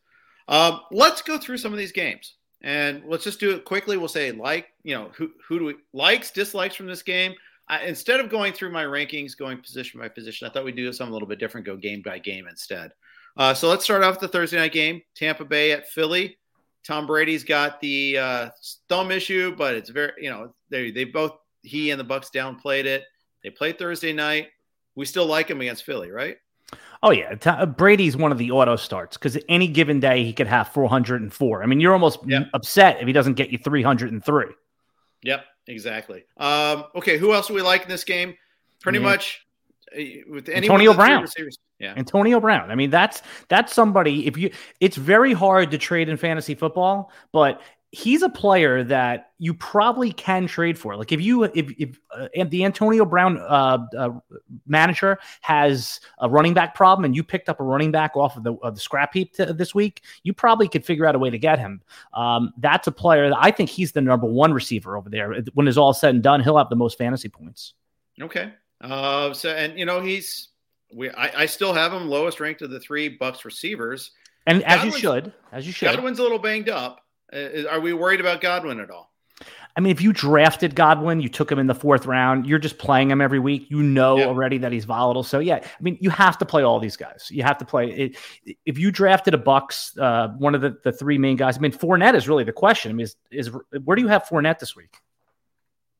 Um, 0.47 0.81
let's 0.91 1.23
go 1.23 1.39
through 1.39 1.57
some 1.57 1.73
of 1.73 1.79
these 1.79 1.91
games 1.91 2.35
and 2.65 3.03
let's 3.05 3.23
just 3.23 3.39
do 3.39 3.51
it 3.51 3.63
quickly. 3.63 3.95
We'll 3.95 4.07
say 4.07 4.31
like, 4.31 4.73
you 4.83 4.95
know, 4.95 5.11
who 5.15 5.29
who 5.47 5.59
do 5.59 5.65
we 5.65 5.75
likes, 5.93 6.31
dislikes 6.31 6.75
from 6.75 6.87
this 6.87 7.03
game. 7.03 7.33
I, 7.69 7.83
instead 7.85 8.19
of 8.19 8.29
going 8.29 8.53
through 8.53 8.71
my 8.71 8.83
rankings, 8.83 9.37
going 9.37 9.59
position 9.59 9.99
by 9.99 10.09
position, 10.09 10.47
I 10.47 10.51
thought 10.51 10.65
we'd 10.65 10.75
do 10.75 10.91
something 10.91 11.11
a 11.11 11.13
little 11.13 11.27
bit 11.27 11.39
different, 11.39 11.65
go 11.65 11.77
game 11.77 12.01
by 12.01 12.19
game 12.19 12.47
instead. 12.47 12.91
Uh, 13.37 13.53
so 13.53 13.69
let's 13.69 13.83
start 13.83 14.03
off 14.03 14.19
the 14.19 14.27
Thursday 14.27 14.57
night 14.57 14.71
game, 14.71 15.01
Tampa 15.15 15.45
Bay 15.45 15.71
at 15.71 15.87
Philly. 15.89 16.37
Tom 16.83 17.07
Brady's 17.07 17.43
got 17.43 17.79
the 17.81 18.17
uh, 18.17 18.49
thumb 18.89 19.11
issue, 19.11 19.55
but 19.55 19.75
it's 19.75 19.89
very, 19.89 20.11
you 20.19 20.29
know, 20.29 20.53
they 20.69 20.91
they 20.91 21.03
both 21.03 21.33
he 21.61 21.91
and 21.91 21.99
the 21.99 22.05
Bucs 22.05 22.31
downplayed 22.31 22.85
it. 22.85 23.03
They 23.43 23.51
played 23.51 23.77
Thursday 23.77 24.11
night. 24.11 24.49
We 24.95 25.05
still 25.05 25.25
like 25.27 25.49
him 25.49 25.61
against 25.61 25.83
Philly, 25.83 26.09
right? 26.09 26.37
Oh 27.03 27.11
yeah, 27.11 27.35
uh, 27.45 27.65
Brady's 27.67 28.17
one 28.17 28.31
of 28.31 28.37
the 28.37 28.51
auto 28.51 28.75
starts 28.75 29.15
because 29.15 29.37
any 29.47 29.67
given 29.67 29.99
day 29.99 30.23
he 30.23 30.33
could 30.33 30.47
have 30.47 30.69
404. 30.69 31.61
I 31.61 31.65
mean, 31.65 31.79
you're 31.79 31.93
almost 31.93 32.19
yep. 32.25 32.49
upset 32.53 32.99
if 32.99 33.07
he 33.07 33.13
doesn't 33.13 33.35
get 33.35 33.51
you 33.51 33.57
303. 33.57 34.45
Yep, 35.21 35.45
exactly. 35.67 36.23
Um, 36.37 36.85
okay, 36.95 37.17
who 37.17 37.33
else 37.33 37.47
do 37.47 37.53
we 37.53 37.61
like 37.61 37.83
in 37.83 37.89
this 37.89 38.03
game? 38.03 38.35
Pretty 38.81 38.99
yeah. 38.99 39.03
much 39.03 39.45
uh, 39.95 40.01
with 40.29 40.49
Antonio 40.49 40.93
Brown. 40.93 41.27
Yeah. 41.79 41.93
Antonio 41.97 42.39
Brown. 42.39 42.71
I 42.71 42.75
mean, 42.75 42.89
that's 42.89 43.21
that's 43.49 43.73
somebody. 43.73 44.27
If 44.27 44.37
you, 44.37 44.51
it's 44.79 44.95
very 44.95 45.33
hard 45.33 45.71
to 45.71 45.77
trade 45.77 46.09
in 46.09 46.17
fantasy 46.17 46.55
football, 46.55 47.11
but 47.31 47.61
he's 47.95 48.21
a 48.21 48.29
player 48.29 48.83
that 48.83 49.31
you 49.37 49.53
probably 49.53 50.11
can 50.11 50.47
trade 50.47 50.77
for. 50.77 50.97
Like 50.97 51.13
if 51.13 51.21
you 51.21 51.43
if 51.43 51.71
if 51.79 51.97
uh, 52.13 52.27
the 52.49 52.65
Antonio 52.65 53.05
Brown 53.05 53.37
uh, 53.37 53.77
uh, 53.97 54.09
manager 54.67 55.17
has 55.41 56.01
a 56.19 56.29
running 56.29 56.53
back 56.53 56.75
problem 56.75 57.05
and 57.05 57.15
you 57.15 57.23
picked 57.23 57.47
up 57.47 57.61
a 57.61 57.63
running 57.63 57.91
back 57.91 58.17
off 58.17 58.35
of 58.35 58.43
the, 58.43 58.53
of 58.55 58.75
the 58.75 58.81
scrap 58.81 59.13
heap 59.13 59.33
t- 59.33 59.45
this 59.45 59.73
week, 59.73 60.01
you 60.23 60.33
probably 60.33 60.67
could 60.67 60.85
figure 60.85 61.05
out 61.05 61.15
a 61.15 61.19
way 61.19 61.29
to 61.29 61.37
get 61.37 61.57
him. 61.57 61.81
Um, 62.13 62.53
that's 62.57 62.85
a 62.87 62.91
player 62.91 63.29
that 63.29 63.37
I 63.39 63.49
think 63.49 63.69
he's 63.69 63.93
the 63.93 64.01
number 64.01 64.27
one 64.27 64.53
receiver 64.53 64.97
over 64.97 65.09
there. 65.09 65.33
When 65.53 65.67
it's 65.67 65.77
all 65.77 65.93
said 65.93 66.15
and 66.15 66.23
done, 66.23 66.43
he'll 66.43 66.57
have 66.57 66.69
the 66.69 66.75
most 66.75 66.97
fantasy 66.97 67.29
points. 67.29 67.73
Okay. 68.21 68.51
Uh, 68.81 69.33
so 69.33 69.49
and 69.51 69.79
you 69.79 69.85
know 69.85 70.01
he's 70.01 70.49
we 70.93 71.09
I, 71.11 71.43
I, 71.43 71.45
still 71.45 71.73
have 71.73 71.93
him 71.93 72.09
lowest 72.09 72.41
ranked 72.41 72.61
of 72.61 72.71
the 72.71 72.79
three 72.79 73.17
Bucs 73.17 73.45
receivers. 73.45 74.11
And 74.45 74.63
as 74.63 74.75
Godwin's, 74.75 74.93
you 74.95 74.99
should, 74.99 75.33
as 75.53 75.65
you 75.65 75.73
should. 75.73 75.85
Godwin's 75.85 76.19
a 76.19 76.23
little 76.23 76.37
banged 76.37 76.69
up. 76.69 77.04
Uh, 77.31 77.67
are 77.69 77.79
we 77.79 77.93
worried 77.93 78.19
about 78.19 78.41
Godwin 78.41 78.79
at 78.79 78.89
all? 78.89 79.11
I 79.77 79.81
mean, 79.81 79.91
if 79.91 80.01
you 80.01 80.13
drafted 80.13 80.73
Godwin, 80.73 81.19
you 81.19 81.27
took 81.27 81.51
him 81.51 81.59
in 81.59 81.67
the 81.67 81.75
fourth 81.75 82.05
round, 82.05 82.45
you're 82.45 82.59
just 82.59 82.77
playing 82.77 83.11
him 83.11 83.19
every 83.19 83.39
week. 83.39 83.69
You 83.69 83.83
know 83.83 84.17
yeah. 84.17 84.25
already 84.25 84.57
that 84.59 84.71
he's 84.71 84.85
volatile. 84.85 85.23
So 85.23 85.39
yeah, 85.39 85.55
I 85.55 85.83
mean, 85.83 85.97
you 85.99 86.09
have 86.11 86.37
to 86.37 86.45
play 86.45 86.63
all 86.63 86.79
these 86.79 86.95
guys. 86.95 87.27
You 87.29 87.43
have 87.43 87.57
to 87.57 87.65
play 87.65 87.91
it. 87.91 88.17
If 88.65 88.77
you 88.77 88.89
drafted 88.89 89.33
a 89.33 89.37
Bucs, 89.37 89.97
uh, 89.99 90.29
one 90.37 90.55
of 90.55 90.61
the, 90.61 90.77
the 90.85 90.93
three 90.93 91.17
main 91.17 91.35
guys. 91.35 91.57
I 91.57 91.59
mean, 91.59 91.73
Fournette 91.73 92.15
is 92.15 92.29
really 92.29 92.45
the 92.45 92.53
question. 92.53 92.91
I 92.91 92.93
mean, 92.93 93.03
is 93.03 93.15
is 93.31 93.51
where 93.83 93.95
do 93.95 94.01
you 94.01 94.07
have 94.07 94.23
Fournette 94.23 94.59
this 94.59 94.77
week? 94.77 94.95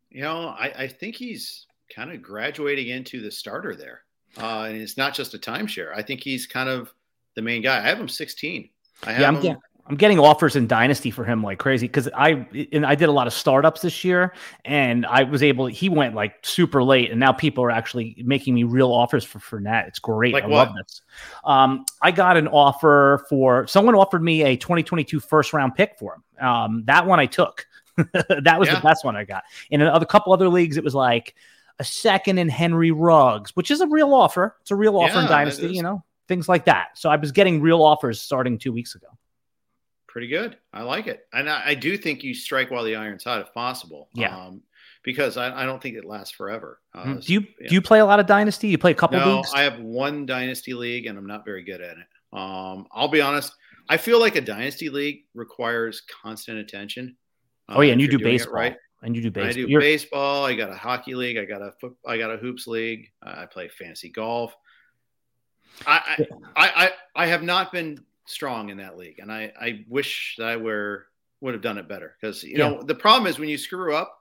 You 0.10 0.22
know, 0.22 0.48
I, 0.48 0.74
I 0.78 0.88
think 0.88 1.16
he's 1.16 1.68
kind 1.94 2.12
of 2.12 2.22
graduating 2.22 2.88
into 2.88 3.22
the 3.22 3.32
starter 3.32 3.76
there. 3.76 4.02
Uh, 4.38 4.66
and 4.70 4.78
it's 4.78 4.98
not 4.98 5.14
just 5.14 5.34
a 5.34 5.38
timeshare. 5.38 5.94
I 5.94 6.02
think 6.02 6.22
he's 6.22 6.48
kind 6.48 6.70
of 6.70 6.94
the 7.36 7.42
main 7.42 7.62
guy. 7.62 7.78
I 7.78 7.82
have 7.82 8.00
him 8.00 8.08
16. 8.08 8.70
I 9.04 9.12
have 9.12 9.22
yeah, 9.22 9.28
I'm, 9.28 9.36
him. 9.36 9.42
Getting, 9.42 9.62
I'm 9.88 9.98
getting 9.98 10.18
offers 10.18 10.56
in 10.56 10.66
Dynasty 10.66 11.12
for 11.12 11.24
him 11.24 11.44
like 11.44 11.60
crazy 11.60 11.88
because 11.88 12.10
I 12.16 12.48
and 12.72 12.86
I 12.86 12.96
did 12.96 13.08
a 13.08 13.12
lot 13.12 13.28
of 13.28 13.34
startups 13.34 13.82
this 13.82 14.04
year, 14.04 14.34
and 14.64 15.06
I 15.06 15.24
was 15.24 15.44
able. 15.44 15.68
He 15.68 15.90
went 15.90 16.16
like 16.16 16.38
super 16.42 16.82
late, 16.82 17.12
and 17.12 17.20
now 17.20 17.32
people 17.32 17.64
are 17.64 17.70
actually 17.70 18.16
making 18.26 18.56
me 18.56 18.64
real 18.64 18.92
offers 18.92 19.24
for 19.24 19.38
Fournette. 19.38 19.88
It's 19.88 20.00
great. 20.00 20.34
Like 20.34 20.44
I 20.44 20.48
what? 20.48 20.68
love 20.68 20.76
this. 20.76 21.02
Um, 21.44 21.86
I 22.02 22.10
got 22.10 22.36
an 22.36 22.48
offer 22.48 23.26
for 23.30 23.68
someone 23.68 23.94
offered 23.94 24.24
me 24.24 24.44
a 24.44 24.58
2022 24.58 25.20
first 25.20 25.54
round 25.54 25.76
pick 25.76 25.96
for 26.00 26.16
him. 26.16 26.48
Um, 26.48 26.84
that 26.88 27.06
one 27.06 27.20
I 27.20 27.28
took. 27.28 27.68
that 28.14 28.60
was 28.60 28.68
yeah. 28.68 28.76
the 28.76 28.82
best 28.82 29.06
one 29.06 29.16
I 29.16 29.24
got. 29.24 29.44
In 29.70 29.84
a 29.84 30.06
couple 30.06 30.34
other 30.34 30.50
leagues, 30.50 30.78
it 30.78 30.84
was 30.84 30.96
like 30.96 31.36
a 31.78 31.84
second 31.84 32.40
in 32.40 32.50
Henry 32.50 32.90
Ruggs, 32.92 33.56
which 33.56 33.70
is 33.70 33.82
a 33.82 33.88
real 33.88 34.16
offer. 34.16 34.56
It's 34.62 34.72
a 34.72 34.76
real 34.76 34.98
offer 34.98 35.14
yeah, 35.14 35.22
in 35.22 35.28
Dynasty, 35.28 35.68
you 35.68 35.84
know, 35.84 36.04
things 36.28 36.50
like 36.50 36.66
that. 36.66 36.90
So 36.96 37.10
I 37.10 37.18
was 37.18 37.32
getting 37.32 37.62
real 37.62 37.84
offers 37.84 38.20
starting 38.20 38.58
two 38.58 38.74
weeks 38.74 38.96
ago. 38.96 39.08
Pretty 40.16 40.28
good. 40.30 40.56
I 40.72 40.84
like 40.84 41.08
it. 41.08 41.28
And 41.34 41.50
I, 41.50 41.62
I 41.66 41.76
do 41.76 41.98
think 41.98 42.24
you 42.24 42.34
strike 42.34 42.72
while 42.72 42.86
the 42.86 42.96
iron's 42.96 43.26
hot 43.26 43.42
if 43.42 43.54
possible. 43.54 44.08
Yeah. 44.14 44.34
Um, 44.34 44.62
because 45.04 45.36
I, 45.36 45.64
I, 45.64 45.66
don't 45.66 45.84
think 45.84 45.98
it 45.98 46.06
lasts 46.06 46.34
forever. 46.34 46.80
Uh, 46.94 47.04
mm-hmm. 47.04 47.20
do 47.20 47.34
you 47.34 47.40
yeah. 47.60 47.68
do 47.68 47.76
you 47.76 47.82
play 47.82 48.00
a 48.00 48.06
lot 48.06 48.22
of 48.22 48.26
dynasty? 48.26 48.70
You 48.70 48.78
play 48.78 48.92
a 48.92 48.96
couple 48.96 49.20
no, 49.20 49.36
leagues? 49.36 49.52
I 49.54 49.64
have 49.64 49.78
one 49.82 50.26
dynasty 50.26 50.74
league, 50.74 51.08
and 51.08 51.18
I'm 51.18 51.28
not 51.28 51.44
very 51.44 51.66
good 51.66 51.82
at 51.82 51.98
it. 51.98 52.08
Um, 52.32 52.88
I'll 52.94 53.10
be 53.10 53.20
honest. 53.20 53.52
I 53.90 53.98
feel 53.98 54.22
like 54.22 54.38
a 54.38 54.42
dynasty 54.42 54.88
league 54.88 55.26
requires 55.34 56.02
constant 56.24 56.60
attention. 56.60 57.18
oh 57.68 57.82
yeah, 57.82 57.92
and 57.92 58.00
you 58.00 58.08
do 58.08 58.18
baseball, 58.18 58.54
right? 58.54 58.78
and 59.02 59.18
you 59.18 59.22
do 59.22 59.32
baseball. 59.32 59.50
I 59.50 59.52
do 59.52 59.70
You're... 59.70 59.82
baseball. 59.82 60.46
I 60.46 60.56
got 60.56 60.70
a 60.70 60.76
hockey 60.76 61.16
league. 61.16 61.38
I 61.38 61.44
got 61.44 61.62
a 61.62 61.74
foot, 61.82 61.94
I 62.08 62.18
got 62.18 62.32
a 62.32 62.38
hoops 62.38 62.68
league. 62.68 63.12
Uh, 63.22 63.34
I 63.40 63.46
play 63.48 63.68
fantasy 63.68 64.12
golf. 64.12 64.56
I, 65.86 66.26
I, 66.56 66.68
I 66.68 66.92
I 67.16 67.26
have 67.26 67.44
not 67.44 67.74
been 67.74 68.00
strong 68.26 68.70
in 68.70 68.78
that 68.78 68.98
league, 68.98 69.20
and 69.20 69.32
I 69.32 69.52
I 69.60 69.86
wish 69.88 70.36
that 70.38 70.48
I 70.48 70.58
were 70.58 71.08
would 71.42 71.54
have 71.54 71.64
done 71.64 71.78
it 71.78 71.88
better 71.88 72.16
because 72.20 72.44
you 72.44 72.58
yeah. 72.58 72.70
know 72.70 72.84
the 72.84 72.96
problem 72.96 73.28
is 73.28 73.40
when 73.40 73.50
you 73.50 73.58
screw 73.58 73.96
up, 73.96 74.18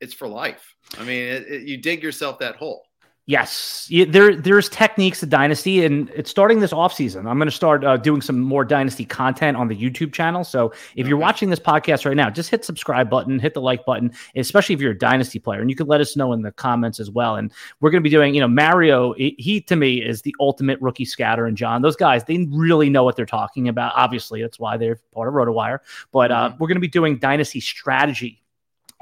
it's 0.00 0.14
for 0.14 0.28
life. 0.28 0.74
I 0.98 1.04
mean, 1.04 1.20
it, 1.20 1.46
it, 1.48 1.62
you 1.62 1.76
dig 1.76 2.02
yourself 2.02 2.38
that 2.40 2.56
hole. 2.56 2.84
Yes, 3.26 3.88
there 4.08 4.34
there's 4.34 4.68
techniques 4.68 5.20
to 5.20 5.26
Dynasty, 5.26 5.84
and 5.84 6.10
it's 6.10 6.28
starting 6.28 6.58
this 6.58 6.72
off 6.72 6.92
season. 6.92 7.28
I'm 7.28 7.38
going 7.38 7.46
to 7.48 7.54
start 7.54 7.84
uh, 7.84 7.96
doing 7.96 8.20
some 8.20 8.40
more 8.40 8.64
Dynasty 8.64 9.04
content 9.04 9.56
on 9.56 9.68
the 9.68 9.76
YouTube 9.76 10.12
channel. 10.12 10.42
So 10.42 10.72
if 10.96 11.06
you're 11.06 11.16
watching 11.16 11.48
this 11.48 11.60
podcast 11.60 12.04
right 12.04 12.16
now, 12.16 12.30
just 12.30 12.50
hit 12.50 12.64
subscribe 12.64 13.08
button, 13.08 13.38
hit 13.38 13.54
the 13.54 13.60
like 13.60 13.84
button, 13.84 14.12
especially 14.34 14.74
if 14.74 14.80
you're 14.80 14.90
a 14.90 14.98
Dynasty 14.98 15.38
player, 15.38 15.60
and 15.60 15.70
you 15.70 15.76
can 15.76 15.86
let 15.86 16.00
us 16.00 16.16
know 16.16 16.32
in 16.32 16.42
the 16.42 16.50
comments 16.50 16.98
as 16.98 17.12
well. 17.12 17.36
And 17.36 17.52
we're 17.80 17.90
going 17.90 18.02
to 18.02 18.04
be 18.04 18.10
doing, 18.10 18.34
you 18.34 18.40
know, 18.40 18.48
Mario. 18.48 19.12
He 19.12 19.60
to 19.68 19.76
me 19.76 20.02
is 20.02 20.22
the 20.22 20.34
ultimate 20.40 20.80
rookie 20.80 21.04
scatter, 21.04 21.46
and 21.46 21.56
John. 21.56 21.80
Those 21.80 21.94
guys, 21.94 22.24
they 22.24 22.48
really 22.50 22.90
know 22.90 23.04
what 23.04 23.14
they're 23.14 23.24
talking 23.24 23.68
about. 23.68 23.92
Obviously, 23.94 24.42
that's 24.42 24.58
why 24.58 24.76
they're 24.76 24.98
part 25.14 25.28
of 25.28 25.34
RotoWire. 25.34 25.78
But 26.10 26.32
uh, 26.32 26.48
mm-hmm. 26.48 26.58
we're 26.58 26.66
going 26.66 26.74
to 26.74 26.80
be 26.80 26.88
doing 26.88 27.20
Dynasty 27.20 27.60
strategy 27.60 28.41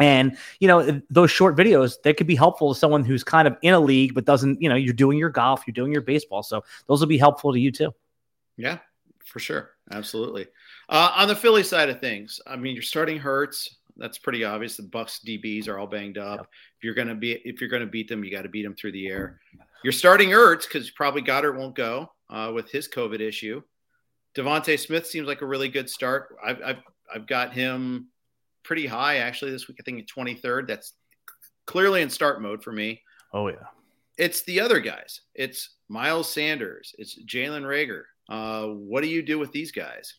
and 0.01 0.37
you 0.59 0.67
know 0.67 1.01
those 1.11 1.31
short 1.31 1.57
videos 1.57 1.97
they 2.03 2.13
could 2.13 2.27
be 2.27 2.35
helpful 2.35 2.75
to 2.75 2.79
someone 2.79 3.05
who's 3.05 3.23
kind 3.23 3.47
of 3.47 3.57
in 3.63 3.75
a 3.75 3.81
league 3.81 4.15
but 4.15 4.25
doesn't 4.25 4.61
you 4.61 4.69
know 4.69 4.75
you're 4.75 4.95
doing 4.95 5.19
your 5.19 5.31
golf 5.31 5.63
you're 5.67 5.73
doing 5.73 5.93
your 5.93 6.03
baseball. 6.03 6.43
So 6.43 6.65
those 6.87 7.01
will 7.01 7.09
be 7.09 7.19
helpful 7.19 7.53
to 7.53 7.61
you 7.61 7.71
too. 7.71 7.93
Yeah 8.57 8.79
for 9.27 9.39
sure. 9.39 9.71
Absolutely. 9.93 10.49
Uh, 10.89 11.13
on 11.15 11.29
the 11.29 11.37
philly 11.37 11.63
side 11.63 11.89
of 11.89 12.01
things 12.01 12.41
i 12.47 12.57
mean 12.57 12.75
you're 12.75 12.83
starting 12.83 13.19
hurts 13.19 13.77
that's 14.01 14.19
pretty 14.19 14.45
obvious. 14.45 14.77
The 14.77 14.83
Bucs 14.85 15.23
dbs 15.23 15.69
are 15.69 15.79
all 15.79 15.87
banged 15.87 16.17
up. 16.17 16.39
Yep. 16.39 16.47
if 16.79 16.85
you're 16.85 16.95
going 16.95 17.09
to 17.09 17.15
be 17.15 17.33
if 17.33 17.61
you're 17.61 17.71
to 17.79 17.87
beat 17.87 18.09
them 18.09 18.25
you 18.25 18.31
got 18.31 18.43
to 18.43 18.49
beat 18.49 18.63
them 18.63 18.75
through 18.75 18.93
the 18.93 19.07
air. 19.07 19.41
You're 19.85 19.93
starting 19.93 20.31
Ertz 20.31 20.65
because 20.65 20.91
probably 20.91 21.23
Goedert 21.23 21.57
won't 21.57 21.75
go 21.75 22.11
uh, 22.29 22.51
with 22.55 22.71
his 22.71 22.89
COVID 22.89 23.21
issue. 23.21 23.63
DeVonta 24.35 24.79
Smith 24.79 25.07
seems 25.07 25.27
like 25.27 25.43
a 25.43 25.47
really 25.47 25.69
good 25.69 25.89
start. 25.89 26.37
I've, 26.45 26.63
I've, 26.63 26.79
I've 27.15 27.27
got 27.27 27.53
him 27.53 28.09
pretty 28.71 28.87
high 28.87 29.17
actually 29.17 29.51
this 29.51 29.67
week. 29.67 29.79
I 29.81 29.83
think 29.83 30.07
23rd. 30.07 30.69
That's 30.69 30.93
clearly 31.67 32.03
in 32.03 32.09
start 32.09 32.41
mode 32.41 32.63
for 32.63 32.71
me. 32.71 33.03
Oh 33.33 33.49
yeah. 33.49 33.67
It's 34.17 34.43
the 34.43 34.61
other 34.61 34.79
guys. 34.79 35.23
It's 35.35 35.71
Miles 35.89 36.33
Sanders. 36.33 36.95
It's 36.97 37.21
Jalen 37.25 37.63
Reagor. 37.65 38.03
Uh, 38.29 38.69
what 38.75 39.03
do 39.03 39.09
you 39.09 39.23
do 39.23 39.41
with 39.41 39.51
these 39.51 39.73
guys? 39.73 40.15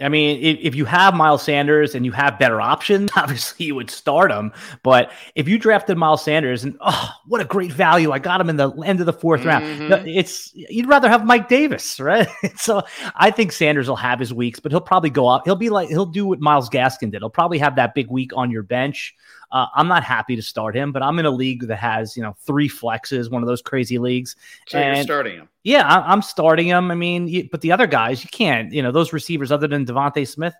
I 0.00 0.08
mean, 0.08 0.42
if, 0.42 0.58
if, 0.60 0.74
you 0.74 0.84
have 0.86 1.14
Miles 1.14 1.44
Sanders 1.44 1.94
and 1.94 2.04
you 2.04 2.10
have 2.10 2.36
better 2.36 2.60
options, 2.60 3.10
obviously 3.16 3.66
you 3.66 3.76
would 3.76 3.90
start 3.90 4.32
him. 4.32 4.52
But 4.82 5.12
if 5.36 5.48
you 5.48 5.56
drafted 5.56 5.96
Miles 5.96 6.24
Sanders 6.24 6.64
and 6.64 6.76
oh, 6.80 7.10
what 7.26 7.40
a 7.40 7.44
great 7.44 7.70
value! 7.70 8.10
I 8.10 8.18
got 8.18 8.40
him 8.40 8.50
in 8.50 8.56
the 8.56 8.70
end 8.80 8.98
of 8.98 9.06
the 9.06 9.12
4th 9.12 9.44
mm-hmm. 9.44 9.92
round. 9.92 10.08
It's 10.08 10.50
you'd 10.54 10.88
rather 10.88 11.08
have 11.08 11.24
Mike 11.24 11.48
Davis, 11.48 12.00
right? 12.00 12.26
so 12.56 12.82
I 13.14 13.30
think 13.30 13.52
Sanders 13.52 13.88
will 13.88 13.96
have 13.96 14.18
his 14.18 14.34
weeks, 14.34 14.58
but 14.58 14.72
he'll 14.72 14.80
probably 14.80 15.10
go 15.10 15.28
up. 15.28 15.42
He'll 15.44 15.54
be 15.54 15.70
like 15.70 15.88
he'll 15.88 16.06
do 16.06 16.26
what 16.26 16.40
Myles 16.40 16.68
Gaskin 16.68 17.12
did. 17.12 17.20
He'll 17.20 17.30
probably 17.30 17.58
have 17.58 17.76
that 17.76 17.94
big 17.94 18.10
week 18.10 18.32
on 18.34 18.50
your 18.50 18.64
bench. 18.64 19.14
Uh, 19.54 19.68
I'm 19.76 19.86
not 19.86 20.02
happy 20.02 20.34
to 20.34 20.42
start 20.42 20.74
him, 20.74 20.90
but 20.90 21.00
I'm 21.00 21.16
in 21.20 21.26
a 21.26 21.30
league 21.30 21.68
that 21.68 21.76
has 21.76 22.16
you 22.16 22.24
know 22.24 22.34
three 22.40 22.68
flexes, 22.68 23.30
one 23.30 23.40
of 23.40 23.46
those 23.46 23.62
crazy 23.62 23.98
leagues. 23.98 24.34
So 24.66 24.78
and, 24.78 24.96
you're 24.96 25.04
starting 25.04 25.36
him. 25.36 25.48
Yeah, 25.62 25.86
I, 25.86 26.12
am 26.12 26.22
starting 26.22 26.66
him. 26.66 26.90
I 26.90 26.96
mean, 26.96 27.28
you, 27.28 27.48
but 27.48 27.60
the 27.60 27.70
other 27.70 27.86
guys, 27.86 28.24
you 28.24 28.30
can't. 28.30 28.72
You 28.72 28.82
know, 28.82 28.90
those 28.90 29.12
receivers 29.12 29.52
other 29.52 29.68
than 29.68 29.86
DeVonta 29.86 30.26
Smith, 30.26 30.54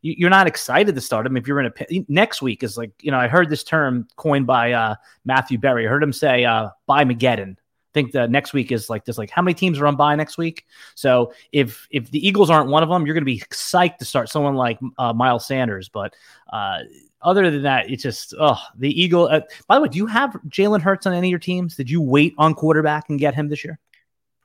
you're 0.00 0.30
not 0.30 0.46
excited 0.46 0.94
to 0.94 1.00
start 1.02 1.26
him 1.26 1.36
if 1.36 1.46
you're 1.46 1.60
in 1.60 1.66
a 1.66 2.04
next 2.08 2.40
week 2.40 2.62
is 2.62 2.78
like 2.78 2.92
you 3.02 3.10
know 3.10 3.18
I 3.18 3.28
heard 3.28 3.50
this 3.50 3.64
term 3.64 4.08
coined 4.16 4.46
by 4.46 4.72
uh, 4.72 4.94
Matthew 5.26 5.58
Berry. 5.58 5.86
I 5.86 5.90
heard 5.90 6.02
him 6.02 6.14
say 6.14 6.46
uh, 6.46 6.70
"buy 6.86 7.04
Mageddon." 7.04 7.52
I 7.52 7.92
think 7.92 8.12
the 8.12 8.28
next 8.28 8.54
week 8.54 8.72
is 8.72 8.88
like 8.88 9.04
this. 9.04 9.18
Like 9.18 9.28
how 9.28 9.42
many 9.42 9.52
teams 9.52 9.78
are 9.78 9.86
on 9.86 9.96
bye 9.96 10.14
next 10.14 10.38
week? 10.38 10.64
So 10.94 11.34
if 11.52 11.86
if 11.90 12.10
the 12.10 12.26
Eagles 12.26 12.48
aren't 12.48 12.70
one 12.70 12.82
of 12.82 12.88
them, 12.88 13.04
you're 13.04 13.14
going 13.14 13.22
to 13.22 13.26
be 13.26 13.40
psyched 13.50 13.98
to 13.98 14.06
start 14.06 14.30
someone 14.30 14.54
like 14.54 14.78
uh, 14.96 15.12
Miles 15.12 15.46
Sanders. 15.46 15.90
But 15.90 16.14
uh, 16.50 16.78
other 17.22 17.50
than 17.50 17.62
that, 17.62 17.90
it's 17.90 18.02
just 18.02 18.34
oh 18.38 18.58
the 18.76 18.88
Eagle. 19.00 19.28
Uh, 19.28 19.40
by 19.66 19.76
the 19.76 19.82
way, 19.82 19.88
do 19.88 19.98
you 19.98 20.06
have 20.06 20.38
Jalen 20.48 20.80
Hurts 20.80 21.06
on 21.06 21.12
any 21.12 21.28
of 21.28 21.30
your 21.30 21.38
teams? 21.38 21.76
Did 21.76 21.90
you 21.90 22.00
wait 22.00 22.34
on 22.38 22.54
quarterback 22.54 23.08
and 23.08 23.18
get 23.18 23.34
him 23.34 23.48
this 23.48 23.64
year? 23.64 23.78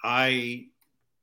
I 0.04 0.68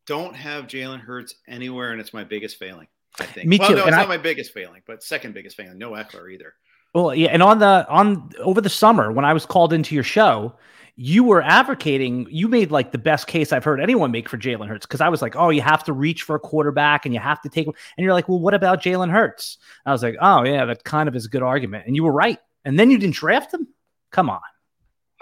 don't 0.06 0.34
have 0.34 0.66
Jalen 0.66 1.00
Hurts 1.00 1.34
anywhere, 1.46 1.92
and 1.92 2.00
it's 2.00 2.14
my 2.14 2.24
biggest 2.24 2.58
failing. 2.58 2.88
I 3.18 3.24
think. 3.24 3.48
Me 3.48 3.58
too. 3.58 3.64
No, 3.64 3.78
it's 3.78 3.86
and 3.86 3.96
not 3.96 4.06
I, 4.06 4.08
my 4.08 4.16
biggest 4.16 4.52
failing, 4.52 4.82
but 4.86 5.02
second 5.02 5.34
biggest 5.34 5.56
failing. 5.56 5.78
No 5.78 5.92
Ekeler 5.92 6.32
either. 6.32 6.54
Well, 6.94 7.14
yeah, 7.14 7.28
and 7.28 7.42
on 7.42 7.58
the 7.58 7.86
on 7.88 8.30
over 8.40 8.60
the 8.60 8.68
summer 8.68 9.12
when 9.12 9.24
I 9.24 9.32
was 9.32 9.46
called 9.46 9.72
into 9.72 9.94
your 9.94 10.04
show, 10.04 10.54
you 11.02 11.24
were 11.24 11.40
advocating. 11.40 12.26
You 12.28 12.46
made 12.46 12.70
like 12.70 12.92
the 12.92 12.98
best 12.98 13.26
case 13.26 13.54
I've 13.54 13.64
heard 13.64 13.80
anyone 13.80 14.10
make 14.10 14.28
for 14.28 14.36
Jalen 14.36 14.68
Hurts 14.68 14.84
because 14.84 15.00
I 15.00 15.08
was 15.08 15.22
like, 15.22 15.34
oh, 15.34 15.48
you 15.48 15.62
have 15.62 15.82
to 15.84 15.94
reach 15.94 16.24
for 16.24 16.36
a 16.36 16.38
quarterback 16.38 17.06
and 17.06 17.14
you 17.14 17.20
have 17.20 17.40
to 17.40 17.48
take. 17.48 17.66
And 17.68 17.74
you're 17.96 18.12
like, 18.12 18.28
well, 18.28 18.38
what 18.38 18.52
about 18.52 18.82
Jalen 18.82 19.10
Hurts? 19.10 19.56
I 19.86 19.92
was 19.92 20.02
like, 20.02 20.16
oh 20.20 20.44
yeah, 20.44 20.66
that 20.66 20.84
kind 20.84 21.08
of 21.08 21.16
is 21.16 21.24
a 21.24 21.30
good 21.30 21.42
argument, 21.42 21.86
and 21.86 21.96
you 21.96 22.04
were 22.04 22.12
right. 22.12 22.38
And 22.66 22.78
then 22.78 22.90
you 22.90 22.98
didn't 22.98 23.14
draft 23.14 23.54
him. 23.54 23.66
Come 24.10 24.28
on. 24.28 24.42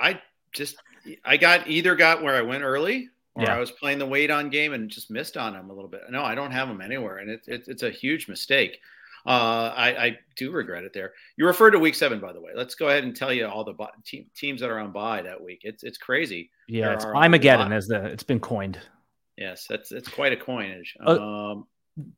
I 0.01 0.20
just 0.51 0.74
I 1.24 1.37
got 1.37 1.68
either 1.68 1.95
got 1.95 2.24
where 2.24 2.35
I 2.35 2.43
went 2.43 2.64
early 2.64 3.11
or 3.37 3.45
Yeah. 3.45 3.55
I 3.55 3.61
was 3.61 3.70
playing 3.70 4.01
the 4.01 4.07
wait 4.07 4.33
on 4.33 4.51
game 4.51 4.72
and 4.72 4.91
just 4.91 5.12
missed 5.12 5.37
on 5.37 5.55
him 5.55 5.70
a 5.70 5.72
little 5.72 5.89
bit. 5.89 6.01
No, 6.11 6.24
I 6.24 6.35
don't 6.35 6.51
have 6.51 6.68
him 6.68 6.81
anywhere, 6.81 7.18
and 7.18 7.31
it, 7.31 7.43
it, 7.47 7.68
it's 7.68 7.85
a 7.85 7.91
huge 7.91 8.26
mistake. 8.26 8.81
Uh, 9.26 9.72
I, 9.76 10.04
I 10.06 10.18
do 10.36 10.50
regret 10.52 10.84
it 10.84 10.92
there. 10.92 11.12
You 11.36 11.46
referred 11.46 11.70
to 11.72 11.78
week 11.78 11.94
seven, 11.94 12.20
by 12.20 12.32
the 12.32 12.40
way. 12.40 12.52
Let's 12.54 12.74
go 12.74 12.88
ahead 12.88 13.04
and 13.04 13.14
tell 13.14 13.32
you 13.32 13.46
all 13.46 13.64
the 13.64 13.74
team, 14.04 14.26
teams 14.34 14.60
that 14.60 14.70
are 14.70 14.78
on 14.78 14.92
bye 14.92 15.22
that 15.22 15.42
week. 15.42 15.60
It's 15.64 15.82
it's 15.82 15.98
crazy. 15.98 16.50
Yeah, 16.68 16.86
There 16.86 16.94
it's 16.94 17.04
Armageddon 17.04 17.72
as 17.72 17.86
the 17.88 18.04
it's 18.06 18.22
been 18.22 18.40
coined. 18.40 18.78
Yes, 19.36 19.66
that's 19.68 19.92
it's 19.92 20.08
quite 20.08 20.32
a 20.32 20.36
coinage. 20.36 20.94
Uh, 21.04 21.18
Um, 21.20 21.66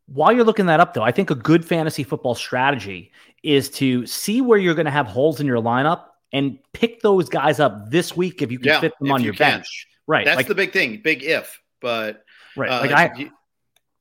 While 0.07 0.33
you're 0.33 0.45
looking 0.45 0.67
that 0.67 0.81
up, 0.81 0.95
though, 0.95 1.03
I 1.03 1.13
think 1.13 1.31
a 1.31 1.35
good 1.35 1.65
fantasy 1.65 2.03
football 2.03 2.35
strategy 2.35 3.13
is 3.43 3.71
to 3.71 4.07
see 4.07 4.41
where 4.41 4.59
you're 4.59 4.75
going 4.75 4.85
to 4.87 4.91
have 4.91 5.07
holes 5.07 5.41
in 5.41 5.47
your 5.47 5.61
lineup 5.63 6.05
and 6.33 6.59
pick 6.73 7.01
those 7.01 7.29
guys 7.29 7.59
up 7.61 7.91
this 7.91 8.17
week 8.17 8.41
if 8.43 8.53
you 8.53 8.59
can 8.59 8.69
Yeah, 8.69 8.81
fit 8.81 8.93
them 9.01 9.11
on 9.13 9.21
you 9.21 9.27
your 9.27 9.35
can. 9.35 9.59
bench. 9.59 9.87
Right, 10.07 10.25
that's 10.25 10.37
like 10.37 10.47
the 10.49 10.55
big 10.55 10.73
thing, 10.73 11.01
big 11.03 11.23
if. 11.23 11.61
But 11.81 12.25
right, 12.57 12.71
uh, 12.71 12.81
like 12.81 12.91
I, 12.93 13.11
you- 13.17 13.31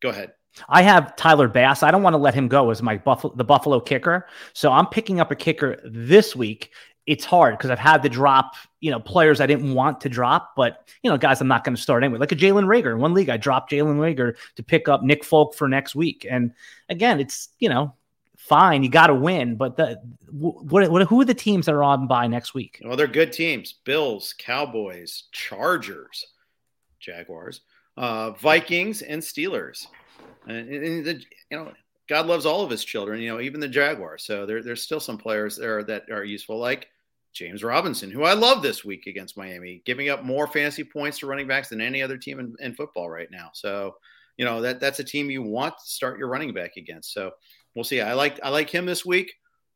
go 0.02 0.10
ahead. 0.10 0.34
I 0.68 0.82
have 0.82 1.16
Tyler 1.16 1.48
Bass. 1.48 1.84
I 1.84 1.92
don't 1.92 2.04
want 2.04 2.14
to 2.14 2.18
let 2.18 2.34
him 2.34 2.48
go 2.48 2.70
as 2.70 2.82
my 2.82 2.98
buffalo, 2.98 3.34
the 3.36 3.44
Buffalo 3.44 3.80
kicker. 3.80 4.28
So 4.54 4.72
I'm 4.72 4.88
picking 4.88 5.20
up 5.20 5.32
a 5.32 5.36
kicker 5.36 5.80
this 5.86 6.36
week. 6.36 6.72
It's 7.06 7.26
hard 7.26 7.58
because 7.58 7.72
I've 7.72 7.80
had 7.80 8.04
to 8.04 8.10
drop, 8.10 8.54
you 8.82 8.92
know, 8.92 9.00
players 9.00 9.42
I 9.42 9.48
didn't 9.48 9.74
want 9.74 10.02
to 10.02 10.10
drop, 10.10 10.54
but 10.56 10.88
you 11.02 11.10
know, 11.10 11.18
guys, 11.18 11.42
I'm 11.42 11.48
not 11.48 11.64
going 11.64 11.76
to 11.76 11.82
start 11.82 12.04
anyway. 12.04 12.20
Like 12.20 12.32
a 12.32 12.36
Jalen 12.36 12.66
Reagor 12.66 12.92
in 12.92 13.00
one 13.00 13.14
league, 13.14 13.30
I 13.30 13.38
dropped 13.38 13.72
Jalen 13.72 13.98
Reagor 13.98 14.36
to 14.56 14.64
pick 14.64 14.88
up 14.88 15.02
Nick 15.02 15.24
Folk 15.24 15.56
for 15.56 15.68
next 15.68 15.96
week. 15.96 16.28
And 16.30 16.54
again, 16.88 17.20
it's 17.20 17.50
you 17.60 17.70
know, 17.70 17.96
fine, 18.38 18.84
you 18.84 18.90
got 18.90 19.08
to 19.08 19.16
win, 19.16 19.56
but 19.56 19.76
the 19.76 20.02
what, 20.32 20.90
what 20.90 21.08
who 21.08 21.22
are 21.22 21.26
the 21.26 21.34
teams 21.34 21.66
that 21.66 21.76
are 21.76 21.84
on 21.84 22.08
bye 22.08 22.28
next 22.28 22.54
week? 22.54 22.82
Well, 22.84 22.98
they're 22.98 23.08
good 23.08 23.34
teams: 23.34 23.74
Bills, 23.86 24.34
Cowboys, 24.38 25.24
Chargers, 25.32 26.26
Jaguars, 27.00 27.62
uh, 27.98 28.32
Vikings, 28.32 29.02
and 29.02 29.22
Steelers. 29.22 29.88
And, 30.50 30.70
and 30.70 31.06
the, 31.06 31.24
you 31.50 31.58
know, 31.58 31.72
God 32.08 32.26
loves 32.26 32.46
all 32.46 32.64
of 32.64 32.72
His 32.72 32.84
children. 32.84 33.22
You 33.22 33.30
know, 33.30 33.40
even 33.40 33.60
the 33.60 33.68
Jaguars. 33.68 34.24
So 34.24 34.46
there, 34.46 34.64
there's 34.64 34.84
still 34.84 35.00
some 35.00 35.18
players 35.18 35.56
there 35.56 35.84
that 35.84 36.04
are 36.12 36.24
useful, 36.24 36.58
like 36.58 36.88
James 37.34 37.64
Robinson, 37.64 38.12
who 38.12 38.24
I 38.24 38.34
love 38.34 38.62
this 38.62 38.84
week 38.84 39.08
against 39.08 39.38
Miami, 39.38 39.82
giving 39.86 40.10
up 40.10 40.24
more 40.24 40.48
fantasy 40.48 40.84
points 40.84 41.20
to 41.20 41.28
running 41.28 41.48
backs 41.48 41.70
than 41.70 41.82
any 41.82 42.02
other 42.02 42.18
team 42.18 42.40
in, 42.40 42.56
in 42.60 42.74
football 42.74 43.10
right 43.10 43.30
now. 43.32 43.52
So, 43.54 43.96
you 44.38 44.46
know, 44.46 44.62
that 44.62 44.80
that's 44.80 45.00
a 45.00 45.04
team 45.04 45.30
you 45.30 45.44
want 45.44 45.76
to 45.78 45.86
start 45.86 46.18
your 46.18 46.30
running 46.30 46.54
back 46.54 46.78
against. 46.78 47.14
So 47.14 47.32
we'll 47.76 47.84
see. 47.84 48.02
I 48.02 48.14
like 48.14 48.40
I 48.44 48.50
like 48.50 48.70
him 48.70 48.86
this 48.86 49.06
week. 49.06 49.34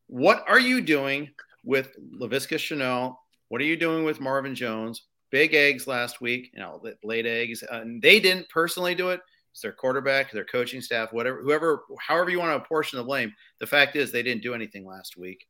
What 0.08 0.44
are 0.48 0.60
you 0.60 0.82
doing 0.82 1.30
with 1.64 1.92
Laviska 2.20 2.58
Shenault? 2.58 3.16
What 3.50 3.62
are 3.62 3.66
you 3.66 3.78
doing 3.78 4.04
with 4.04 4.20
Marvin 4.20 4.56
Jones? 4.56 5.04
Big 5.30 5.54
eggs 5.54 5.88
last 5.88 6.22
week, 6.22 6.50
you 6.54 6.60
know, 6.60 6.82
late 7.04 7.26
eggs. 7.26 7.64
And 7.70 8.02
they 8.02 8.20
didn't 8.20 8.50
personally 8.50 8.96
do 8.96 9.10
it. 9.10 9.22
It's 9.54 9.62
their 9.62 9.72
quarterback, 9.72 10.32
their 10.32 10.46
coaching 10.46 10.82
staff, 10.82 11.14
whatever, 11.14 11.42
whoever, 11.42 11.84
however 12.00 12.32
you 12.32 12.40
want 12.40 12.52
to 12.52 12.56
apportion 12.64 12.98
the 12.98 13.04
blame. 13.04 13.32
The 13.60 13.68
fact 13.68 13.96
is, 13.96 14.12
they 14.12 14.24
didn't 14.24 14.42
do 14.42 14.54
anything 14.56 14.84
last 14.86 15.16
week. 15.16 15.48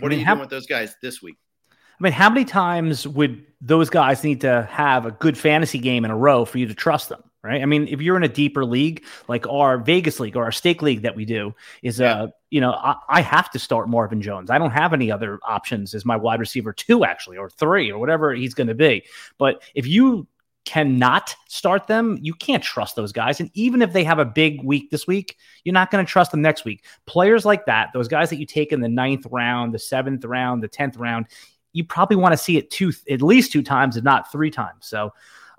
What 0.00 0.08
I 0.08 0.10
mean, 0.10 0.18
are 0.18 0.20
you 0.20 0.26
how- 0.26 0.34
doing 0.34 0.40
with 0.40 0.50
those 0.50 0.66
guys 0.66 0.96
this 1.00 1.22
week? 1.22 1.36
I 1.70 2.02
mean, 2.02 2.12
how 2.12 2.28
many 2.28 2.44
times 2.44 3.08
would 3.08 3.46
those 3.62 3.88
guys 3.88 4.22
need 4.22 4.42
to 4.42 4.68
have 4.70 5.06
a 5.06 5.12
good 5.12 5.38
fantasy 5.38 5.78
game 5.78 6.04
in 6.04 6.10
a 6.10 6.16
row 6.16 6.44
for 6.44 6.58
you 6.58 6.66
to 6.66 6.74
trust 6.74 7.08
them? 7.08 7.22
Right. 7.42 7.62
I 7.62 7.64
mean, 7.66 7.86
if 7.88 8.02
you're 8.02 8.16
in 8.16 8.24
a 8.24 8.28
deeper 8.28 8.64
league 8.64 9.04
like 9.28 9.46
our 9.46 9.78
Vegas 9.78 10.18
league 10.18 10.36
or 10.36 10.42
our 10.42 10.50
stake 10.50 10.82
league 10.82 11.02
that 11.02 11.14
we 11.14 11.24
do, 11.24 11.54
is 11.80 12.00
Yeah. 12.00 12.14
uh, 12.24 12.28
you 12.50 12.60
know, 12.60 12.72
I, 12.72 12.96
I 13.08 13.20
have 13.20 13.50
to 13.52 13.60
start 13.60 13.88
Marvin 13.88 14.20
Jones. 14.20 14.50
I 14.50 14.58
don't 14.58 14.72
have 14.72 14.92
any 14.92 15.12
other 15.12 15.38
options 15.44 15.94
as 15.94 16.04
my 16.04 16.16
wide 16.16 16.40
receiver 16.40 16.72
two, 16.72 17.04
actually, 17.04 17.36
or 17.36 17.48
three, 17.48 17.92
or 17.92 17.98
whatever 18.00 18.34
he's 18.34 18.52
going 18.54 18.66
to 18.66 18.74
be. 18.74 19.04
But 19.38 19.62
if 19.76 19.86
you 19.86 20.26
cannot 20.66 21.34
start 21.48 21.86
them, 21.86 22.18
you 22.20 22.34
can't 22.34 22.62
trust 22.62 22.96
those 22.96 23.12
guys. 23.12 23.40
And 23.40 23.50
even 23.54 23.80
if 23.80 23.92
they 23.92 24.04
have 24.04 24.18
a 24.18 24.24
big 24.24 24.62
week 24.62 24.90
this 24.90 25.06
week, 25.06 25.36
you're 25.64 25.72
not 25.72 25.90
going 25.90 26.04
to 26.04 26.10
trust 26.10 26.32
them 26.32 26.42
next 26.42 26.64
week. 26.64 26.84
Players 27.06 27.46
like 27.46 27.64
that, 27.66 27.90
those 27.94 28.08
guys 28.08 28.28
that 28.28 28.36
you 28.36 28.44
take 28.44 28.72
in 28.72 28.80
the 28.80 28.88
ninth 28.88 29.26
round, 29.30 29.72
the 29.72 29.78
seventh 29.78 30.24
round, 30.24 30.62
the 30.62 30.68
tenth 30.68 30.96
round, 30.96 31.26
you 31.72 31.84
probably 31.84 32.16
want 32.16 32.32
to 32.32 32.36
see 32.36 32.58
it 32.58 32.70
two, 32.70 32.92
at 33.08 33.22
least 33.22 33.52
two 33.52 33.62
times, 33.62 33.96
if 33.96 34.04
not 34.04 34.30
three 34.30 34.50
times. 34.50 34.86
So, 34.86 35.12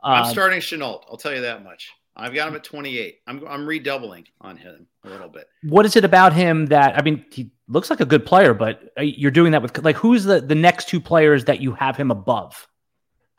I'm 0.04 0.24
uh, 0.24 0.28
starting 0.28 0.60
Shenault. 0.60 1.04
I'll 1.10 1.18
tell 1.18 1.34
you 1.34 1.42
that 1.42 1.64
much. 1.64 1.92
I've 2.16 2.34
got 2.34 2.48
him 2.48 2.56
at 2.56 2.64
28. 2.64 3.20
I'm, 3.28 3.48
I'm 3.48 3.66
redoubling 3.66 4.26
on 4.42 4.58
him 4.58 4.88
a 5.04 5.10
little 5.10 5.30
bit. 5.30 5.48
what 5.64 5.86
is 5.86 5.96
it 5.96 6.04
about 6.04 6.34
him 6.34 6.66
that 6.68 6.98
I 6.98 7.02
mean, 7.02 7.24
he 7.32 7.52
looks 7.68 7.90
like 7.90 8.00
a 8.00 8.06
good 8.06 8.26
player, 8.26 8.54
but 8.54 8.92
uh, 8.98 9.04
you're 9.04 9.32
doing 9.32 9.52
that 9.52 9.62
with 9.62 9.78
like 9.84 9.96
who's 9.96 10.24
the 10.24 10.42
the 10.42 10.56
next 10.56 10.90
two 10.90 11.00
players 11.00 11.46
that 11.46 11.62
you 11.62 11.74
have 11.74 11.96
him 11.96 12.12
above? 12.12 12.68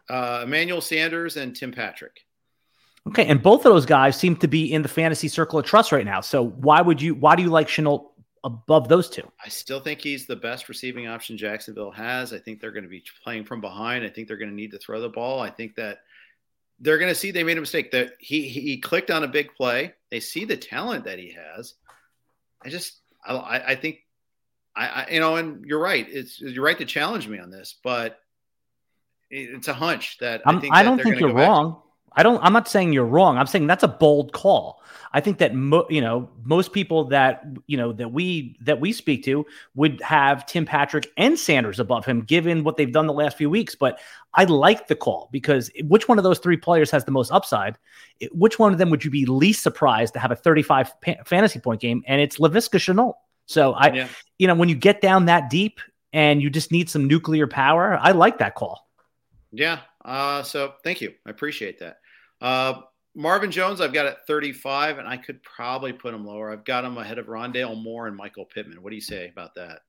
Uh, 0.08 0.42
Emmanuel 0.44 0.80
Sanders 0.80 1.36
and 1.36 1.54
Tim 1.54 1.72
Patrick. 1.72 2.24
Okay, 3.08 3.26
and 3.26 3.42
both 3.42 3.64
of 3.64 3.72
those 3.72 3.86
guys 3.86 4.18
seem 4.18 4.36
to 4.36 4.48
be 4.48 4.72
in 4.72 4.82
the 4.82 4.88
fantasy 4.88 5.28
circle 5.28 5.58
of 5.58 5.64
trust 5.64 5.92
right 5.92 6.04
now. 6.04 6.20
So 6.20 6.44
why 6.46 6.82
would 6.82 7.00
you? 7.00 7.14
Why 7.14 7.36
do 7.36 7.42
you 7.42 7.48
like 7.48 7.68
Shenault 7.68 8.10
above 8.44 8.88
those 8.88 9.08
two? 9.08 9.22
I 9.42 9.48
still 9.48 9.80
think 9.80 10.00
he's 10.00 10.26
the 10.26 10.36
best 10.36 10.68
receiving 10.68 11.06
option 11.06 11.38
Jacksonville 11.38 11.90
has. 11.90 12.32
I 12.32 12.38
think 12.38 12.60
they're 12.60 12.72
going 12.72 12.84
to 12.84 12.90
be 12.90 13.02
playing 13.24 13.44
from 13.44 13.60
behind. 13.60 14.04
I 14.04 14.08
think 14.10 14.28
they're 14.28 14.36
going 14.36 14.50
to 14.50 14.54
need 14.54 14.72
to 14.72 14.78
throw 14.78 15.00
the 15.00 15.08
ball. 15.08 15.40
I 15.40 15.50
think 15.50 15.74
that 15.76 16.00
they're 16.80 16.98
going 16.98 17.10
to 17.10 17.14
see 17.14 17.30
they 17.30 17.44
made 17.44 17.56
a 17.56 17.62
mistake. 17.62 17.92
That 17.92 18.12
he 18.18 18.48
he 18.48 18.78
clicked 18.78 19.10
on 19.10 19.24
a 19.24 19.28
big 19.28 19.54
play. 19.54 19.94
They 20.10 20.20
see 20.20 20.44
the 20.44 20.56
talent 20.56 21.04
that 21.04 21.18
he 21.18 21.32
has. 21.32 21.74
I 22.62 22.68
just 22.68 22.98
I 23.24 23.62
I 23.68 23.74
think 23.74 24.00
I, 24.76 24.86
I 24.88 25.08
you 25.12 25.20
know 25.20 25.36
and 25.36 25.64
you're 25.64 25.80
right. 25.80 26.06
It's 26.08 26.40
you're 26.40 26.64
right 26.64 26.78
to 26.78 26.84
challenge 26.84 27.26
me 27.26 27.38
on 27.38 27.50
this, 27.50 27.76
but 27.82 28.20
it's 29.30 29.68
a 29.68 29.74
hunch 29.74 30.18
that 30.18 30.42
I'm, 30.46 30.56
I 30.56 30.60
think 30.60 30.74
I 30.74 30.82
don't 30.82 31.02
think 31.02 31.18
you're 31.20 31.30
go 31.30 31.36
back 31.36 31.48
wrong. 31.48 31.82
I 32.12 32.22
don't. 32.22 32.42
I'm 32.42 32.52
not 32.52 32.66
saying 32.68 32.92
you're 32.92 33.04
wrong. 33.04 33.38
I'm 33.38 33.46
saying 33.46 33.66
that's 33.66 33.84
a 33.84 33.88
bold 33.88 34.32
call. 34.32 34.82
I 35.12 35.20
think 35.20 35.38
that 35.38 35.54
mo- 35.54 35.86
you 35.88 36.00
know 36.00 36.28
most 36.44 36.72
people 36.72 37.04
that 37.04 37.44
you 37.66 37.76
know 37.76 37.92
that 37.92 38.12
we 38.12 38.56
that 38.62 38.80
we 38.80 38.92
speak 38.92 39.24
to 39.24 39.46
would 39.74 40.00
have 40.00 40.44
Tim 40.46 40.64
Patrick 40.64 41.06
and 41.16 41.38
Sanders 41.38 41.78
above 41.78 42.04
him, 42.04 42.22
given 42.22 42.64
what 42.64 42.76
they've 42.76 42.92
done 42.92 43.06
the 43.06 43.12
last 43.12 43.36
few 43.36 43.48
weeks. 43.48 43.74
But 43.74 44.00
I 44.34 44.44
like 44.44 44.88
the 44.88 44.96
call 44.96 45.28
because 45.30 45.70
which 45.84 46.08
one 46.08 46.18
of 46.18 46.24
those 46.24 46.38
three 46.40 46.56
players 46.56 46.90
has 46.90 47.04
the 47.04 47.12
most 47.12 47.30
upside? 47.30 47.78
Which 48.32 48.58
one 48.58 48.72
of 48.72 48.78
them 48.78 48.90
would 48.90 49.04
you 49.04 49.10
be 49.10 49.24
least 49.26 49.62
surprised 49.62 50.14
to 50.14 50.18
have 50.20 50.30
a 50.32 50.36
35 50.36 51.00
pa- 51.00 51.14
fantasy 51.24 51.60
point 51.60 51.80
game? 51.80 52.02
And 52.06 52.20
it's 52.20 52.38
Laviska 52.38 52.78
Shenault. 52.78 53.14
So 53.46 53.74
I, 53.74 53.92
Yeah. 53.92 54.08
you 54.38 54.46
know, 54.48 54.54
when 54.54 54.68
you 54.68 54.74
get 54.74 55.00
down 55.00 55.26
that 55.26 55.50
deep 55.50 55.80
and 56.12 56.42
you 56.42 56.50
just 56.50 56.72
need 56.72 56.90
some 56.90 57.06
nuclear 57.06 57.46
power, 57.46 57.96
I 58.02 58.10
like 58.10 58.38
that 58.38 58.54
call. 58.56 58.87
Yeah. 59.52 59.80
Uh, 60.04 60.42
so 60.42 60.74
thank 60.84 61.00
you. 61.00 61.14
I 61.26 61.30
appreciate 61.30 61.78
that. 61.80 61.98
Uh, 62.40 62.82
Marvin 63.14 63.50
Jones, 63.50 63.80
I've 63.80 63.92
got 63.92 64.06
at 64.06 64.26
35, 64.26 64.98
and 64.98 65.08
I 65.08 65.16
could 65.16 65.42
probably 65.42 65.92
put 65.92 66.14
him 66.14 66.24
lower. 66.24 66.52
I've 66.52 66.64
got 66.64 66.84
him 66.84 66.98
ahead 66.98 67.18
of 67.18 67.26
Rondale 67.26 67.80
Moore 67.82 68.06
and 68.06 68.16
Michael 68.16 68.44
Pittman. 68.44 68.82
What 68.82 68.90
do 68.90 68.94
you 68.96 69.02
say 69.02 69.28
about 69.28 69.54
that? 69.56 69.80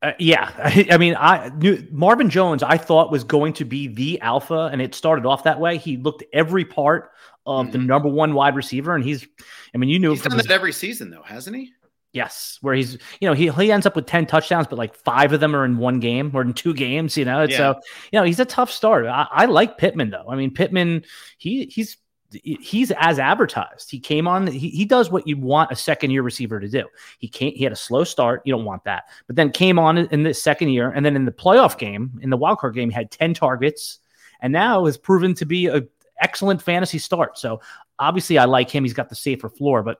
Uh, 0.00 0.12
yeah, 0.18 0.52
I, 0.56 0.86
I 0.92 0.96
mean, 0.96 1.16
I 1.18 1.50
knew 1.50 1.86
Marvin 1.90 2.30
Jones. 2.30 2.62
I 2.62 2.76
thought 2.78 3.10
was 3.10 3.24
going 3.24 3.52
to 3.54 3.64
be 3.64 3.88
the 3.88 4.20
alpha, 4.20 4.70
and 4.72 4.80
it 4.80 4.94
started 4.94 5.26
off 5.26 5.44
that 5.44 5.58
way. 5.60 5.76
He 5.76 5.96
looked 5.96 6.22
every 6.32 6.64
part 6.64 7.10
of 7.44 7.72
the 7.72 7.78
Mhm. 7.78 7.86
number 7.86 8.08
one 8.08 8.34
wide 8.34 8.54
receiver, 8.54 8.94
and 8.94 9.04
he's. 9.04 9.26
I 9.74 9.78
mean, 9.78 9.90
you 9.90 9.98
knew 9.98 10.12
He's 10.12 10.22
from 10.22 10.30
done 10.30 10.38
his, 10.38 10.46
that 10.46 10.54
every 10.54 10.72
season, 10.72 11.10
though, 11.10 11.22
hasn't 11.22 11.56
he? 11.56 11.72
Yes, 12.12 12.58
where 12.60 12.74
he's 12.74 12.94
you 13.20 13.28
know 13.28 13.34
he 13.34 13.48
he 13.48 13.72
ends 13.72 13.86
up 13.86 13.96
with 13.96 14.06
ten 14.06 14.26
touchdowns, 14.26 14.66
but 14.66 14.78
like 14.78 14.94
five 14.94 15.32
of 15.32 15.40
them 15.40 15.54
are 15.54 15.64
in 15.64 15.78
one 15.78 16.00
game 16.00 16.30
or 16.34 16.42
in 16.42 16.52
two 16.54 16.74
games. 16.74 17.16
You 17.16 17.24
know, 17.24 17.44
Yeah. 17.44 17.56
so 17.56 17.74
you 18.12 18.18
know 18.18 18.24
he's 18.24 18.40
a 18.40 18.44
tough 18.44 18.70
starter. 18.70 19.08
I, 19.08 19.26
I 19.30 19.44
like 19.46 19.78
Pittman 19.78 20.10
though. 20.10 20.26
I 20.28 20.36
mean, 20.36 20.52
Pittman 20.52 21.04
he 21.38 21.66
he's 21.66 21.96
he's 22.32 22.90
as 22.98 23.18
advertised. 23.18 23.90
He 23.90 23.98
came 23.98 24.28
on. 24.28 24.46
He, 24.46 24.68
he 24.68 24.84
does 24.84 25.10
what 25.10 25.26
you 25.26 25.36
want 25.38 25.72
a 25.72 25.76
second 25.76 26.10
year 26.10 26.22
receiver 26.22 26.60
to 26.60 26.68
do. 26.68 26.84
He 27.18 27.28
can't. 27.28 27.54
He 27.54 27.64
had 27.64 27.72
a 27.72 27.76
slow 27.76 28.04
start. 28.04 28.42
You 28.44 28.52
don't 28.54 28.64
want 28.66 28.84
that. 28.84 29.04
But 29.26 29.36
then 29.36 29.50
came 29.50 29.78
on 29.78 29.98
in 29.98 30.22
this 30.22 30.42
second 30.42 30.68
year, 30.68 30.90
and 30.90 31.04
then 31.06 31.16
in 31.16 31.24
the 31.24 31.32
playoff 31.32 31.78
game, 31.78 32.18
in 32.22 32.30
the 32.30 32.36
wild 32.36 32.58
card 32.58 32.74
game, 32.74 32.90
he 32.90 32.94
had 32.94 33.10
ten 33.10 33.32
targets, 33.34 33.98
and 34.40 34.52
now 34.52 34.84
has 34.84 34.98
proven 34.98 35.34
to 35.34 35.46
be 35.46 35.66
a 35.68 35.82
excellent 36.20 36.60
fantasy 36.60 36.98
start. 36.98 37.38
So 37.38 37.60
obviously, 37.98 38.38
I 38.38 38.44
like 38.44 38.70
him. 38.70 38.84
He's 38.84 38.92
got 38.92 39.08
the 39.08 39.14
safer 39.14 39.48
floor. 39.48 39.82
But 39.82 39.98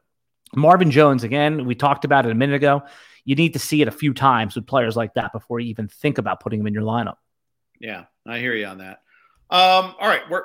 Marvin 0.57 0.91
Jones, 0.91 1.25
again, 1.25 1.67
we 1.67 1.75
talked 1.75 2.05
about 2.05 2.27
it 2.27 2.33
a 2.33 2.35
minute 2.35 2.57
ago. 2.57 2.83
You 3.25 3.35
need 3.35 3.53
to 3.53 3.59
see 3.59 3.83
it 3.83 3.89
a 3.89 3.93
few 3.93 4.15
times 4.15 4.55
with 4.55 4.67
players 4.67 4.97
like 4.97 5.15
that 5.15 5.33
before 5.33 5.61
you 5.61 5.69
even 5.69 5.89
think 5.89 6.19
about 6.19 6.41
putting 6.41 6.61
him 6.61 6.67
in 6.67 6.75
your 6.75 6.83
lineup. 6.83 7.17
Yeah, 7.79 8.05
I 8.27 8.39
hear 8.39 8.55
you 8.55 8.67
on 8.67 8.79
that. 8.79 9.03
Um, 9.51 9.95
all 10.01 10.09
right, 10.09 10.23
we're 10.31 10.45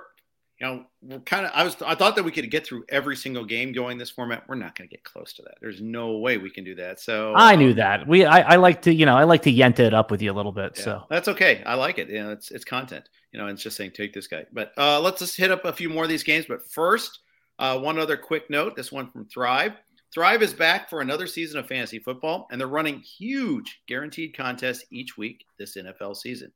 you 0.63 0.67
know, 0.67 0.85
we're 1.01 1.19
kind 1.19 1.45
of 1.45 1.51
I 1.53 1.63
was 1.63 1.75
I 1.85 1.95
thought 1.95 2.15
that 2.15 2.23
we 2.23 2.31
could 2.31 2.49
get 2.49 2.65
through 2.65 2.85
every 2.87 3.15
single 3.15 3.43
game 3.43 3.73
going 3.73 3.97
this 3.97 4.09
format. 4.09 4.43
We're 4.47 4.55
not 4.55 4.77
going 4.77 4.87
to 4.87 4.95
get 4.95 5.03
close 5.03 5.33
to 5.33 5.41
that. 5.43 5.55
There's 5.59 5.81
no 5.81 6.17
way 6.17 6.37
we 6.37 6.49
can 6.49 6.63
do 6.63 6.75
that. 6.75 7.01
So 7.01 7.33
I 7.35 7.55
knew 7.55 7.71
um, 7.71 7.75
that. 7.77 8.07
We 8.07 8.23
I, 8.25 8.53
I, 8.53 8.55
like 8.55 8.83
to 8.83 8.93
you 8.93 9.05
know 9.05 9.17
I 9.17 9.23
like 9.23 9.41
to 9.43 9.51
yenta 9.51 9.79
it 9.79 9.93
up 9.93 10.09
with 10.09 10.21
you 10.21 10.31
a 10.31 10.33
little 10.33 10.51
bit. 10.51 10.73
Yeah, 10.77 10.83
so 10.83 11.03
that's 11.09 11.27
okay. 11.27 11.63
I 11.65 11.73
like 11.73 11.97
it. 11.97 12.09
You 12.09 12.23
know, 12.23 12.31
it's 12.31 12.51
it's 12.51 12.63
content. 12.63 13.09
You 13.31 13.39
know, 13.39 13.47
it's 13.47 13.61
just 13.61 13.75
saying 13.75 13.91
take 13.91 14.13
this 14.13 14.27
guy. 14.27 14.45
But 14.53 14.71
uh, 14.77 15.01
let's 15.01 15.19
just 15.19 15.35
hit 15.35 15.51
up 15.51 15.65
a 15.65 15.73
few 15.73 15.89
more 15.89 16.03
of 16.03 16.09
these 16.09 16.23
games. 16.23 16.45
But 16.47 16.61
first, 16.71 17.19
uh, 17.59 17.79
one 17.79 17.99
other 17.99 18.15
quick 18.15 18.49
note. 18.49 18.75
This 18.75 18.91
one 18.91 19.11
from 19.11 19.25
Thrive. 19.25 19.73
Thrive 20.13 20.43
is 20.43 20.53
back 20.53 20.91
for 20.91 21.01
another 21.01 21.25
season 21.25 21.59
of 21.59 21.67
fantasy 21.67 21.97
football, 21.97 22.47
and 22.51 22.61
they're 22.61 22.67
running 22.67 22.99
huge 22.99 23.81
guaranteed 23.87 24.37
contests 24.37 24.85
each 24.91 25.17
week 25.17 25.43
this 25.57 25.75
NFL 25.75 26.15
season. 26.15 26.51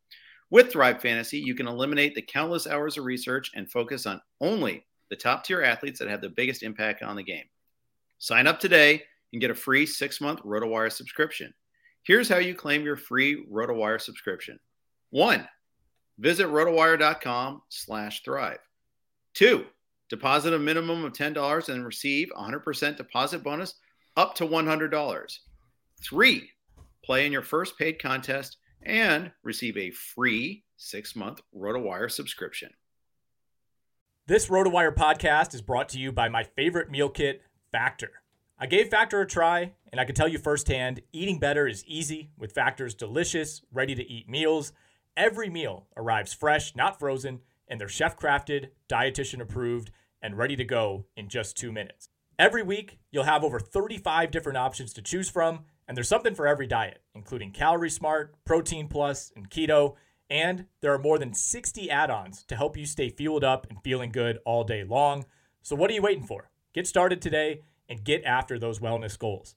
With 0.52 0.72
Thrive 0.72 1.02
Fantasy, 1.02 1.40
you 1.40 1.56
can 1.56 1.68
eliminate 1.68 2.14
the 2.14 2.22
countless 2.22 2.68
hours 2.68 3.00
of 3.00 3.06
research 3.06 3.50
and 3.56 3.70
focus 3.72 4.06
on 4.06 4.22
only 4.42 4.86
the 5.10 5.16
top 5.16 5.44
tier 5.44 5.64
athletes 5.64 5.98
that 5.98 6.08
have 6.08 6.22
the 6.22 6.30
biggest 6.30 6.62
impact 6.62 7.02
on 7.02 7.16
the 7.16 7.24
game. 7.24 7.46
Sign 8.20 8.46
up 8.46 8.60
today 8.60 9.02
and 9.34 9.42
get 9.42 9.50
a 9.50 9.56
free 9.56 9.88
six 9.88 10.22
month 10.22 10.42
RotoWire 10.44 10.92
subscription. 10.92 11.52
Here's 12.04 12.30
how 12.30 12.38
you 12.38 12.54
claim 12.54 12.84
your 12.84 12.96
free 12.96 13.44
RotoWire 13.52 14.00
subscription. 14.00 14.60
One, 15.10 15.48
visit 16.20 16.48
rotowire.com 16.48 17.64
slash 17.70 18.22
thrive. 18.24 18.60
Two, 19.34 19.66
deposit 20.10 20.54
a 20.54 20.60
minimum 20.60 21.04
of 21.04 21.14
$10 21.14 21.70
and 21.70 21.86
receive 21.86 22.30
100% 22.38 22.98
deposit 22.98 23.44
bonus 23.44 23.76
up 24.16 24.36
to 24.36 24.46
$100. 24.46 25.38
Three, 26.04 26.50
play 27.04 27.26
in 27.26 27.32
your 27.32 27.42
first 27.42 27.78
paid 27.78 28.02
contest 28.02 28.58
and 28.84 29.32
receive 29.44 29.78
a 29.78 29.92
free 29.92 30.64
six 30.78 31.16
month 31.16 31.42
RotoWire 31.56 32.12
subscription. 32.12 32.72
This 34.28 34.48
RotoWire 34.48 34.96
podcast 34.96 35.54
is 35.54 35.62
brought 35.62 35.90
to 35.90 36.00
you 36.00 36.12
by 36.12 36.30
my 36.30 36.44
favorite 36.44 36.92
meal 36.92 37.10
kit, 37.10 37.42
Factor. 37.72 38.12
I 38.60 38.66
gave 38.66 38.90
Factor 38.90 39.22
a 39.22 39.28
try, 39.28 39.74
and 39.92 40.02
I 40.02 40.06
can 40.06 40.16
tell 40.16 40.28
you 40.28 40.38
firsthand 40.38 41.02
eating 41.14 41.40
better 41.40 41.68
is 41.68 41.86
easy 41.86 42.32
with 42.38 42.54
Factor's 42.54 42.96
delicious, 42.96 43.62
ready 43.72 43.96
to 43.96 44.04
eat 44.06 44.28
meals. 44.28 44.74
Every 45.16 45.50
meal 45.50 45.88
arrives 45.96 46.34
fresh, 46.34 46.76
not 46.76 47.00
frozen, 47.00 47.42
and 47.68 47.80
they're 47.80 47.88
chef 47.88 48.18
crafted, 48.18 48.70
dietitian 48.90 49.42
approved, 49.42 49.92
and 50.22 50.38
ready 50.38 50.56
to 50.56 50.66
go 50.66 51.06
in 51.16 51.30
just 51.30 51.58
two 51.58 51.72
minutes. 51.72 52.10
Every 52.40 52.64
week, 52.64 53.00
you'll 53.12 53.24
have 53.24 53.44
over 53.44 53.60
35 53.60 54.32
different 54.32 54.58
options 54.58 54.94
to 54.94 55.02
choose 55.02 55.30
from 55.30 55.66
and 55.88 55.96
there's 55.96 56.10
something 56.10 56.36
for 56.36 56.48
every 56.48 56.68
diet, 56.68 57.02
including 57.16 57.52
Calorie 57.52 57.90
Smart, 57.90 58.36
Protein 58.44 58.88
Plus, 58.88 59.32
and 59.36 59.50
Keto. 59.50 59.96
And 60.30 60.66
there 60.82 60.94
are 60.94 61.00
more 61.00 61.18
than 61.18 61.34
60 61.34 61.90
add 61.90 62.12
ons 62.12 62.44
to 62.46 62.58
help 62.58 62.76
you 62.76 62.86
stay 62.86 63.10
fueled 63.10 63.46
up 63.46 63.66
and 63.70 63.82
feeling 63.82 64.12
good 64.12 64.40
all 64.46 64.66
day 64.66 64.84
long. 64.84 65.26
So, 65.62 65.76
what 65.76 65.90
are 65.90 65.94
you 65.94 66.02
waiting 66.02 66.26
for? 66.26 66.50
Get 66.74 66.88
started 66.88 67.22
today 67.22 67.62
and 67.88 68.04
get 68.04 68.26
after 68.26 68.60
those 68.60 68.80
wellness 68.80 69.18
goals. 69.18 69.56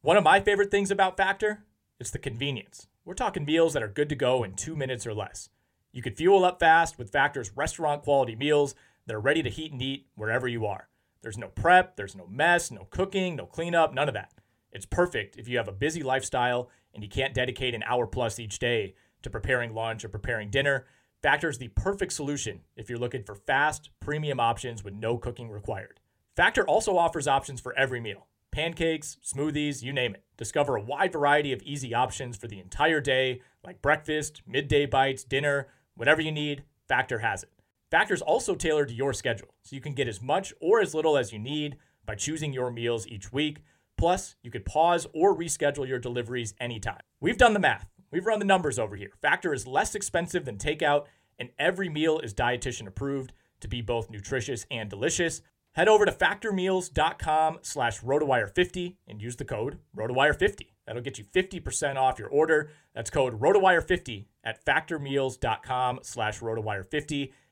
One 0.00 0.16
of 0.16 0.24
my 0.24 0.40
favorite 0.40 0.70
things 0.70 0.90
about 0.90 1.18
Factor 1.18 1.64
is 2.00 2.10
the 2.10 2.18
convenience. 2.18 2.88
We're 3.04 3.14
talking 3.14 3.44
meals 3.44 3.74
that 3.74 3.82
are 3.82 3.88
good 3.88 4.08
to 4.08 4.14
go 4.14 4.42
in 4.42 4.54
two 4.54 4.74
minutes 4.74 5.06
or 5.06 5.12
less. 5.12 5.50
You 5.92 6.00
can 6.00 6.14
fuel 6.14 6.44
up 6.44 6.58
fast 6.58 6.98
with 6.98 7.12
Factor's 7.12 7.52
restaurant 7.54 8.02
quality 8.02 8.34
meals 8.34 8.74
that 9.06 9.14
are 9.14 9.20
ready 9.20 9.42
to 9.42 9.50
heat 9.50 9.72
and 9.72 9.82
eat 9.82 10.06
wherever 10.14 10.48
you 10.48 10.66
are. 10.66 10.88
There's 11.22 11.38
no 11.38 11.48
prep, 11.48 11.96
there's 11.96 12.16
no 12.16 12.26
mess, 12.26 12.70
no 12.70 12.86
cooking, 12.90 13.36
no 13.36 13.46
cleanup, 13.46 13.92
none 13.94 14.08
of 14.08 14.14
that. 14.14 14.32
It's 14.72 14.86
perfect 14.86 15.36
if 15.36 15.48
you 15.48 15.56
have 15.56 15.68
a 15.68 15.72
busy 15.72 16.02
lifestyle 16.02 16.70
and 16.94 17.02
you 17.02 17.08
can't 17.08 17.34
dedicate 17.34 17.74
an 17.74 17.82
hour 17.84 18.06
plus 18.06 18.38
each 18.38 18.58
day 18.58 18.94
to 19.22 19.30
preparing 19.30 19.74
lunch 19.74 20.04
or 20.04 20.08
preparing 20.08 20.50
dinner. 20.50 20.86
Factor 21.22 21.48
is 21.48 21.58
the 21.58 21.68
perfect 21.68 22.12
solution 22.12 22.60
if 22.76 22.88
you're 22.88 22.98
looking 22.98 23.22
for 23.22 23.34
fast, 23.34 23.90
premium 24.00 24.38
options 24.38 24.84
with 24.84 24.94
no 24.94 25.18
cooking 25.18 25.50
required. 25.50 26.00
Factor 26.36 26.66
also 26.66 26.96
offers 26.96 27.26
options 27.26 27.60
for 27.60 27.76
every 27.78 28.00
meal 28.00 28.26
pancakes, 28.56 29.18
smoothies, 29.22 29.82
you 29.82 29.92
name 29.92 30.14
it. 30.14 30.24
Discover 30.38 30.76
a 30.76 30.82
wide 30.82 31.12
variety 31.12 31.52
of 31.52 31.60
easy 31.62 31.92
options 31.92 32.38
for 32.38 32.48
the 32.48 32.58
entire 32.58 33.02
day, 33.02 33.42
like 33.62 33.82
breakfast, 33.82 34.40
midday 34.46 34.86
bites, 34.86 35.24
dinner, 35.24 35.68
whatever 35.94 36.22
you 36.22 36.32
need, 36.32 36.64
Factor 36.88 37.18
has 37.18 37.42
it. 37.42 37.50
Factor 37.90 38.14
is 38.14 38.22
also 38.22 38.54
tailored 38.54 38.88
to 38.88 38.94
your 38.94 39.12
schedule, 39.12 39.54
so 39.62 39.76
you 39.76 39.82
can 39.82 39.94
get 39.94 40.08
as 40.08 40.20
much 40.20 40.52
or 40.60 40.80
as 40.80 40.94
little 40.94 41.16
as 41.16 41.32
you 41.32 41.38
need 41.38 41.76
by 42.04 42.14
choosing 42.14 42.52
your 42.52 42.70
meals 42.70 43.06
each 43.06 43.32
week 43.32 43.58
Plus, 43.96 44.36
you 44.42 44.50
could 44.50 44.64
pause 44.64 45.06
or 45.14 45.36
reschedule 45.36 45.88
your 45.88 45.98
deliveries 45.98 46.54
anytime. 46.60 47.00
We've 47.20 47.38
done 47.38 47.54
the 47.54 47.60
math. 47.60 47.88
We've 48.10 48.26
run 48.26 48.38
the 48.38 48.44
numbers 48.44 48.78
over 48.78 48.96
here. 48.96 49.12
Factor 49.20 49.52
is 49.52 49.66
less 49.66 49.94
expensive 49.94 50.44
than 50.44 50.58
takeout, 50.58 51.06
and 51.38 51.50
every 51.58 51.88
meal 51.88 52.18
is 52.20 52.34
dietitian 52.34 52.86
approved 52.86 53.32
to 53.60 53.68
be 53.68 53.80
both 53.80 54.10
nutritious 54.10 54.66
and 54.70 54.90
delicious. 54.90 55.40
Head 55.72 55.88
over 55.88 56.04
to 56.04 56.12
factormeals.com 56.12 57.58
slash 57.62 58.00
rotowire50 58.00 58.96
and 59.08 59.20
use 59.20 59.36
the 59.36 59.44
code 59.44 59.78
rotowire50. 59.96 60.68
That'll 60.86 61.02
get 61.02 61.18
you 61.18 61.24
50% 61.24 61.96
off 61.96 62.18
your 62.18 62.28
order. 62.28 62.70
That's 62.94 63.10
code 63.10 63.40
rotowire50 63.40 64.26
at 64.44 64.64
factormeals.com 64.64 66.00
slash 66.02 66.40
rotowire50 66.40 67.32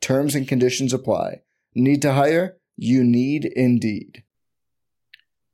Terms 0.00 0.34
and 0.34 0.48
conditions 0.48 0.92
apply. 0.92 1.42
Need 1.74 2.02
to 2.02 2.12
hire? 2.12 2.56
You 2.76 3.04
need 3.04 3.44
Indeed. 3.44 4.22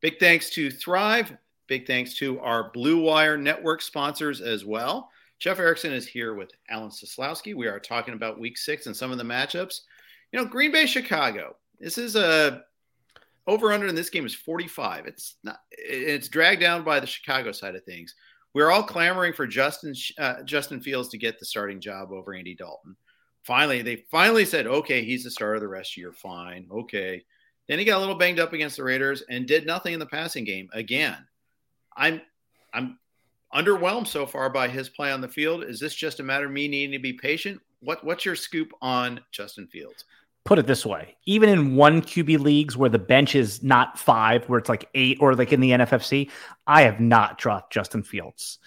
Big 0.00 0.18
thanks 0.20 0.50
to 0.50 0.70
Thrive. 0.70 1.36
Big 1.66 1.86
thanks 1.86 2.14
to 2.14 2.38
our 2.40 2.70
Blue 2.70 3.02
Wire 3.02 3.36
Network 3.36 3.82
sponsors 3.82 4.40
as 4.40 4.64
well. 4.64 5.10
Jeff 5.38 5.58
Erickson 5.58 5.92
is 5.92 6.06
here 6.06 6.34
with 6.34 6.50
Alan 6.70 6.90
Seslowsky. 6.90 7.54
We 7.54 7.66
are 7.66 7.80
talking 7.80 8.14
about 8.14 8.38
week 8.38 8.56
six 8.56 8.86
and 8.86 8.96
some 8.96 9.10
of 9.10 9.18
the 9.18 9.24
matchups. 9.24 9.80
You 10.32 10.38
know, 10.38 10.46
Green 10.46 10.72
Bay, 10.72 10.86
Chicago. 10.86 11.56
This 11.78 11.98
is 11.98 12.16
a 12.16 12.62
over 13.46 13.72
under 13.72 13.86
in 13.86 13.94
this 13.94 14.10
game 14.10 14.26
is 14.26 14.34
45. 14.34 15.06
It's 15.06 15.36
not 15.44 15.58
it's 15.70 16.28
dragged 16.28 16.60
down 16.60 16.84
by 16.84 17.00
the 17.00 17.06
Chicago 17.06 17.52
side 17.52 17.74
of 17.74 17.84
things. 17.84 18.14
We're 18.54 18.70
all 18.70 18.82
clamoring 18.82 19.34
for 19.34 19.46
Justin 19.46 19.94
uh, 20.18 20.42
Justin 20.44 20.80
Fields 20.80 21.08
to 21.10 21.18
get 21.18 21.38
the 21.38 21.44
starting 21.44 21.80
job 21.80 22.12
over 22.12 22.34
Andy 22.34 22.54
Dalton. 22.54 22.96
Finally, 23.46 23.80
they 23.82 24.04
finally 24.10 24.44
said, 24.44 24.66
okay, 24.66 25.04
he's 25.04 25.22
the 25.22 25.30
starter 25.30 25.54
of 25.54 25.60
the 25.60 25.68
rest 25.68 25.92
of 25.92 25.98
year. 25.98 26.12
Fine. 26.12 26.66
Okay. 26.68 27.24
Then 27.68 27.78
he 27.78 27.84
got 27.84 27.98
a 27.98 28.00
little 28.00 28.16
banged 28.16 28.40
up 28.40 28.52
against 28.52 28.76
the 28.76 28.82
Raiders 28.82 29.22
and 29.30 29.46
did 29.46 29.64
nothing 29.64 29.94
in 29.94 30.00
the 30.00 30.06
passing 30.06 30.44
game 30.44 30.68
again. 30.72 31.16
I'm 31.96 32.20
I'm 32.74 32.98
underwhelmed 33.54 34.08
so 34.08 34.26
far 34.26 34.50
by 34.50 34.66
his 34.66 34.88
play 34.88 35.12
on 35.12 35.20
the 35.20 35.28
field. 35.28 35.62
Is 35.62 35.78
this 35.78 35.94
just 35.94 36.18
a 36.18 36.24
matter 36.24 36.46
of 36.46 36.52
me 36.52 36.66
needing 36.66 36.92
to 36.92 36.98
be 36.98 37.12
patient? 37.12 37.60
What 37.78 38.04
what's 38.04 38.24
your 38.24 38.34
scoop 38.34 38.72
on 38.82 39.20
Justin 39.30 39.68
Fields? 39.68 40.04
put 40.46 40.60
it 40.60 40.66
this 40.68 40.86
way 40.86 41.16
even 41.24 41.48
in 41.48 41.74
one 41.74 42.00
QB 42.00 42.38
leagues 42.38 42.76
where 42.76 42.88
the 42.88 43.00
bench 43.00 43.34
is 43.34 43.64
not 43.64 43.98
five, 43.98 44.44
where 44.48 44.60
it's 44.60 44.68
like 44.68 44.88
eight, 44.94 45.18
or 45.20 45.34
like 45.34 45.52
in 45.52 45.60
the 45.60 45.72
NFFC, 45.72 46.30
I 46.68 46.82
have 46.82 47.00
not 47.00 47.36
dropped 47.36 47.72
Justin 47.72 48.04
Fields. 48.04 48.60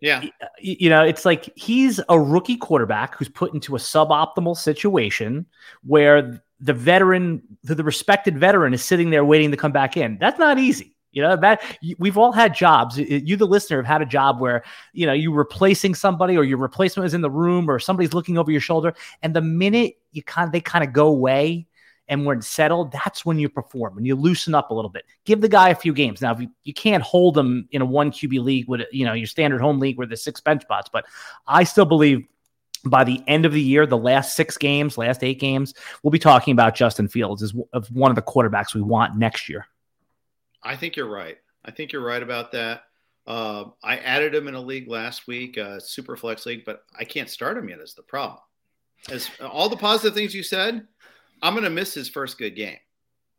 Yeah. 0.00 0.24
Uh, 0.42 0.46
you 0.58 0.90
know, 0.90 1.02
it's 1.02 1.24
like 1.24 1.50
he's 1.56 2.00
a 2.08 2.20
rookie 2.20 2.56
quarterback 2.56 3.16
who's 3.16 3.28
put 3.28 3.54
into 3.54 3.76
a 3.76 3.78
suboptimal 3.78 4.56
situation 4.56 5.46
where 5.84 6.42
the 6.60 6.74
veteran, 6.74 7.42
the 7.62 7.82
respected 7.82 8.38
veteran, 8.38 8.74
is 8.74 8.84
sitting 8.84 9.10
there 9.10 9.24
waiting 9.24 9.50
to 9.50 9.56
come 9.56 9.72
back 9.72 9.96
in. 9.96 10.18
That's 10.18 10.38
not 10.38 10.58
easy. 10.58 10.96
You 11.12 11.22
know 11.22 11.34
that 11.34 11.62
we've 11.98 12.18
all 12.18 12.30
had 12.30 12.54
jobs. 12.54 12.98
You, 12.98 13.36
the 13.36 13.46
listener, 13.46 13.78
have 13.78 13.86
had 13.86 14.02
a 14.02 14.06
job 14.06 14.38
where 14.38 14.62
you 14.92 15.06
know 15.06 15.14
you're 15.14 15.32
replacing 15.32 15.94
somebody, 15.94 16.36
or 16.36 16.44
your 16.44 16.58
replacement 16.58 17.06
is 17.06 17.14
in 17.14 17.22
the 17.22 17.30
room, 17.30 17.70
or 17.70 17.78
somebody's 17.78 18.12
looking 18.12 18.36
over 18.36 18.50
your 18.50 18.60
shoulder, 18.60 18.92
and 19.22 19.34
the 19.34 19.40
minute 19.40 19.94
you 20.12 20.22
kind 20.22 20.46
of 20.46 20.52
they 20.52 20.60
kind 20.60 20.84
of 20.84 20.92
go 20.92 21.06
away, 21.06 21.66
and 22.08 22.24
when 22.24 22.40
settled, 22.42 22.92
that's 22.92 23.24
when 23.24 23.38
you 23.38 23.48
perform 23.48 23.98
and 23.98 24.06
you 24.06 24.14
loosen 24.14 24.54
up 24.54 24.70
a 24.70 24.74
little 24.74 24.90
bit. 24.90 25.04
Give 25.24 25.40
the 25.40 25.48
guy 25.48 25.70
a 25.70 25.74
few 25.74 25.92
games. 25.92 26.20
Now, 26.20 26.36
you, 26.38 26.48
you, 26.62 26.72
can't 26.72 27.02
hold 27.02 27.36
him 27.36 27.68
in 27.72 27.82
a 27.82 27.86
one 27.86 28.10
QB 28.10 28.42
league 28.42 28.68
with 28.68 28.82
you 28.92 29.04
know 29.04 29.12
your 29.12 29.26
standard 29.26 29.60
home 29.60 29.80
league 29.80 29.98
where 29.98 30.06
there's 30.06 30.22
six 30.22 30.40
bench 30.40 30.62
spots, 30.62 30.88
but 30.92 31.06
I 31.46 31.64
still 31.64 31.84
believe 31.84 32.26
by 32.84 33.04
the 33.04 33.22
end 33.26 33.44
of 33.44 33.52
the 33.52 33.60
year, 33.60 33.86
the 33.86 33.98
last 33.98 34.36
six 34.36 34.56
games, 34.56 34.96
last 34.96 35.24
eight 35.24 35.40
games, 35.40 35.74
we'll 36.02 36.10
be 36.10 36.18
talking 36.18 36.52
about 36.52 36.74
Justin 36.74 37.08
Fields 37.08 37.42
as 37.42 37.52
one 37.90 38.10
of 38.10 38.14
the 38.14 38.22
quarterbacks 38.22 38.74
we 38.74 38.82
want 38.82 39.16
next 39.16 39.48
year. 39.48 39.66
I 40.62 40.76
think 40.76 40.96
you're 40.96 41.08
right. 41.08 41.38
I 41.64 41.70
think 41.70 41.92
you're 41.92 42.04
right 42.04 42.22
about 42.22 42.52
that. 42.52 42.82
Uh, 43.26 43.64
I 43.82 43.96
added 43.98 44.34
him 44.34 44.46
in 44.46 44.54
a 44.54 44.60
league 44.60 44.88
last 44.88 45.26
week, 45.26 45.58
uh, 45.58 45.80
super 45.80 46.16
flex 46.16 46.46
league, 46.46 46.64
but 46.64 46.84
I 46.96 47.04
can't 47.04 47.28
start 47.28 47.58
him 47.58 47.68
yet. 47.68 47.80
Is 47.80 47.94
the 47.94 48.02
problem? 48.02 48.40
As 49.10 49.28
all 49.40 49.68
the 49.68 49.76
positive 49.76 50.14
things 50.14 50.34
you 50.34 50.42
said, 50.42 50.86
I'm 51.42 51.54
going 51.54 51.64
to 51.64 51.70
miss 51.70 51.94
his 51.94 52.08
first 52.08 52.38
good 52.38 52.56
game 52.56 52.78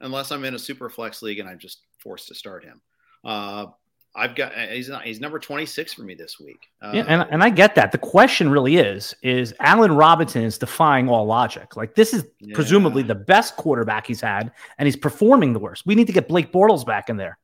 unless 0.02 0.32
I'm 0.32 0.44
in 0.44 0.56
a 0.56 0.60
super 0.60 0.90
flex 0.90 1.22
league 1.22 1.40
and 1.40 1.50
I'm 1.50 1.60
just 1.60 1.82
forced 2.00 2.28
to 2.28 2.36
start 2.36 2.64
him. 2.64 2.82
Uh, 3.24 3.68
I've 4.16 4.36
got 4.36 4.54
he's 4.54 4.90
not, 4.90 5.04
he's 5.04 5.20
number 5.20 5.38
26 5.38 5.94
for 5.94 6.02
me 6.02 6.16
this 6.16 6.40
week. 6.40 6.68
Uh, 6.82 6.92
yeah, 6.96 7.06
and, 7.08 7.28
and 7.30 7.44
I 7.44 7.52
get 7.52 7.76
that. 7.76 7.92
The 7.92 8.00
question 8.00 8.50
really 8.50 8.78
is 8.78 9.16
is 9.22 9.54
Allen 9.60 9.92
Robinson 9.92 10.44
is 10.44 10.58
defying 10.58 11.08
all 11.08 11.26
logic. 11.26 11.76
Like 11.76 11.94
this 11.94 12.14
is 12.14 12.26
yeah. 12.40 12.56
presumably 12.56 13.04
the 13.04 13.16
best 13.16 13.56
quarterback 13.58 14.08
he's 14.08 14.22
had 14.22 14.52
and 14.80 14.88
he's 14.88 14.96
performing 14.96 15.54
the 15.54 15.60
worst. 15.60 15.86
We 15.86 15.94
need 15.94 16.08
to 16.08 16.14
get 16.14 16.28
Blake 16.28 16.52
Bortles 16.52 16.84
back 16.84 17.10
in 17.10 17.18
there. 17.18 17.38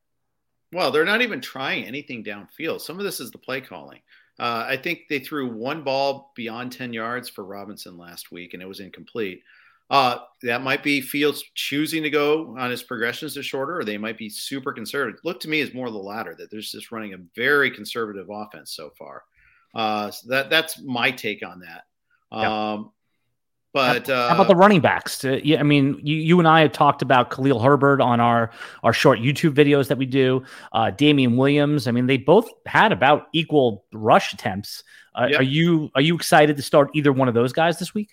Well, 0.72 0.90
they're 0.90 1.04
not 1.04 1.22
even 1.22 1.40
trying 1.40 1.84
anything 1.84 2.24
downfield. 2.24 2.80
Some 2.80 2.98
of 2.98 3.04
this 3.04 3.20
is 3.20 3.30
the 3.30 3.38
play 3.38 3.60
calling. 3.60 4.00
Uh, 4.40 4.64
I 4.66 4.76
think 4.76 5.02
they 5.08 5.20
threw 5.20 5.48
one 5.54 5.84
ball 5.84 6.32
beyond 6.34 6.72
10 6.72 6.92
yards 6.92 7.28
for 7.28 7.44
Robinson 7.44 7.96
last 7.96 8.32
week 8.32 8.52
and 8.52 8.60
it 8.60 8.66
was 8.66 8.80
incomplete. 8.80 9.42
Uh, 9.90 10.18
that 10.42 10.62
might 10.62 10.82
be 10.82 11.00
Fields 11.00 11.44
choosing 11.54 12.02
to 12.02 12.10
go 12.10 12.56
on 12.58 12.70
his 12.70 12.82
progressions 12.82 13.34
to 13.34 13.42
shorter, 13.42 13.78
or 13.78 13.84
they 13.84 13.98
might 13.98 14.16
be 14.16 14.28
super 14.30 14.72
conservative. 14.72 15.20
Look 15.24 15.40
to 15.40 15.48
me 15.48 15.60
is 15.60 15.74
more 15.74 15.86
of 15.86 15.92
the 15.92 15.98
latter 15.98 16.34
that 16.38 16.50
there's 16.50 16.72
just 16.72 16.90
running 16.90 17.12
a 17.12 17.18
very 17.36 17.70
conservative 17.70 18.28
offense 18.30 18.74
so 18.74 18.90
far. 18.98 19.22
Uh, 19.74 20.10
so 20.10 20.28
that 20.30 20.50
that's 20.50 20.80
my 20.80 21.10
take 21.10 21.46
on 21.46 21.60
that. 21.60 22.36
Um, 22.36 22.92
but 23.74 24.06
how, 24.06 24.14
uh, 24.14 24.28
how, 24.28 24.34
about 24.36 24.48
the 24.48 24.54
running 24.54 24.80
backs? 24.80 25.24
Uh, 25.24 25.40
yeah, 25.42 25.58
I 25.58 25.64
mean, 25.64 26.00
you, 26.02 26.16
you 26.16 26.38
and 26.38 26.46
I 26.46 26.60
have 26.60 26.72
talked 26.72 27.02
about 27.02 27.30
Khalil 27.30 27.60
Herbert 27.60 28.00
on 28.00 28.20
our 28.20 28.50
our 28.84 28.92
short 28.92 29.18
YouTube 29.18 29.52
videos 29.52 29.88
that 29.88 29.98
we 29.98 30.06
do. 30.06 30.44
Uh, 30.72 30.90
Damien 30.90 31.36
Williams. 31.36 31.88
I 31.88 31.90
mean, 31.90 32.06
they 32.06 32.16
both 32.16 32.48
had 32.66 32.92
about 32.92 33.26
equal 33.32 33.84
rush 33.92 34.32
attempts. 34.32 34.84
Uh, 35.14 35.26
yep. 35.28 35.40
Are 35.40 35.42
you 35.42 35.90
are 35.96 36.00
you 36.00 36.14
excited 36.14 36.56
to 36.56 36.62
start 36.62 36.90
either 36.94 37.12
one 37.12 37.26
of 37.26 37.34
those 37.34 37.52
guys 37.52 37.78
this 37.78 37.92
week? 37.92 38.10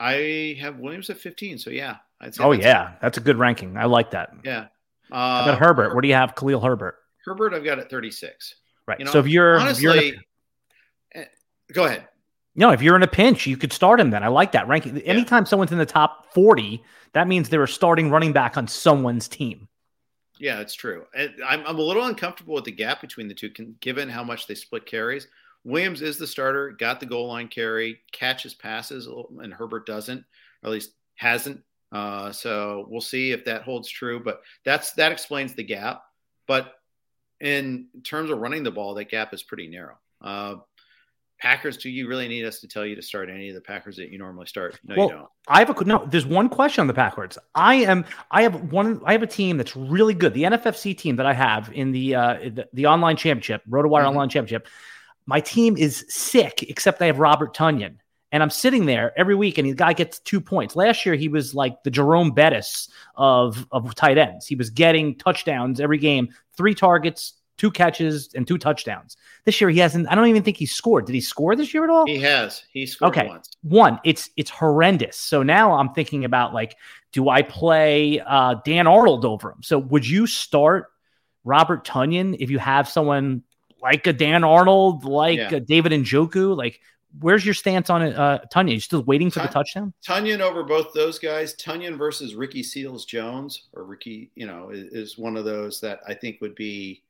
I 0.00 0.56
have 0.60 0.78
Williams 0.78 1.10
at 1.10 1.18
15. 1.18 1.58
So 1.58 1.70
yeah. 1.70 1.96
oh 2.40 2.52
yeah, 2.52 2.94
that's 3.02 3.18
a 3.18 3.20
good 3.20 3.38
ranking. 3.38 3.76
I 3.76 3.84
like 3.84 4.10
that. 4.12 4.30
Yeah. 4.44 4.66
Uh, 5.12 5.16
How 5.16 5.42
about 5.42 5.58
Herbert? 5.58 5.94
Where 5.94 6.00
do 6.00 6.08
you 6.08 6.14
have 6.14 6.34
Khalil 6.34 6.60
Herbert? 6.60 6.96
Herbert, 7.24 7.52
I've 7.52 7.64
got 7.64 7.78
at 7.78 7.90
36. 7.90 8.54
Right. 8.86 8.98
You 8.98 9.04
know, 9.04 9.12
so 9.12 9.18
if 9.20 9.28
you're 9.28 9.58
honestly, 9.58 9.84
if 9.84 10.14
you're 10.14 10.22
a, 11.14 11.18
eh, 11.20 11.24
go 11.72 11.84
ahead. 11.84 12.08
No, 12.56 12.70
if 12.70 12.82
you're 12.82 12.96
in 12.96 13.02
a 13.02 13.08
pinch, 13.08 13.46
you 13.46 13.56
could 13.56 13.72
start 13.72 14.00
him. 14.00 14.10
Then 14.10 14.22
I 14.22 14.28
like 14.28 14.52
that 14.52 14.66
ranking. 14.66 14.96
Yeah. 14.96 15.02
Anytime 15.04 15.46
someone's 15.46 15.70
in 15.70 15.78
the 15.78 15.86
top 15.86 16.32
40, 16.32 16.82
that 17.12 17.28
means 17.28 17.48
they're 17.48 17.62
a 17.62 17.68
starting 17.68 18.10
running 18.10 18.32
back 18.32 18.56
on 18.56 18.66
someone's 18.66 19.28
team. 19.28 19.68
Yeah, 20.38 20.60
it's 20.60 20.74
true. 20.74 21.04
I'm, 21.46 21.64
I'm 21.66 21.78
a 21.78 21.82
little 21.82 22.04
uncomfortable 22.04 22.54
with 22.54 22.64
the 22.64 22.72
gap 22.72 23.02
between 23.02 23.28
the 23.28 23.34
two, 23.34 23.50
given 23.80 24.08
how 24.08 24.24
much 24.24 24.46
they 24.46 24.54
split 24.54 24.86
carries. 24.86 25.28
Williams 25.64 26.02
is 26.02 26.16
the 26.16 26.26
starter, 26.26 26.70
got 26.70 27.00
the 27.00 27.06
goal 27.06 27.28
line 27.28 27.48
carry, 27.48 28.00
catches 28.12 28.54
passes, 28.54 29.06
and 29.06 29.52
Herbert 29.52 29.86
doesn't, 29.86 30.24
or 30.62 30.66
at 30.66 30.70
least 30.70 30.92
hasn't. 31.16 31.62
Uh, 31.92 32.32
so 32.32 32.86
we'll 32.88 33.00
see 33.00 33.32
if 33.32 33.44
that 33.44 33.62
holds 33.62 33.88
true. 33.88 34.20
But 34.20 34.42
that's 34.64 34.92
that 34.92 35.12
explains 35.12 35.54
the 35.54 35.64
gap. 35.64 36.02
But 36.46 36.74
in 37.40 37.88
terms 38.04 38.30
of 38.30 38.38
running 38.38 38.62
the 38.62 38.70
ball, 38.70 38.94
that 38.94 39.10
gap 39.10 39.34
is 39.34 39.42
pretty 39.42 39.68
narrow. 39.68 39.98
Uh, 40.20 40.56
Packers, 41.40 41.78
do 41.78 41.88
you 41.88 42.06
really 42.06 42.28
need 42.28 42.44
us 42.44 42.60
to 42.60 42.68
tell 42.68 42.84
you 42.84 42.94
to 42.96 43.02
start 43.02 43.30
any 43.30 43.48
of 43.48 43.54
the 43.54 43.62
Packers 43.62 43.96
that 43.96 44.10
you 44.10 44.18
normally 44.18 44.46
start? 44.46 44.78
No, 44.84 44.94
well, 44.94 45.06
you 45.06 45.12
don't. 45.14 45.28
I 45.48 45.58
have 45.60 45.70
a 45.70 45.84
no. 45.84 46.06
There's 46.06 46.26
one 46.26 46.50
question 46.50 46.82
on 46.82 46.86
the 46.86 46.94
Packers. 46.94 47.38
I 47.54 47.76
am. 47.76 48.04
I 48.30 48.42
have 48.42 48.72
one. 48.72 49.00
I 49.06 49.12
have 49.12 49.22
a 49.22 49.26
team 49.26 49.56
that's 49.56 49.74
really 49.74 50.12
good. 50.12 50.34
The 50.34 50.44
NFFC 50.44 50.96
team 50.96 51.16
that 51.16 51.26
I 51.26 51.32
have 51.32 51.70
in 51.72 51.92
the 51.92 52.14
uh, 52.14 52.34
the, 52.34 52.68
the 52.74 52.86
online 52.86 53.16
championship, 53.16 53.62
RotoWire 53.68 54.00
mm-hmm. 54.00 54.06
online 54.06 54.28
championship 54.28 54.68
my 55.30 55.40
team 55.40 55.76
is 55.76 56.04
sick, 56.08 56.64
except 56.64 57.00
I 57.00 57.06
have 57.06 57.20
Robert 57.20 57.54
Tonyan. 57.54 57.98
And 58.32 58.42
I'm 58.42 58.50
sitting 58.50 58.86
there 58.86 59.12
every 59.16 59.36
week, 59.36 59.58
and 59.58 59.68
the 59.68 59.74
guy 59.74 59.92
gets 59.92 60.18
two 60.18 60.40
points. 60.40 60.74
Last 60.74 61.06
year, 61.06 61.14
he 61.14 61.28
was 61.28 61.54
like 61.54 61.84
the 61.84 61.90
Jerome 61.90 62.32
Bettis 62.32 62.88
of, 63.14 63.64
of 63.70 63.94
tight 63.94 64.18
ends. 64.18 64.48
He 64.48 64.56
was 64.56 64.70
getting 64.70 65.16
touchdowns 65.16 65.80
every 65.80 65.98
game, 65.98 66.30
three 66.56 66.74
targets, 66.74 67.34
two 67.58 67.70
catches, 67.70 68.34
and 68.34 68.44
two 68.44 68.58
touchdowns. 68.58 69.16
This 69.44 69.60
year, 69.60 69.70
he 69.70 69.78
hasn't. 69.78 70.10
I 70.10 70.16
don't 70.16 70.26
even 70.26 70.42
think 70.42 70.56
he 70.56 70.66
scored. 70.66 71.06
Did 71.06 71.14
he 71.14 71.20
score 71.20 71.54
this 71.54 71.72
year 71.72 71.84
at 71.84 71.90
all? 71.90 72.06
He 72.06 72.18
has. 72.18 72.64
He 72.72 72.86
scored 72.86 73.16
okay. 73.16 73.28
once. 73.28 73.50
One. 73.62 74.00
It's 74.04 74.30
it's 74.36 74.50
horrendous. 74.50 75.16
So 75.16 75.44
now 75.44 75.74
I'm 75.74 75.92
thinking 75.92 76.24
about 76.24 76.52
like, 76.52 76.76
do 77.12 77.28
I 77.28 77.42
play 77.42 78.20
uh, 78.20 78.56
Dan 78.64 78.88
Arnold 78.88 79.24
over 79.24 79.52
him? 79.52 79.62
So 79.62 79.78
would 79.78 80.08
you 80.08 80.26
start 80.26 80.86
Robert 81.44 81.86
Tonyan 81.86 82.36
if 82.40 82.50
you 82.50 82.58
have 82.58 82.88
someone 82.88 83.44
like 83.82 84.06
a 84.06 84.12
Dan 84.12 84.44
Arnold, 84.44 85.04
like 85.04 85.38
yeah. 85.38 85.58
David 85.58 85.92
Njoku? 85.92 86.56
Like, 86.56 86.80
where's 87.18 87.44
your 87.44 87.54
stance 87.54 87.90
on 87.90 88.02
it, 88.02 88.16
uh, 88.16 88.40
Tonyan? 88.52 88.74
You 88.74 88.80
still 88.80 89.02
waiting 89.02 89.30
for 89.30 89.40
the 89.40 89.48
touchdown? 89.48 89.92
Tonyan 90.06 90.40
over 90.40 90.62
both 90.62 90.92
those 90.94 91.18
guys. 91.18 91.54
Tonyan 91.56 91.96
versus 91.96 92.34
Ricky 92.34 92.62
Seals 92.62 93.04
Jones, 93.04 93.68
or 93.72 93.84
Ricky, 93.84 94.30
you 94.34 94.46
know, 94.46 94.70
is, 94.70 94.92
is, 94.92 95.18
one 95.18 95.36
of 95.36 95.44
those 95.44 95.80
that 95.80 96.00
I 96.06 96.14
think 96.14 96.40
would 96.40 96.54
be 96.54 97.02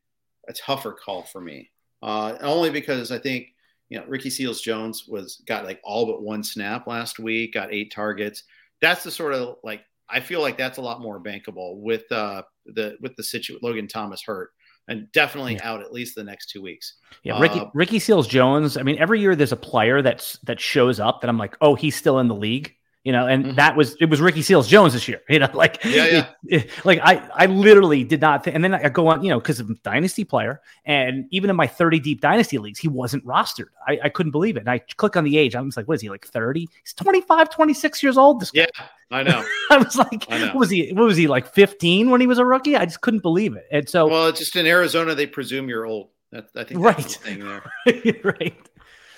a 0.49 0.53
tougher 0.53 0.93
call 0.93 1.23
for 1.25 1.41
me. 1.41 1.71
Uh, 2.03 2.37
only 2.41 2.71
because 2.71 3.13
I 3.13 3.19
think 3.19 3.49
you 3.89 3.99
know 3.99 4.05
Ricky 4.07 4.31
Seals 4.31 4.61
Jones 4.61 5.07
was 5.07 5.43
got 5.47 5.65
like 5.65 5.81
all 5.85 6.07
but 6.07 6.23
one 6.23 6.43
snap 6.43 6.87
last 6.87 7.19
week, 7.19 7.55
got 7.55 7.73
eight 7.73 7.93
targets. 7.93 8.45
That's 8.81 9.05
the 9.05 9.11
sort 9.11 9.35
of 9.35 9.57
like 9.63 9.83
I 10.09 10.21
feel 10.21 10.41
like 10.41 10.57
that's 10.57 10.79
a 10.79 10.83
lot 10.83 11.01
more 11.01 11.21
bankable 11.21 11.77
with 11.77 12.11
uh, 12.11 12.43
the 12.67 12.97
with 13.01 13.17
the 13.17 13.23
situation 13.23 13.61
Logan 13.63 13.89
Thomas 13.89 14.23
hurt 14.23 14.51
and 14.91 15.11
definitely 15.13 15.55
yeah. 15.55 15.71
out 15.71 15.81
at 15.81 15.93
least 15.93 16.17
the 16.17 16.25
next 16.25 16.51
two 16.51 16.61
weeks. 16.61 16.95
Yeah, 17.23 17.41
Ricky 17.41 17.61
uh, 17.61 17.67
Ricky 17.73 17.99
Seals 17.99 18.27
Jones. 18.27 18.77
I 18.77 18.83
mean, 18.83 18.99
every 18.99 19.21
year 19.21 19.35
there's 19.35 19.53
a 19.53 19.57
player 19.57 20.03
that's 20.03 20.39
that 20.41 20.61
shows 20.61 21.01
up 21.01 21.23
that 21.23 21.31
I'm 21.31 21.39
like, 21.39 21.57
oh, 21.61 21.77
he's 21.77 21.97
still 21.97 22.19
in 22.19 22.29
the 22.29 22.35
league 22.35 22.75
you 23.05 23.13
know, 23.13 23.27
and 23.27 23.45
mm-hmm. 23.45 23.55
that 23.55 23.77
was 23.77 23.97
it 23.99 24.11
was 24.11 24.21
Ricky 24.21 24.43
Seals 24.43 24.69
Jones 24.69 24.93
this 24.93 25.09
year, 25.09 25.23
you 25.29 25.39
know, 25.39 25.49
like 25.55 25.83
yeah, 25.85 26.07
yeah. 26.07 26.27
It, 26.47 26.65
it, 26.65 26.85
like 26.85 27.01
I 27.03 27.27
I 27.35 27.47
literally 27.47 28.05
did 28.05 28.21
not 28.21 28.45
think, 28.45 28.55
and 28.55 28.63
then 28.63 28.75
I 28.75 28.89
go 28.91 29.09
on, 29.09 29.23
you 29.23 29.31
know, 29.31 29.41
because 29.41 29.59
of 29.59 29.83
dynasty 29.83 30.25
player, 30.25 30.61
and 30.85 31.27
even 31.31 31.49
in 31.49 31.57
my 31.57 31.67
30 31.67 31.99
deep 32.01 32.21
dynasty 32.21 32.59
leagues, 32.59 32.79
he 32.79 32.89
wasn't 32.89 33.25
rostered. 33.25 33.69
I, 33.89 33.99
I 34.05 34.09
couldn't 34.11 34.33
believe 34.33 34.57
it. 34.57 34.61
And 34.61 34.69
I 34.71 34.79
click 34.79 35.17
on 35.17 35.25
the 35.25 35.39
age, 35.39 35.55
I 35.55 35.61
was 35.61 35.77
like, 35.77 35.89
what 35.89 35.95
is 35.95 36.03
he 36.03 36.11
like 36.11 36.27
30? 36.27 36.69
He's 36.83 36.93
25, 36.93 37.51
26 37.51 38.03
years 38.03 38.19
old. 38.19 38.41
This 38.41 38.51
guy. 38.51 38.61
Yeah, 38.61 38.87
I 39.11 39.23
know. 39.23 39.45
I 39.71 39.79
was 39.79 39.97
like, 39.97 40.29
what 40.29 40.55
was 40.55 40.69
he? 40.69 40.93
What 40.93 41.07
was 41.07 41.17
he 41.17 41.27
like 41.27 41.53
15 41.53 42.11
when 42.11 42.21
he 42.21 42.27
was 42.27 42.39
a 42.39 42.45
rookie? 42.45 42.77
I 42.77 42.85
just 42.85 43.01
couldn't 43.01 43.23
believe 43.23 43.57
it. 43.57 43.67
And 43.73 43.89
so, 43.89 44.09
well, 44.09 44.29
it's 44.29 44.39
just 44.39 44.55
in 44.57 44.67
Arizona, 44.67 45.15
they 45.15 45.27
presume 45.27 45.69
you're 45.71 45.87
old. 45.87 46.11
That, 46.33 46.49
I 46.55 46.65
think 46.65 46.81
right. 46.81 46.97
The 46.97 47.03
thing 47.05 47.41
there. 47.41 48.21
right. 48.25 48.69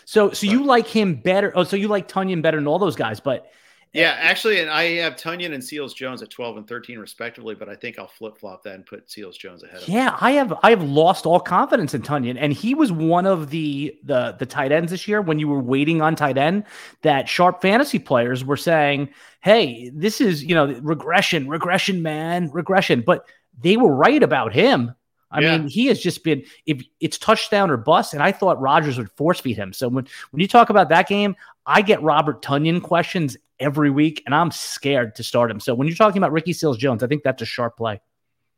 So, 0.05 0.31
so 0.31 0.47
but, 0.47 0.53
you 0.53 0.65
like 0.65 0.87
him 0.87 1.17
better? 1.17 1.53
Oh, 1.55 1.65
so 1.65 1.77
you 1.77 1.89
like 1.89 2.09
Tonyan 2.09 2.43
better 2.43 2.57
than 2.57 2.67
all 2.67 2.79
those 2.79 2.97
guys, 2.97 3.21
but 3.21 3.51
yeah, 3.93 4.17
actually, 4.19 4.61
and 4.61 4.71
I 4.71 4.85
have 4.97 5.17
Tonyan 5.17 5.53
and 5.53 5.63
Seals 5.63 5.93
Jones 5.93 6.23
at 6.23 6.31
12 6.31 6.57
and 6.57 6.67
13 6.67 6.99
respectively, 6.99 7.55
but 7.55 7.69
I 7.69 7.75
think 7.75 7.99
I'll 7.99 8.07
flip 8.07 8.39
flop 8.39 8.63
that 8.63 8.75
and 8.75 8.87
put 8.87 9.11
Seals 9.11 9.37
Jones 9.37 9.63
ahead. 9.63 9.83
Yeah, 9.87 10.17
I 10.19 10.31
have 10.33 10.55
I 10.63 10.71
have 10.71 10.83
lost 10.83 11.27
all 11.27 11.39
confidence 11.39 11.93
in 11.93 12.01
Tonyan, 12.01 12.37
and 12.39 12.55
he 12.55 12.75
was 12.75 12.91
one 12.91 13.27
of 13.27 13.51
the 13.51 13.95
the 14.03 14.35
the 14.39 14.47
tight 14.47 14.73
ends 14.73 14.93
this 14.93 15.07
year 15.07 15.21
when 15.21 15.39
you 15.39 15.47
were 15.47 15.61
waiting 15.61 16.01
on 16.01 16.17
tight 16.17 16.39
end 16.39 16.65
that 17.03 17.29
sharp 17.29 17.61
fantasy 17.61 17.99
players 17.99 18.47
were 18.47 18.57
saying, 18.57 19.11
"Hey, 19.43 19.91
this 19.95 20.23
is 20.23 20.43
you 20.43 20.55
know 20.55 20.73
regression, 20.81 21.47
regression, 21.47 22.01
man, 22.01 22.51
regression," 22.51 23.03
but 23.05 23.27
they 23.61 23.77
were 23.77 23.95
right 23.95 24.23
about 24.23 24.55
him. 24.55 24.95
I 25.31 25.41
yeah. 25.41 25.59
mean, 25.59 25.69
he 25.69 25.87
has 25.87 26.01
just 26.01 26.25
been 26.25 26.45
if 26.65 26.83
it's 27.01 27.19
touchdown 27.19 27.71
or 27.71 27.77
bust, 27.77 28.15
and 28.15 28.23
I 28.23 28.33
thought 28.33 28.59
Rodgers 28.59 28.97
would 28.97 29.11
force 29.13 29.41
feed 29.41 29.57
him. 29.57 29.75
So 29.75 29.89
when 29.89 30.07
when 30.31 30.41
you 30.41 30.49
talk 30.49 30.71
about 30.71 30.89
that 30.89 31.09
game, 31.09 31.37
I 31.67 31.83
get 31.83 32.03
Robert 32.03 32.43
Tonyan 32.43 32.83
questions 32.83 33.37
every 33.63 33.91
week, 33.91 34.23
and 34.27 34.35
I'm 34.35 34.51
scared 34.51 35.15
to 35.17 35.23
start 35.23 35.51
him. 35.51 35.61
So 35.61 35.75
when 35.75 35.87
you're 35.89 35.97
talking 35.97 36.19
about 36.19 36.33
Ricky 36.33 36.53
Seals 36.53 36.79
Jones, 36.79 37.03
I 37.03 37.07
think 37.07 37.23
that's 37.23 37.43
a 37.43 37.47
sharp 37.47 37.77
play. 37.77 38.01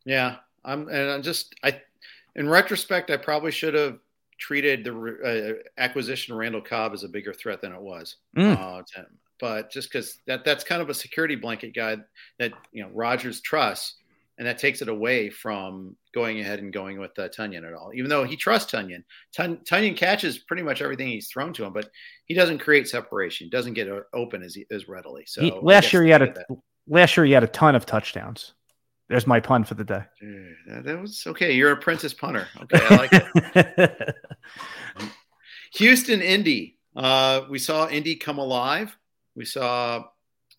Yeah, 0.05 0.37
I'm, 0.65 0.89
and 0.89 1.11
I'm 1.11 1.23
just 1.23 1.55
I, 1.63 1.81
in 2.35 2.49
retrospect, 2.49 3.11
I 3.11 3.17
probably 3.17 3.51
should 3.51 3.75
have 3.75 3.99
treated 4.39 4.85
the 4.85 5.59
uh, 5.59 5.81
acquisition 5.81 6.33
of 6.33 6.39
Randall 6.39 6.61
Cobb 6.61 6.93
as 6.93 7.05
a 7.05 7.09
bigger 7.09 7.33
threat 7.33 7.61
than 7.61 7.73
it 7.73 7.81
was. 7.81 8.17
Mm. 8.37 8.59
Uh, 8.59 9.03
but 9.41 9.71
just 9.71 9.91
because 9.91 10.19
that 10.27 10.45
that's 10.45 10.65
kind 10.65 10.81
of 10.81 10.89
a 10.89 10.95
security 10.95 11.37
blanket 11.37 11.75
guy 11.75 11.97
that 12.39 12.53
you 12.73 12.83
know 12.83 12.91
Rodgers 12.93 13.41
trusts, 13.41 13.97
and 14.39 14.47
that 14.47 14.59
takes 14.59 14.83
it 14.83 14.89
away 14.89 15.31
from 15.31 15.97
going 16.13 16.41
ahead 16.41 16.59
and 16.59 16.73
going 16.73 16.99
with 16.99 17.17
uh, 17.19 17.29
Tonyan 17.29 17.67
at 17.67 17.75
all. 17.75 17.93
Even 17.95 18.09
though 18.11 18.25
he 18.25 18.37
trusts 18.37 18.73
Tonyan, 18.73 19.05
Tun- 19.35 19.59
Tonyan 19.59 19.97
catches 19.97 20.39
pretty 20.39 20.63
much 20.63 20.83
everything 20.83 21.09
he's 21.09 21.29
thrown 21.29 21.53
to 21.55 21.65
him, 21.65 21.73
but 21.73 21.89
he 22.27 22.35
doesn't 22.35 22.59
create 22.59 22.89
separation. 22.89 23.49
Doesn't 23.49 23.75
get 23.75 23.89
open 24.13 24.43
as 24.43 24.57
as 24.71 24.89
readily. 24.89 25.25
So 25.27 25.43
he, 25.43 25.53
last 25.63 25.93
year 25.93 26.03
he 26.03 26.11
had 26.11 26.23
a 26.23 26.35
last 26.89 27.17
year 27.17 27.27
he 27.27 27.33
had 27.33 27.45
a 27.45 27.49
ton 27.49 27.75
of 27.75 27.87
touchdowns. 27.87 28.55
There's 29.09 29.27
my 29.27 29.39
pun 29.39 29.65
for 29.65 29.75
the 29.75 29.85
day. 29.85 30.03
That, 30.67 30.85
that 30.85 31.01
was 31.01 31.25
okay. 31.27 31.53
You're 31.53 31.73
a 31.73 31.77
princess 31.77 32.15
punter. 32.15 32.49
Okay, 32.63 32.79
I 32.81 32.97
like 32.97 33.11
it. 33.13 34.17
Houston, 35.75 36.23
Indy. 36.23 36.79
Uh, 36.97 37.43
we 37.51 37.59
saw 37.59 37.89
Indy 37.89 38.17
come 38.17 38.39
alive. 38.39 38.97
We 39.35 39.45
saw, 39.45 40.05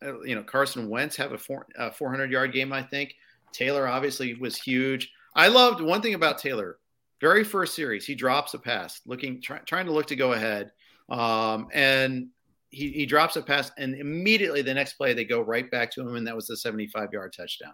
uh, 0.05 0.21
you 0.21 0.35
know, 0.35 0.43
Carson 0.43 0.89
Wentz 0.89 1.15
have 1.15 1.31
a 1.31 1.37
four, 1.37 1.65
400 1.97 2.31
yard 2.31 2.51
game. 2.53 2.73
I 2.73 2.83
think 2.83 3.15
Taylor 3.55 3.87
obviously 3.87 4.33
was 4.35 4.57
huge. 4.57 5.11
I 5.35 5.47
loved 5.47 5.81
one 5.81 6.01
thing 6.01 6.13
about 6.13 6.37
Taylor. 6.37 6.77
Very 7.21 7.43
first 7.43 7.75
series, 7.75 8.05
he 8.05 8.13
drops 8.13 8.53
a 8.53 8.59
pass, 8.59 9.01
looking 9.05 9.41
try, 9.41 9.59
trying 9.59 9.85
to 9.85 9.93
look 9.93 10.07
to 10.07 10.15
go 10.15 10.33
ahead, 10.33 10.71
um, 11.09 11.67
and 11.73 12.27
he, 12.69 12.91
he 12.91 13.05
drops 13.05 13.37
a 13.37 13.41
pass, 13.41 13.71
and 13.77 13.95
immediately 13.95 14.61
the 14.61 14.73
next 14.73 14.93
play 14.93 15.13
they 15.13 15.23
go 15.23 15.39
right 15.39 15.71
back 15.71 15.91
to 15.91 16.01
him, 16.01 16.15
and 16.15 16.27
that 16.27 16.35
was 16.35 16.47
the 16.47 16.57
75 16.57 17.13
yard 17.13 17.33
touchdown. 17.35 17.73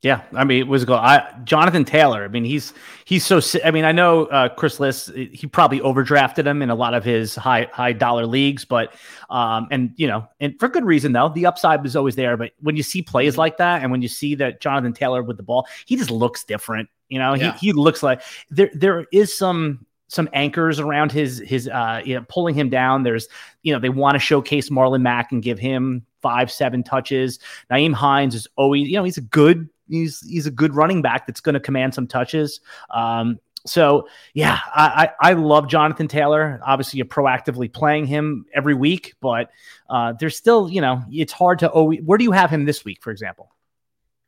Yeah, 0.00 0.22
I 0.32 0.44
mean, 0.44 0.60
it 0.60 0.68
was 0.68 0.84
go. 0.84 0.94
I, 0.94 1.28
Jonathan 1.42 1.84
Taylor. 1.84 2.24
I 2.24 2.28
mean, 2.28 2.44
he's 2.44 2.72
he's 3.04 3.26
so. 3.26 3.40
I 3.64 3.72
mean, 3.72 3.84
I 3.84 3.90
know 3.90 4.26
uh, 4.26 4.48
Chris 4.48 4.78
Liss. 4.78 5.10
He 5.12 5.48
probably 5.48 5.80
overdrafted 5.80 6.46
him 6.46 6.62
in 6.62 6.70
a 6.70 6.74
lot 6.76 6.94
of 6.94 7.02
his 7.02 7.34
high 7.34 7.68
high 7.72 7.94
dollar 7.94 8.24
leagues, 8.24 8.64
but 8.64 8.94
um, 9.28 9.66
and 9.72 9.92
you 9.96 10.06
know, 10.06 10.28
and 10.38 10.56
for 10.60 10.68
good 10.68 10.84
reason 10.84 11.10
though. 11.10 11.30
The 11.30 11.46
upside 11.46 11.82
was 11.82 11.96
always 11.96 12.14
there, 12.14 12.36
but 12.36 12.52
when 12.60 12.76
you 12.76 12.84
see 12.84 13.02
plays 13.02 13.32
mm-hmm. 13.32 13.40
like 13.40 13.56
that, 13.56 13.82
and 13.82 13.90
when 13.90 14.00
you 14.00 14.06
see 14.06 14.36
that 14.36 14.60
Jonathan 14.60 14.92
Taylor 14.92 15.20
with 15.20 15.36
the 15.36 15.42
ball, 15.42 15.66
he 15.86 15.96
just 15.96 16.12
looks 16.12 16.44
different. 16.44 16.88
You 17.08 17.18
know, 17.18 17.34
yeah. 17.34 17.54
he 17.54 17.66
he 17.66 17.72
looks 17.72 18.00
like 18.00 18.22
there 18.50 18.70
there 18.74 19.04
is 19.12 19.36
some 19.36 19.84
some 20.06 20.28
anchors 20.32 20.78
around 20.78 21.10
his 21.10 21.38
his 21.44 21.66
uh 21.66 22.02
you 22.04 22.14
know 22.14 22.24
pulling 22.28 22.54
him 22.54 22.70
down. 22.70 23.02
There's 23.02 23.26
you 23.64 23.72
know 23.72 23.80
they 23.80 23.88
want 23.88 24.14
to 24.14 24.20
showcase 24.20 24.70
Marlon 24.70 25.02
Mack 25.02 25.32
and 25.32 25.42
give 25.42 25.58
him 25.58 26.06
five 26.22 26.52
seven 26.52 26.84
touches. 26.84 27.40
Nyheim 27.68 27.94
Hines 27.94 28.36
is 28.36 28.46
always 28.54 28.86
you 28.86 28.94
know 28.94 29.02
he's 29.02 29.18
a 29.18 29.22
good 29.22 29.68
he's 29.88 30.20
he's 30.20 30.46
a 30.46 30.50
good 30.50 30.74
running 30.74 31.02
back 31.02 31.26
that's 31.26 31.40
going 31.40 31.54
to 31.54 31.60
command 31.60 31.94
some 31.94 32.06
touches. 32.06 32.60
Um, 32.90 33.38
so 33.66 34.08
yeah, 34.34 34.58
I, 34.74 35.10
I, 35.20 35.30
I 35.30 35.32
love 35.34 35.68
Jonathan 35.68 36.08
Taylor. 36.08 36.60
Obviously, 36.64 36.98
you're 36.98 37.06
proactively 37.06 37.72
playing 37.72 38.06
him 38.06 38.46
every 38.54 38.74
week, 38.74 39.14
but 39.20 39.50
uh, 39.90 40.14
there's 40.18 40.36
still 40.36 40.68
you 40.68 40.80
know 40.80 41.02
it's 41.10 41.32
hard 41.32 41.60
to. 41.60 41.68
Where 41.68 42.18
do 42.18 42.24
you 42.24 42.32
have 42.32 42.50
him 42.50 42.64
this 42.64 42.84
week, 42.84 43.02
for 43.02 43.10
example? 43.10 43.52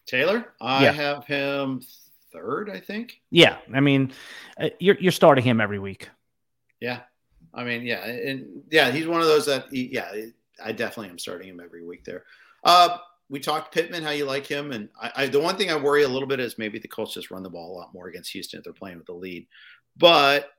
Taylor, 0.07 0.53
I 0.61 0.85
yeah. 0.85 0.93
have 0.93 1.25
him 1.25 1.83
third, 2.33 2.71
I 2.71 2.81
think. 2.81 3.21
Yeah, 3.31 3.59
I 3.73 3.81
mean, 3.81 4.13
uh, 4.61 4.71
you're 4.79 4.97
you're 4.99 5.13
starting 5.13 5.45
him 5.45 5.61
every 5.61 5.79
week. 5.79 6.09
Yeah, 6.81 7.01
I 7.55 7.65
mean, 7.65 7.83
yeah, 7.83 8.05
and 8.05 8.63
yeah, 8.71 8.91
he's 8.91 9.07
one 9.07 9.21
of 9.21 9.27
those 9.27 9.47
that, 9.47 9.67
he, 9.71 9.91
yeah, 9.93 10.11
I 10.63 10.73
definitely 10.73 11.11
am 11.11 11.19
starting 11.19 11.49
him 11.49 11.61
every 11.61 11.85
week 11.85 12.05
there. 12.05 12.25
Uh, 12.65 12.99
we 13.31 13.39
talked 13.39 13.73
Pittman, 13.73 14.03
how 14.03 14.11
you 14.11 14.25
like 14.25 14.45
him, 14.45 14.73
and 14.73 14.89
I, 15.01 15.13
I, 15.17 15.27
the 15.29 15.41
one 15.41 15.57
thing 15.57 15.71
I 15.71 15.77
worry 15.77 16.03
a 16.03 16.09
little 16.09 16.27
bit 16.29 16.41
is 16.41 16.59
maybe 16.59 16.81
the 16.81 16.89
Colts 16.89 17.15
just 17.15 17.31
run 17.31 17.45
the 17.45 17.49
ball 17.49 17.71
a 17.71 17.79
lot 17.79 17.95
more 17.95 18.09
against 18.09 18.33
Houston 18.33 18.59
if 18.59 18.65
they're 18.65 18.73
playing 18.73 18.99
with 18.99 19.07
the 19.07 19.13
lead. 19.13 19.47
But 19.97 20.51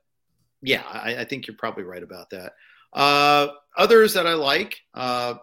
yeah, 0.62 0.82
I, 0.90 1.18
I 1.18 1.24
think 1.24 1.46
you're 1.46 1.56
probably 1.56 1.84
right 1.84 2.02
about 2.02 2.30
that. 2.30 2.54
Uh, 2.94 3.48
others 3.76 4.14
that 4.14 4.26
I 4.26 4.34
like, 4.34 4.80
uh, 4.94 5.34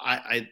I, 0.00 0.14
I 0.16 0.48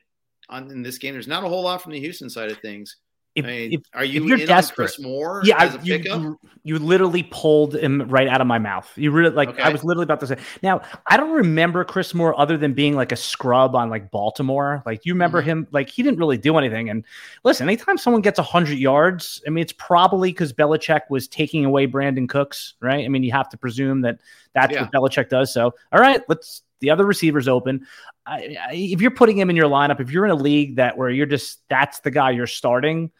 on 0.48 0.70
in 0.70 0.82
this 0.82 0.98
game, 0.98 1.14
there's 1.14 1.26
not 1.26 1.42
a 1.42 1.48
whole 1.48 1.62
lot 1.62 1.82
from 1.82 1.92
the 1.92 2.00
Houston 2.00 2.28
side 2.28 2.50
of 2.50 2.58
things. 2.58 2.96
If, 3.36 3.44
I 3.44 3.48
mean, 3.48 3.72
if, 3.74 3.80
are 3.92 4.04
you 4.04 4.22
if 4.22 4.28
you're 4.28 4.46
desperate, 4.46 4.86
Chris 4.86 4.98
Moore? 4.98 5.42
Yeah, 5.44 5.76
you, 5.82 5.96
you, 5.96 6.40
you 6.64 6.78
literally 6.78 7.22
pulled 7.30 7.76
him 7.76 8.08
right 8.08 8.26
out 8.26 8.40
of 8.40 8.46
my 8.46 8.58
mouth. 8.58 8.90
You 8.96 9.10
really 9.10 9.34
like 9.34 9.50
okay. 9.50 9.62
I 9.62 9.68
was 9.68 9.84
literally 9.84 10.04
about 10.04 10.20
to 10.20 10.26
say. 10.26 10.38
Now 10.62 10.80
I 11.06 11.18
don't 11.18 11.32
remember 11.32 11.84
Chris 11.84 12.14
Moore 12.14 12.38
other 12.40 12.56
than 12.56 12.72
being 12.72 12.96
like 12.96 13.12
a 13.12 13.16
scrub 13.16 13.76
on 13.76 13.90
like 13.90 14.10
Baltimore. 14.10 14.82
Like 14.86 15.04
you 15.04 15.12
remember 15.12 15.40
mm-hmm. 15.40 15.50
him? 15.50 15.66
Like 15.70 15.90
he 15.90 16.02
didn't 16.02 16.18
really 16.18 16.38
do 16.38 16.56
anything. 16.56 16.88
And 16.88 17.04
listen, 17.44 17.68
anytime 17.68 17.98
someone 17.98 18.22
gets 18.22 18.40
hundred 18.40 18.78
yards, 18.78 19.42
I 19.46 19.50
mean 19.50 19.62
it's 19.62 19.74
probably 19.74 20.32
because 20.32 20.54
Belichick 20.54 21.02
was 21.10 21.28
taking 21.28 21.66
away 21.66 21.86
Brandin 21.86 22.28
Cooks, 22.28 22.74
right? 22.80 23.04
I 23.04 23.08
mean 23.08 23.22
you 23.22 23.32
have 23.32 23.50
to 23.50 23.58
presume 23.58 24.00
that 24.00 24.18
that's 24.54 24.72
yeah. 24.72 24.82
what 24.82 24.92
Belichick 24.92 25.28
does. 25.28 25.52
So 25.52 25.74
all 25.92 26.00
right, 26.00 26.22
let's 26.26 26.62
the 26.80 26.90
other 26.90 27.04
receivers 27.04 27.48
open. 27.48 27.86
I, 28.26 28.56
I, 28.68 28.74
if 28.74 29.00
you're 29.00 29.10
putting 29.10 29.38
him 29.38 29.50
in 29.50 29.56
your 29.56 29.68
lineup, 29.68 30.00
if 30.00 30.10
you're 30.10 30.24
in 30.24 30.30
a 30.30 30.36
league 30.36 30.76
that 30.76 30.96
where 30.96 31.10
you're 31.10 31.26
just 31.26 31.60
that's 31.68 32.00
the 32.00 32.10
guy 32.10 32.30
you're 32.30 32.46
starting, 32.46 33.10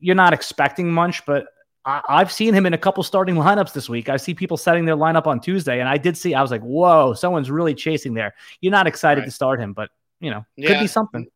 you're 0.00 0.14
not 0.14 0.32
expecting 0.32 0.92
much. 0.92 1.24
But 1.26 1.46
I, 1.84 2.18
have 2.18 2.32
seen 2.32 2.54
him 2.54 2.66
in 2.66 2.74
a 2.74 2.78
couple 2.78 3.02
starting 3.02 3.34
lineups 3.36 3.72
this 3.72 3.88
week. 3.88 4.08
I 4.08 4.16
see 4.16 4.34
people 4.34 4.56
setting 4.56 4.84
their 4.84 4.96
lineup 4.96 5.26
on 5.26 5.40
Tuesday, 5.40 5.80
and 5.80 5.88
I 5.88 5.98
did 5.98 6.16
see. 6.16 6.34
I 6.34 6.42
was 6.42 6.50
like, 6.50 6.62
"Whoa, 6.62 7.14
someone's 7.14 7.50
really 7.50 7.74
chasing 7.74 8.14
there." 8.14 8.34
You're 8.60 8.72
not 8.72 8.86
excited 8.86 9.22
right. 9.22 9.26
to 9.26 9.30
start 9.30 9.60
him, 9.60 9.72
but 9.72 9.90
you 10.20 10.30
know, 10.30 10.44
yeah. 10.56 10.68
could 10.68 10.80
be 10.80 10.86
something. 10.86 11.26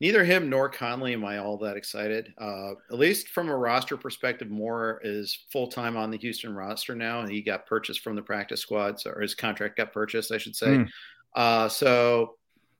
Neither 0.00 0.24
him 0.24 0.48
nor 0.48 0.68
Conley 0.68 1.12
am 1.12 1.24
I 1.24 1.38
all 1.38 1.58
that 1.58 1.76
excited. 1.76 2.32
Uh, 2.38 2.72
at 2.90 2.98
least 2.98 3.28
from 3.28 3.48
a 3.48 3.56
roster 3.56 3.96
perspective, 3.96 4.48
Moore 4.48 5.00
is 5.02 5.46
full 5.50 5.66
time 5.66 5.96
on 5.96 6.10
the 6.10 6.18
Houston 6.18 6.54
roster 6.54 6.94
now, 6.94 7.20
and 7.20 7.30
he 7.30 7.42
got 7.42 7.66
purchased 7.66 8.00
from 8.00 8.14
the 8.14 8.22
practice 8.22 8.60
squad, 8.60 9.00
so, 9.00 9.10
or 9.10 9.20
his 9.20 9.34
contract 9.34 9.76
got 9.76 9.92
purchased, 9.92 10.30
I 10.30 10.38
should 10.38 10.54
say. 10.54 10.68
Mm. 10.68 10.88
Uh, 11.34 11.68
so 11.68 12.36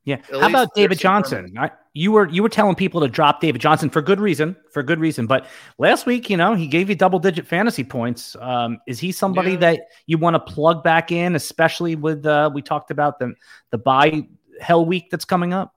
yeah. 0.09 0.16
How 0.31 0.49
about 0.49 0.75
David 0.75 0.99
Johnson? 0.99 1.53
I, 1.59 1.71
you 1.93 2.12
were 2.12 2.29
you 2.31 2.43
were 2.43 2.49
telling 2.49 2.75
people 2.77 3.03
to 3.03 3.09
drop 3.09 3.43
David 3.43 3.61
Johnson 3.61 3.91
for 3.91 4.01
good 4.01 4.21
reason, 4.21 4.57
for 4.73 4.83
good 4.83 5.01
reason. 5.01 5.27
But 5.27 5.47
last 5.77 6.07
week, 6.07 6.31
you 6.31 6.37
know, 6.39 6.55
he 6.55 6.66
gave 6.66 6.89
you 6.89 6.95
double 6.95 7.19
digit 7.19 7.47
fantasy 7.47 7.85
points. 7.85 8.35
Um, 8.41 8.79
is 8.87 8.99
he 8.99 9.12
somebody 9.12 9.53
yeah. 9.53 9.59
that 9.59 9.81
you 10.07 10.16
want 10.16 10.35
to 10.35 10.41
plug 10.41 10.83
back 10.83 11.12
in, 11.12 11.35
especially 11.35 11.95
with 11.95 12.25
uh, 12.25 12.51
we 12.55 12.62
talked 12.62 12.91
about 12.91 13.19
the 13.19 13.35
the 13.71 13.77
bye 13.77 14.27
hell 14.62 14.87
week 14.87 15.11
that's 15.11 15.27
coming 15.27 15.53
up? 15.53 15.75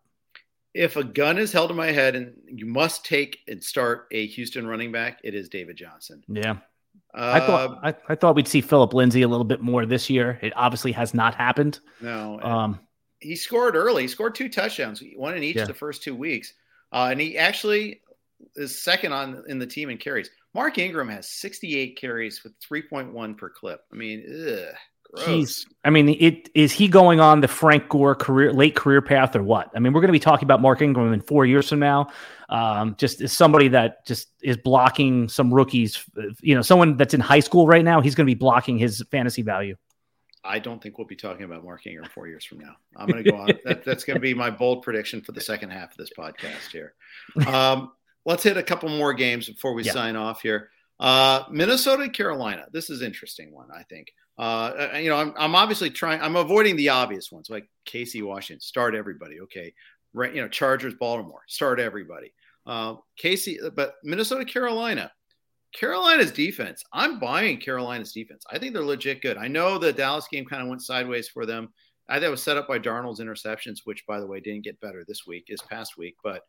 If 0.74 0.96
a 0.96 1.04
gun 1.04 1.38
is 1.38 1.52
held 1.52 1.70
to 1.70 1.76
my 1.76 1.92
head 1.92 2.16
and 2.16 2.34
you 2.48 2.66
must 2.66 3.06
take 3.06 3.40
and 3.48 3.64
start 3.64 4.08
a 4.12 4.26
Houston 4.28 4.66
running 4.66 4.92
back, 4.92 5.20
it 5.24 5.36
is 5.36 5.50
David 5.50 5.76
Johnson. 5.76 6.24
Yeah. 6.28 6.58
Uh, 7.14 7.32
I 7.34 7.40
thought 7.42 7.80
I, 7.84 7.96
I, 8.08 8.16
thought 8.16 8.36
we'd 8.36 8.48
see 8.48 8.62
Philip 8.62 8.94
Lindsay 8.94 9.22
a 9.24 9.28
little 9.28 9.44
bit 9.44 9.62
more 9.62 9.86
this 9.86 10.10
year. 10.10 10.40
It 10.42 10.54
obviously 10.56 10.94
has 10.94 11.14
not 11.14 11.36
happened. 11.36 11.80
No. 12.00 12.40
Um, 12.42 12.80
he 13.20 13.36
scored 13.36 13.76
early. 13.76 14.04
He 14.04 14.08
scored 14.08 14.34
two 14.34 14.48
touchdowns, 14.48 15.04
one 15.16 15.36
in 15.36 15.44
each 15.44 15.58
yeah. 15.58 15.64
of 15.64 15.68
the 15.68 15.74
first 15.74 16.04
two 16.04 16.16
weeks, 16.16 16.54
uh, 16.94 17.10
and 17.12 17.20
he 17.20 17.38
actually 17.38 18.02
is 18.56 18.82
second 18.82 19.12
on 19.12 19.44
in 19.48 19.60
the 19.60 19.68
team 19.68 19.90
in 19.90 19.98
carries. 19.98 20.30
Mark 20.54 20.78
Ingram 20.78 21.10
has 21.10 21.30
68 21.30 21.98
carries 21.98 22.44
with 22.44 22.60
3.1 22.60 23.38
per 23.38 23.50
clip. 23.50 23.82
I 23.92 23.96
mean, 23.96 24.26
ugh, 24.28 24.76
gross. 25.14 25.26
He's, 25.26 25.66
I 25.84 25.90
mean, 25.90 26.10
it 26.10 26.50
is 26.54 26.72
he 26.72 26.88
going 26.88 27.20
on 27.20 27.42
the 27.42 27.48
Frank 27.48 27.90
Gore 27.90 28.16
career 28.16 28.54
late 28.54 28.76
career 28.76 29.02
path 29.02 29.36
or 29.36 29.44
what? 29.44 29.70
I 29.76 29.80
mean, 29.80 29.94
we're 29.94 30.02
going 30.02 30.10
to 30.10 30.14
be 30.14 30.20
talking 30.20 30.46
about 30.46 30.62
Mark 30.62 30.82
Ingram 30.82 31.14
in 31.14 31.22
four 31.22 31.46
years 31.46 31.70
from 31.70 31.80
now. 31.80 32.10
Um, 32.50 32.96
just 32.98 33.22
as 33.22 33.32
somebody 33.32 33.70
that 33.70 34.06
just 34.06 34.28
is 34.42 34.58
blocking 34.58 35.30
some 35.30 35.54
rookies, 35.54 36.04
you 36.42 36.56
know, 36.56 36.62
someone 36.62 36.98
that's 36.98 37.14
in 37.14 37.22
high 37.22 37.40
school 37.40 37.68
right 37.68 37.84
now, 37.84 38.02
he's 38.02 38.16
going 38.16 38.26
to 38.26 38.30
be 38.30 38.38
blocking 38.38 38.78
his 38.78 39.04
fantasy 39.10 39.42
value. 39.42 39.76
I 40.44 40.60
don't 40.60 40.82
think 40.82 40.98
we'll 40.98 41.08
be 41.08 41.16
talking 41.16 41.44
about 41.44 41.64
Mark 41.64 41.86
Ingram 41.86 42.10
four 42.10 42.28
years 42.28 42.44
from 42.44 42.60
now. 42.60 42.76
I'm 42.98 43.08
going 43.08 43.24
to 43.24 43.32
go 43.32 43.38
on. 43.38 43.52
that, 43.64 43.86
that's 43.86 44.04
going 44.04 44.16
to 44.16 44.22
be 44.22 44.34
my 44.34 44.50
bold 44.50 44.82
prediction 44.82 45.22
for 45.22 45.34
the 45.34 45.42
second 45.42 45.70
half 45.70 45.92
of 45.92 45.98
this 45.98 46.10
podcast 46.18 46.72
here. 46.72 46.94
Um, 47.48 47.92
let's 48.26 48.44
hit 48.44 48.58
a 48.58 48.64
couple 48.64 48.90
more 48.90 49.14
games 49.14 49.48
before 49.48 49.74
we 49.74 49.84
yeah. 49.84 49.94
sign 49.94 50.16
off 50.16 50.42
here. 50.42 50.70
Uh, 51.00 51.44
Minnesota, 51.50 52.10
Carolina. 52.10 52.66
This 52.72 52.90
is 52.90 53.02
interesting 53.02 53.54
one, 53.54 53.70
I 53.74 53.84
think. 53.84 54.14
Uh, 54.38 54.90
uh, 54.94 54.98
you 54.98 55.10
know, 55.10 55.18
I'm, 55.18 55.34
I'm 55.38 55.56
obviously 55.56 55.90
trying. 55.90 56.22
I'm 56.22 56.36
avoiding 56.36 56.76
the 56.76 56.90
obvious 56.90 57.32
ones 57.32 57.50
like 57.50 57.70
KC 57.86 58.24
Washington. 58.24 58.62
Start 58.62 58.96
everybody. 58.96 59.40
Okay, 59.42 59.74
right. 60.14 60.34
You 60.34 60.42
know, 60.42 60.48
Chargers, 60.48 60.94
Baltimore. 61.00 61.42
Start 61.48 61.80
everybody. 61.80 62.34
Uh, 62.66 62.96
KC, 63.22 63.74
but 63.76 63.96
Minnesota, 64.04 64.46
Carolina. 64.46 65.12
Carolina's 65.74 66.32
defense, 66.32 66.84
I'm 66.92 67.18
buying 67.18 67.58
Carolina's 67.58 68.12
defense. 68.12 68.44
I 68.52 68.60
think 68.60 68.74
they're 68.74 68.84
legit 68.84 69.22
good. 69.22 69.38
I 69.38 69.48
know 69.48 69.78
the 69.78 69.94
Dallas 69.94 70.28
game 70.30 70.46
kind 70.46 70.62
of 70.62 70.68
went 70.68 70.82
sideways 70.82 71.30
for 71.30 71.46
them. 71.46 71.70
I 72.10 72.18
it 72.18 72.30
was 72.30 72.44
set 72.44 72.58
up 72.58 72.68
by 72.68 72.78
Darnold's 72.78 73.22
interceptions, 73.22 73.80
which, 73.86 74.06
by 74.06 74.20
the 74.20 74.28
way, 74.28 74.42
didn't 74.42 74.66
get 74.66 74.82
better 74.82 75.06
this 75.08 75.26
week, 75.26 75.46
this 75.48 75.62
past 75.62 75.98
week. 75.98 76.16
But 76.22 76.42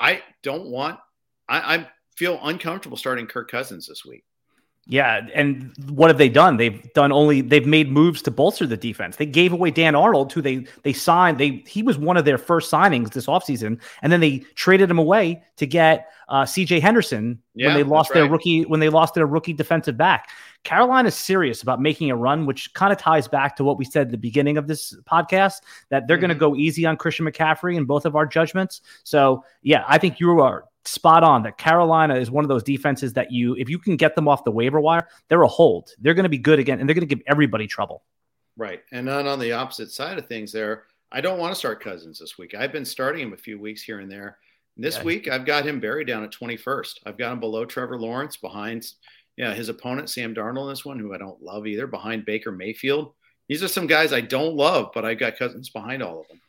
I 0.00 0.22
don't 0.42 0.70
want, 0.70 0.98
I, 1.48 1.76
I 1.76 1.88
feel 2.16 2.40
uncomfortable 2.42 2.96
starting 2.96 3.26
Kirk 3.26 3.50
Cousins 3.50 3.86
this 3.86 4.06
week. 4.06 4.24
Yeah, 4.88 5.26
and 5.34 5.72
what 5.88 6.10
have 6.10 6.18
they 6.18 6.28
done? 6.28 6.58
They've 6.58 6.80
done 6.92 7.10
only 7.10 7.40
they've 7.40 7.66
made 7.66 7.90
moves 7.90 8.22
to 8.22 8.30
bolster 8.30 8.66
the 8.68 8.76
defense. 8.76 9.16
They 9.16 9.26
gave 9.26 9.52
away 9.52 9.72
Dan 9.72 9.96
Arnold, 9.96 10.32
who 10.32 10.40
they 10.40 10.64
they 10.84 10.92
signed. 10.92 11.38
They 11.38 11.64
he 11.66 11.82
was 11.82 11.98
one 11.98 12.16
of 12.16 12.24
their 12.24 12.38
first 12.38 12.70
signings 12.70 13.10
this 13.12 13.26
offseason, 13.26 13.80
and 14.02 14.12
then 14.12 14.20
they 14.20 14.38
traded 14.54 14.88
him 14.88 14.98
away 14.98 15.42
to 15.56 15.66
get 15.66 16.08
uh, 16.28 16.44
CJ 16.44 16.80
Henderson 16.80 17.42
Yeah, 17.54 17.68
when 17.68 17.76
they 17.76 17.82
lost 17.82 18.10
that's 18.10 18.14
their 18.14 18.22
right. 18.24 18.30
rookie 18.30 18.62
when 18.66 18.78
they 18.78 18.88
lost 18.88 19.14
their 19.14 19.26
rookie 19.26 19.52
defensive 19.52 19.96
back. 19.96 20.28
Carolina 20.62 21.08
is 21.08 21.16
serious 21.16 21.62
about 21.62 21.80
making 21.80 22.12
a 22.12 22.16
run, 22.16 22.46
which 22.46 22.72
kind 22.74 22.92
of 22.92 22.98
ties 22.98 23.26
back 23.26 23.56
to 23.56 23.64
what 23.64 23.78
we 23.78 23.84
said 23.84 24.02
at 24.06 24.10
the 24.12 24.18
beginning 24.18 24.56
of 24.56 24.68
this 24.68 24.94
podcast 25.04 25.62
that 25.88 26.06
they're 26.06 26.16
going 26.16 26.28
to 26.28 26.34
go 26.36 26.54
easy 26.54 26.86
on 26.86 26.96
Christian 26.96 27.26
McCaffrey 27.26 27.76
in 27.76 27.86
both 27.86 28.04
of 28.04 28.14
our 28.14 28.26
judgments. 28.26 28.82
So, 29.02 29.44
yeah, 29.62 29.84
I 29.88 29.98
think 29.98 30.20
you 30.20 30.40
are 30.40 30.64
spot 30.86 31.22
on 31.24 31.42
that 31.44 31.58
Carolina 31.58 32.14
is 32.16 32.30
one 32.30 32.44
of 32.44 32.48
those 32.48 32.62
defenses 32.62 33.12
that 33.14 33.32
you, 33.32 33.54
if 33.56 33.68
you 33.68 33.78
can 33.78 33.96
get 33.96 34.14
them 34.14 34.28
off 34.28 34.44
the 34.44 34.50
waiver 34.50 34.80
wire, 34.80 35.08
they're 35.28 35.42
a 35.42 35.48
hold. 35.48 35.90
They're 35.98 36.14
going 36.14 36.24
to 36.24 36.28
be 36.30 36.38
good 36.38 36.58
again, 36.58 36.80
and 36.80 36.88
they're 36.88 36.94
going 36.94 37.06
to 37.08 37.14
give 37.14 37.22
everybody 37.26 37.66
trouble. 37.66 38.02
Right. 38.56 38.82
And 38.92 39.06
then 39.06 39.26
on 39.26 39.38
the 39.38 39.52
opposite 39.52 39.90
side 39.90 40.18
of 40.18 40.26
things, 40.26 40.52
there, 40.52 40.84
I 41.12 41.20
don't 41.20 41.38
want 41.38 41.52
to 41.52 41.58
start 41.58 41.82
Cousins 41.82 42.18
this 42.18 42.38
week. 42.38 42.54
I've 42.54 42.72
been 42.72 42.84
starting 42.84 43.22
him 43.22 43.32
a 43.32 43.36
few 43.36 43.58
weeks 43.60 43.82
here 43.82 44.00
and 44.00 44.10
there. 44.10 44.38
This 44.76 44.96
Yeah. 44.96 45.04
week, 45.04 45.28
I've 45.28 45.46
got 45.46 45.64
him 45.66 45.80
buried 45.80 46.06
down 46.06 46.24
at 46.24 46.30
21st. 46.32 47.00
I've 47.06 47.18
got 47.18 47.32
him 47.32 47.40
below 47.40 47.64
Trevor 47.64 47.98
Lawrence, 47.98 48.36
behind 48.36 48.90
yeah 49.36 49.54
his 49.54 49.68
opponent 49.68 50.10
Sam 50.10 50.34
Darnold. 50.34 50.64
in 50.64 50.68
This 50.70 50.84
one, 50.84 50.98
who 50.98 51.14
I 51.14 51.18
don't 51.18 51.42
love 51.42 51.66
either, 51.66 51.86
behind 51.86 52.24
Baker 52.24 52.52
Mayfield. 52.52 53.12
These 53.48 53.62
are 53.62 53.68
some 53.68 53.86
guys 53.86 54.12
I 54.12 54.20
don't 54.22 54.56
love, 54.56 54.90
but 54.94 55.04
I've 55.04 55.18
got 55.18 55.36
Cousins 55.38 55.68
behind 55.70 56.02
all 56.02 56.20
of 56.22 56.28
them. 56.28 56.40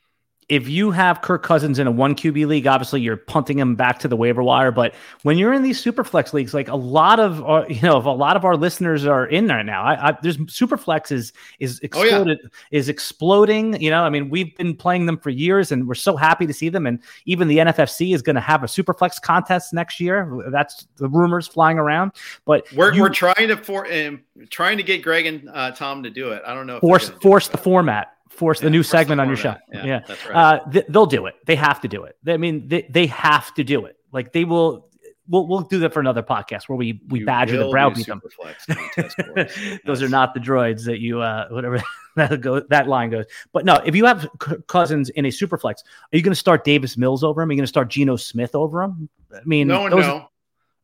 If 0.50 0.70
you 0.70 0.92
have 0.92 1.22
Kirk 1.22 1.44
Cousins 1.44 1.78
in 1.78 1.88
a 1.88 1.92
one 1.92 2.16
QB 2.16 2.48
league, 2.48 2.68
obviously 2.68 3.02
you're 3.02 3.18
punting 3.18 3.60
him 3.60 3.76
back 3.76 4.00
to 4.00 4.08
the 4.08 4.16
waiver 4.16 4.42
wire. 4.42 4.72
But 4.72 4.94
when 5.24 5.38
you're 5.38 5.52
in 5.52 5.62
these 5.62 5.78
super 5.78 6.06
flex 6.06 6.34
leagues, 6.34 6.54
like 6.54 6.70
a 6.70 6.76
lot 6.76 7.20
of 7.20 7.44
our, 7.44 7.70
you 7.70 7.82
know, 7.82 7.98
if 7.98 8.06
a 8.06 8.10
lot 8.10 8.38
of 8.38 8.46
our 8.46 8.56
listeners 8.56 9.06
are 9.06 9.26
in 9.26 9.48
there 9.48 9.62
now, 9.62 9.84
I, 9.84 10.10
I 10.10 10.18
there's 10.22 10.38
super 10.48 10.78
flex 10.78 11.12
is 11.12 11.34
is 11.60 11.82
Oh, 11.94 12.04
yeah. 12.04 12.36
is 12.72 12.88
exploding. 12.88 13.82
You 13.82 13.90
know, 13.90 14.04
I 14.04 14.10
mean, 14.10 14.30
we've 14.30 14.56
been 14.56 14.76
playing 14.76 15.06
them 15.06 15.18
for 15.18 15.30
years, 15.30 15.72
and 15.72 15.88
we're 15.88 15.96
so 15.96 16.16
happy 16.16 16.48
to 16.48 16.54
see 16.54 16.70
them. 16.70 16.86
And 16.86 17.00
even 17.26 17.48
the 17.48 17.58
NFFC 17.58 18.14
is 18.14 18.22
going 18.22 18.36
to 18.36 18.42
have 18.42 18.64
a 18.64 18.68
super 18.68 18.94
flex 18.94 19.20
contest 19.20 19.74
next 19.74 20.00
year. 20.00 20.44
That's 20.50 20.88
the 20.96 21.10
rumors 21.10 21.48
flying 21.48 21.78
around. 21.78 22.12
But 22.46 22.72
We're, 22.74 22.94
you 22.94 23.02
we're 23.02 23.10
trying 23.10 23.50
to 23.50 23.58
for 23.58 23.92
um, 23.92 24.22
trying 24.50 24.78
to 24.78 24.84
get 24.84 25.02
Greg 25.02 25.26
and 25.26 25.50
uh, 25.50 25.72
Tom 25.72 26.04
to 26.04 26.10
do 26.10 26.32
it. 26.32 26.42
I 26.46 26.54
don't 26.54 26.68
know. 26.68 26.80
Force 26.80 27.10
force 27.10 27.48
the 27.48 27.58
format, 27.58 28.17
force 28.38 28.60
Yeah, 28.60 28.66
the 28.66 28.70
new 28.72 28.80
force 28.84 28.92
the 28.92 28.98
segment 28.98 29.22
on 29.22 29.28
your 29.28 29.38
show. 29.38 29.56
yeah. 29.74 30.00
that's 30.08 30.26
right. 30.26 30.36
Uh, 30.36 30.70
th- 30.72 30.86
they'll 30.90 31.06
do 31.06 31.26
it. 31.26 31.36
They 31.46 31.56
have 31.56 31.82
to 31.82 31.88
do 31.88 32.04
it. 32.06 32.16
I 32.28 32.38
mean, 32.38 32.68
they, 32.68 32.88
they 32.90 33.08
have 33.08 33.54
to 33.56 33.64
do 33.64 33.86
it. 33.86 33.98
Like 34.12 34.32
they 34.34 34.46
will. 34.46 34.86
We'll 35.30 35.46
we'll 35.46 35.60
do 35.64 35.80
that 35.80 35.92
for 35.94 36.00
another 36.00 36.24
podcast 36.24 36.70
where 36.70 36.78
we 36.78 37.02
we 37.10 37.20
You 37.20 37.26
badger 37.26 37.58
the 37.58 37.70
browbeat 37.70 38.06
them. 38.06 38.22
Superflex 38.22 38.66
contest 38.96 39.16
for 39.26 39.40
us. 39.40 39.80
Those 39.86 40.02
are 40.02 40.08
not 40.08 40.34
the 40.34 40.40
droids 40.40 40.86
that 40.86 41.00
you 41.02 41.20
uh 41.20 41.50
whatever 41.50 41.84
that 42.16 42.40
go 42.40 42.62
that 42.62 42.88
line 42.88 43.10
goes. 43.10 43.26
But 43.52 43.66
no, 43.66 43.76
if 43.86 43.94
you 43.94 44.06
have 44.06 44.26
Cousins 44.68 45.10
in 45.10 45.26
a 45.26 45.28
superflex, 45.28 45.74
are 46.14 46.16
you 46.18 46.22
going 46.22 46.32
to 46.32 46.36
start 46.36 46.64
Davis 46.64 46.96
Mills 46.96 47.26
over 47.26 47.42
him? 47.42 47.50
Are 47.50 47.52
you 47.52 47.58
going 47.58 47.64
to 47.64 47.68
start 47.68 47.90
Geno 47.90 48.16
Smith 48.16 48.56
over 48.56 48.84
him? 48.84 49.10
I 49.36 49.40
mean, 49.44 49.68
No 49.68 49.90
those, 49.90 50.06
no. 50.06 50.30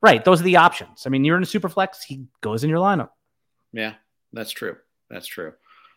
right? 0.01 0.25
Those 0.25 0.41
are 0.41 0.43
the 0.43 0.57
options. 0.57 1.03
I 1.05 1.09
mean, 1.09 1.23
you're 1.23 1.37
in 1.37 1.43
a 1.43 1.45
superflex. 1.45 2.03
He 2.05 2.25
goes 2.41 2.65
in 2.65 2.69
your 2.69 2.79
lineup. 2.79 3.11
Yeah, 3.71 3.93
that's 4.33 4.51
true. 4.51 4.75
That's 5.09 5.25
true. 5.27 5.53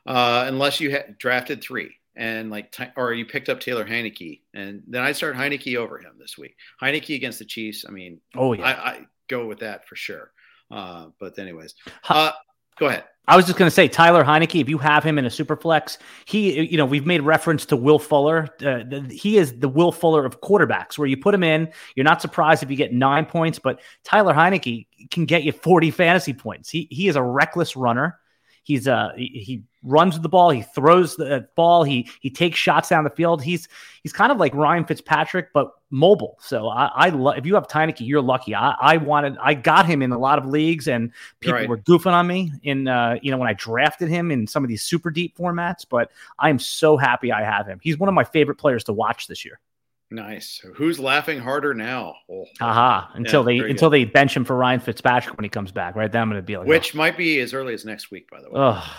Uh, 0.07 0.45
unless 0.47 0.81
you 0.81 0.91
had 0.91 1.19
drafted 1.19 1.63
three 1.63 1.97
and 2.15 2.51
like, 2.51 2.75
or 2.97 3.13
you 3.13 3.27
picked 3.27 3.49
up 3.49 3.61
Taylor 3.61 3.85
Heinicke, 3.85 4.41
and 4.55 4.83
then 4.87 5.03
I 5.03 5.13
start 5.13 5.37
Heinicke 5.37 5.77
over 5.77 5.99
him 5.99 6.13
this 6.19 6.39
week. 6.39 6.57
Heinicke 6.81 7.15
against 7.15 7.39
the 7.39 7.45
Chiefs. 7.45 7.85
I 7.87 7.93
mean, 7.93 8.21
Oh 8.35 8.53
yeah. 8.53 8.65
I, 8.65 8.71
I 8.71 9.07
go 9.29 9.47
with 9.47 9.61
that 9.61 9.87
for 9.89 9.97
sure. 9.97 10.33
Uh, 10.71 11.09
but 11.21 11.39
anyways, 11.39 11.75
uh, 12.09 12.33
go 12.79 12.87
ahead. 12.87 13.05
I 13.29 13.35
was 13.35 13.45
just 13.45 13.59
going 13.59 13.67
to 13.69 13.75
say 13.75 13.89
Tyler 13.89 14.23
Heinicke. 14.23 14.61
If 14.61 14.69
you 14.69 14.79
have 14.79 15.03
him 15.03 15.19
in 15.19 15.27
a 15.27 15.31
super 15.31 15.57
flex, 15.57 15.99
he, 16.27 16.61
you 16.63 16.77
know, 16.77 16.87
we've 16.87 17.07
made 17.07 17.23
reference 17.23 17.67
to 17.67 17.77
Will 17.77 17.99
Fuller. 17.99 18.49
Uh, 18.61 18.85
the, 18.89 19.09
he 19.11 19.37
is 19.37 19.59
the 19.59 19.69
Will 19.69 19.91
Fuller 19.91 20.25
of 20.25 20.41
quarterbacks, 20.41 20.97
where 20.97 21.09
you 21.09 21.17
put 21.17 21.35
him 21.35 21.43
in, 21.43 21.73
you're 21.97 22.05
not 22.05 22.23
surprised 22.23 22.63
if 22.63 22.71
you 22.71 22.77
get 22.77 22.93
nine 22.93 23.27
points. 23.27 23.59
But 23.59 23.81
Tyler 24.05 24.33
Heinicke 24.33 24.87
can 25.11 25.25
get 25.25 25.43
you 25.43 25.51
40 25.51 25.91
fantasy 25.91 26.35
points. 26.35 26.71
He 26.71 26.87
he 26.91 27.09
is 27.09 27.17
a 27.17 27.23
reckless 27.23 27.75
runner. 27.75 28.21
He's 28.63 28.87
uh 28.87 29.11
he, 29.17 29.27
he 29.27 29.63
runs 29.87 30.15
with 30.15 30.23
the 30.23 30.29
ball. 30.29 30.51
He 30.51 30.63
throws 30.63 31.17
the 31.17 31.49
ball. 31.55 31.85
He 31.85 32.09
he 32.21 32.29
takes 32.29 32.59
shots 32.59 32.89
down 32.91 33.05
the 33.05 33.11
field. 33.11 33.43
He's 33.43 33.69
he's 34.03 34.13
kind 34.13 34.31
of 34.31 34.39
like 34.39 34.55
Ryan 34.55 34.85
Fitzpatrick, 34.85 35.53
but 35.55 35.71
mobile. 35.91 36.37
So 36.43 36.69
I, 36.69 36.91
I 36.95 37.09
love 37.11 37.39
if 37.39 37.47
you 37.47 37.55
have 37.55 37.69
Heinicke, 37.69 38.07
you're 38.07 38.21
lucky. 38.21 38.55
I, 38.55 38.75
I 38.81 38.97
wanted 38.99 39.37
I 39.41 39.55
got 39.55 39.87
him 39.87 40.03
in 40.03 40.13
a 40.13 40.19
lot 40.19 40.39
of 40.39 40.47
leagues, 40.47 40.89
and 40.89 41.13
people 41.41 41.55
Right. 41.61 41.69
were 41.69 41.79
goofing 41.79 42.13
on 42.13 42.27
me 42.27 42.53
in 42.63 42.89
uh 42.89 43.17
you 43.23 43.31
know 43.31 43.39
when 43.39 43.49
I 43.49 43.55
drafted 43.55 44.09
him 44.09 44.31
in 44.31 44.47
some 44.47 44.65
of 44.65 44.69
these 44.69 44.83
super 44.83 45.11
deep 45.11 45.39
formats. 45.39 45.87
But 45.89 46.11
I'm 46.39 46.59
so 46.59 46.97
happy 46.97 47.33
I 47.33 47.43
have 47.45 47.67
him. 47.67 47.79
He's 47.83 47.97
one 47.97 48.09
of 48.09 48.15
my 48.15 48.25
favorite 48.25 48.57
players 48.57 48.85
to 48.85 48.93
watch 48.93 49.29
this 49.29 49.45
year. 49.45 49.61
Nice. 50.09 50.65
Who's 50.77 51.01
laughing 51.01 51.41
harder 51.41 51.75
now? 51.75 52.15
Oh, 52.31 52.45
Haha. 52.61 53.09
Until 53.15 53.43
they 53.43 53.59
very 53.59 53.71
until 53.73 53.91
they 53.91 54.05
bench 54.05 54.37
him 54.37 54.45
for 54.45 54.55
Ryan 54.57 54.79
Fitzpatrick 54.79 55.37
when 55.37 55.43
he 55.43 55.49
comes 55.49 55.73
back. 55.73 55.97
Right 55.97 56.11
then 56.11 56.23
I'm 56.23 56.29
going 56.31 56.41
to 56.41 56.47
be 56.47 56.57
like, 56.57 56.69
Which 56.69 56.95
might 56.95 57.17
be 57.17 57.41
as 57.41 57.53
early 57.53 57.75
as 57.75 57.85
next 57.85 58.13
week, 58.13 58.31
by 58.31 58.41
the 58.41 58.47
way. 58.49 58.53
oh. 58.55 58.97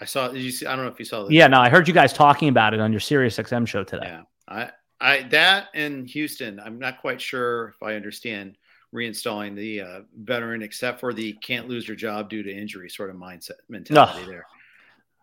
I 0.00 0.04
saw. 0.04 0.28
Did 0.28 0.42
you 0.42 0.50
see? 0.50 0.66
I 0.66 0.74
don't 0.74 0.84
know 0.84 0.90
if 0.90 0.98
you 0.98 1.04
saw. 1.04 1.24
The, 1.24 1.34
yeah. 1.34 1.46
No, 1.46 1.60
I 1.60 1.68
heard 1.68 1.88
you 1.88 1.94
guys 1.94 2.12
talking 2.12 2.48
about 2.48 2.74
it 2.74 2.80
on 2.80 2.92
your 2.92 3.00
Sirius 3.00 3.36
XM 3.36 3.66
show 3.66 3.84
today. 3.84 4.06
Yeah. 4.06 4.22
I, 4.48 4.70
I, 5.00 5.22
that 5.30 5.68
in 5.74 6.06
Houston. 6.06 6.60
I'm 6.60 6.78
not 6.78 7.00
quite 7.00 7.20
sure 7.20 7.68
if 7.68 7.82
I 7.82 7.94
understand 7.94 8.56
reinstalling 8.94 9.56
the 9.56 9.80
uh, 9.80 10.00
veteran, 10.16 10.62
except 10.62 11.00
for 11.00 11.12
the 11.12 11.32
can't 11.34 11.68
lose 11.68 11.86
your 11.88 11.96
job 11.96 12.30
due 12.30 12.42
to 12.42 12.52
injury 12.52 12.88
sort 12.88 13.10
of 13.10 13.16
mindset 13.16 13.52
mentality 13.68 14.24
there. 14.26 14.46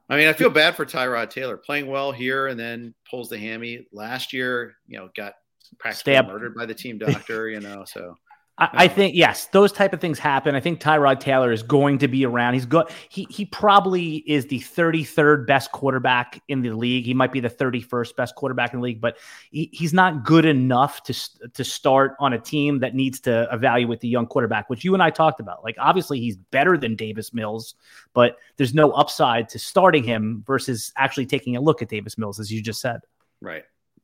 I 0.10 0.18
mean, 0.18 0.28
I 0.28 0.34
feel 0.34 0.50
bad 0.50 0.76
for 0.76 0.86
Tyrod 0.86 1.30
Taylor 1.30 1.56
playing 1.56 1.88
well 1.88 2.12
here 2.12 2.48
and 2.48 2.60
then 2.60 2.94
pulls 3.10 3.30
the 3.30 3.38
hammy. 3.38 3.88
Last 3.94 4.34
year, 4.34 4.76
you 4.88 4.98
know, 4.98 5.10
got 5.16 5.36
practically 5.80 6.16
Stab. 6.16 6.28
murdered 6.28 6.54
by 6.54 6.66
the 6.66 6.74
team 6.74 6.98
doctor. 6.98 7.48
You 7.50 7.62
know, 7.62 7.86
so 7.86 8.18
I, 8.62 8.70
I 8.74 8.88
think 8.88 9.16
yes, 9.16 9.48
those 9.48 9.72
type 9.72 9.92
of 9.92 10.00
things 10.00 10.20
happen. 10.20 10.54
I 10.54 10.60
think 10.60 10.80
Tyrod 10.80 11.20
Taylor 11.20 11.52
is 11.52 11.64
going 11.64 11.98
to 11.98 12.08
be 12.08 12.26
around. 12.26 12.54
He's 12.54 12.68
good. 12.68 12.88
He 13.10 13.26
he 13.30 13.44
probably 13.44 14.18
is 14.28 14.46
the 14.46 14.60
33rd 14.60 15.48
best 15.48 15.72
quarterback 15.72 16.42
in 16.48 16.62
the 16.62 16.70
league. 16.70 17.06
He 17.06 17.16
might 17.16 17.32
be 17.32 17.40
the 17.40 17.50
31st 17.50 18.16
best 18.16 18.36
quarterback 18.36 18.74
in 18.74 18.80
the 18.80 18.84
league, 18.84 19.02
but 19.02 19.18
he, 19.50 19.70
he's 19.74 19.94
not 19.94 20.24
good 20.24 20.46
enough 20.46 21.02
to 21.04 21.50
to 21.54 21.64
start 21.64 22.16
on 22.20 22.34
a 22.34 22.40
team 22.40 22.80
that 22.80 22.94
needs 22.94 23.20
to 23.22 23.48
evaluate 23.52 24.00
the 24.00 24.08
young 24.08 24.28
quarterback, 24.28 24.70
which 24.70 24.86
you 24.86 24.94
and 24.94 25.02
I 25.02 25.10
talked 25.10 25.40
about. 25.40 25.64
Like 25.64 25.76
obviously 25.80 26.20
he's 26.20 26.38
better 26.38 26.78
than 26.78 26.96
Davis 26.96 27.34
Mills, 27.34 27.74
but 28.14 28.38
there's 28.58 28.76
no 28.76 28.92
upside 28.92 29.50
to 29.50 29.60
starting 29.60 30.04
him 30.04 30.44
versus 30.46 30.94
actually 30.98 31.26
taking 31.26 31.56
a 31.56 31.62
look 31.62 31.82
at 31.82 31.90
Davis 31.90 32.16
Mills, 32.16 32.40
as 32.40 32.52
you 32.52 32.62
just 32.62 32.80
said. 32.80 33.00
Right. 33.42 33.64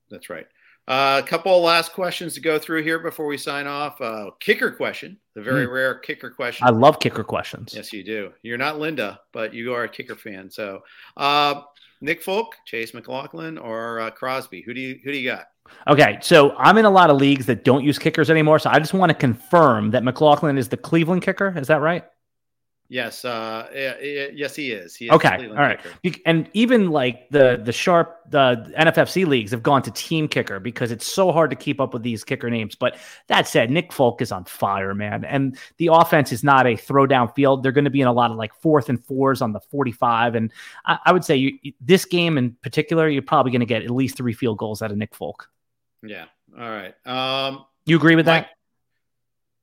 That's 0.10 0.30
right. 0.30 0.48
Uh, 0.88 1.22
a 1.24 1.28
couple 1.28 1.54
of 1.54 1.64
last 1.64 1.92
questions 1.92 2.34
to 2.34 2.40
go 2.40 2.58
through 2.58 2.82
here 2.82 3.00
before 3.00 3.26
we 3.26 3.38
sign 3.38 3.68
off. 3.68 4.00
Uh, 4.00 4.32
kicker 4.40 4.72
question, 4.72 5.18
the 5.34 5.42
very 5.42 5.68
rare 5.68 5.96
kicker 5.96 6.30
question. 6.30 6.66
I 6.66 6.70
love 6.70 7.00
kicker 7.00 7.26
questions. 7.26 7.74
yes, 7.76 7.92
you 7.92 8.04
do. 8.04 8.32
You're 8.42 8.58
not 8.58 8.80
Linda, 8.80 9.20
but 9.34 9.54
you 9.54 9.74
are 9.74 9.84
a 9.84 9.90
kicker 9.90 10.16
fan. 10.16 10.50
So, 10.50 10.84
uh, 11.18 11.62
Nick 12.00 12.24
Folk, 12.24 12.56
Chase 12.66 12.94
McLaughlin, 12.94 13.58
or 13.58 14.00
uh, 14.00 14.12
Crosby? 14.12 14.62
Who 14.62 14.74
do 14.74 14.80
you 14.80 15.00
who 15.04 15.12
do 15.12 15.18
you 15.18 15.30
got? 15.30 15.48
Okay, 15.88 16.20
so 16.22 16.56
I'm 16.58 16.78
in 16.78 16.86
a 16.86 16.90
lot 16.90 17.10
of 17.10 17.18
leagues 17.18 17.46
that 17.48 17.66
don't 17.66 17.84
use 17.84 18.00
kickers 18.00 18.30
anymore. 18.30 18.60
So 18.60 18.70
I 18.70 18.80
just 18.80 18.94
want 18.94 19.10
to 19.10 19.14
confirm 19.14 19.92
that 19.92 20.04
McLaughlin 20.04 20.58
is 20.58 20.70
the 20.70 20.78
Cleveland 20.78 21.22
kicker. 21.22 21.54
Is 21.58 21.68
that 21.68 21.82
right? 21.82 22.06
Yes, 22.90 23.26
uh, 23.26 23.68
yes, 23.74 24.56
he 24.56 24.72
is. 24.72 24.96
He 24.96 25.08
is 25.08 25.12
Okay, 25.12 25.48
all 25.50 25.56
right. 25.56 25.80
kicker. 26.02 26.22
And 26.26 26.50
even 26.54 26.90
like 26.90 27.30
the 27.30 27.60
the 27.62 27.74
sharp 27.74 28.18
the 28.30 28.74
NFFC 28.78 29.26
leagues 29.26 29.52
have 29.52 29.64
gone 29.64 29.82
to 29.82 29.92
team 29.92 30.28
kicker 30.28 30.60
because 30.60 30.92
it's 30.92 31.06
so 31.06 31.32
hard 31.32 31.50
to 31.50 31.56
keep 31.56 31.82
up 31.82 31.94
with 31.94 32.04
these 32.04 32.24
kicker 32.24 32.50
names. 32.50 32.76
But 32.76 32.98
that 33.28 33.48
said, 33.48 33.72
Nick 33.72 33.92
Folk 33.92 34.22
is 34.22 34.32
on 34.32 34.46
fire, 34.46 34.94
man. 34.94 35.26
And 35.26 35.58
the 35.78 35.90
offense 35.92 36.32
is 36.32 36.44
not 36.44 36.66
a 36.66 36.76
throw 36.76 37.06
down 37.06 37.32
field. 37.34 37.64
They're 37.64 37.72
going 37.72 37.86
to 37.86 37.92
be 37.92 38.02
in 38.02 38.08
a 38.08 38.14
lot 38.14 38.32
of 38.32 38.38
like 38.38 38.54
fourth 38.54 38.90
and 38.90 39.04
fours 39.04 39.42
on 39.42 39.54
the 39.54 39.60
45. 39.60 40.36
And 40.36 40.52
I, 40.86 40.98
I 41.06 41.12
would 41.12 41.24
say 41.24 41.36
you, 41.36 41.74
this 41.82 42.06
game 42.06 42.38
in 42.38 42.52
particular, 42.62 43.08
you're 43.10 43.22
probably 43.22 43.52
going 43.52 43.60
to 43.62 43.66
get 43.66 43.84
at 43.84 43.92
least 43.92 44.18
three 44.18 44.34
field 44.34 44.58
goals 44.58 44.82
out 44.82 44.92
of 44.92 44.98
Nick 44.98 45.16
Folk. 45.16 45.50
Yeah. 46.04 46.26
All 46.58 46.70
right. 46.70 46.94
Um, 47.06 47.66
You 47.86 47.98
agree 47.98 48.16
with 48.16 48.26
that? 48.26 48.50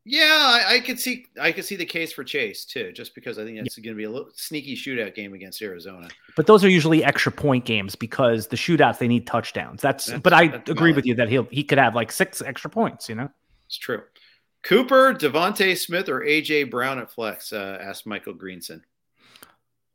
Yeah, 0.06 0.60
I, 0.68 0.74
I 0.74 0.80
could 0.80 1.00
see 1.00 1.26
I 1.40 1.50
could 1.50 1.64
see 1.64 1.76
the 1.76 1.86
case 1.86 2.12
for 2.12 2.24
Chase 2.24 2.66
too, 2.66 2.92
just 2.92 3.14
because 3.14 3.38
I 3.38 3.44
think 3.44 3.56
that's 3.56 3.76
going 3.78 3.94
to 3.94 3.96
be 3.96 4.04
a 4.04 4.10
little 4.10 4.28
sneaky 4.34 4.76
shootout 4.76 5.14
game 5.14 5.32
against 5.32 5.62
Arizona. 5.62 6.08
But 6.36 6.46
those 6.46 6.62
are 6.62 6.68
usually 6.68 7.02
extra 7.02 7.32
point 7.32 7.64
games 7.64 7.94
because 7.94 8.48
the 8.48 8.56
shootouts 8.56 8.98
they 8.98 9.08
need 9.08 9.26
touchdowns. 9.26 9.80
That's, 9.80 10.06
That's- 10.06 10.22
but 10.22 10.34
I 10.34 10.48
that's 10.48 10.70
agree 10.70 10.90
valid. 10.90 10.96
with 10.96 11.06
you 11.06 11.14
that 11.14 11.30
he'll 11.30 11.44
he 11.50 11.64
could 11.64 11.78
have 11.78 11.94
like 11.94 12.12
six 12.12 12.42
extra 12.42 12.68
points. 12.68 13.08
You 13.08 13.14
know. 13.14 13.30
It's 13.66 13.78
true. 13.78 14.02
Cooper, 14.62 15.14
Devonte 15.14 15.76
Smith, 15.78 16.08
or 16.08 16.20
AJ 16.20 16.70
Brown 16.70 16.98
at 16.98 17.10
flex? 17.10 17.52
Uh, 17.52 17.78
asked 17.80 18.06
Michael 18.06 18.34
Greenson. 18.34 18.82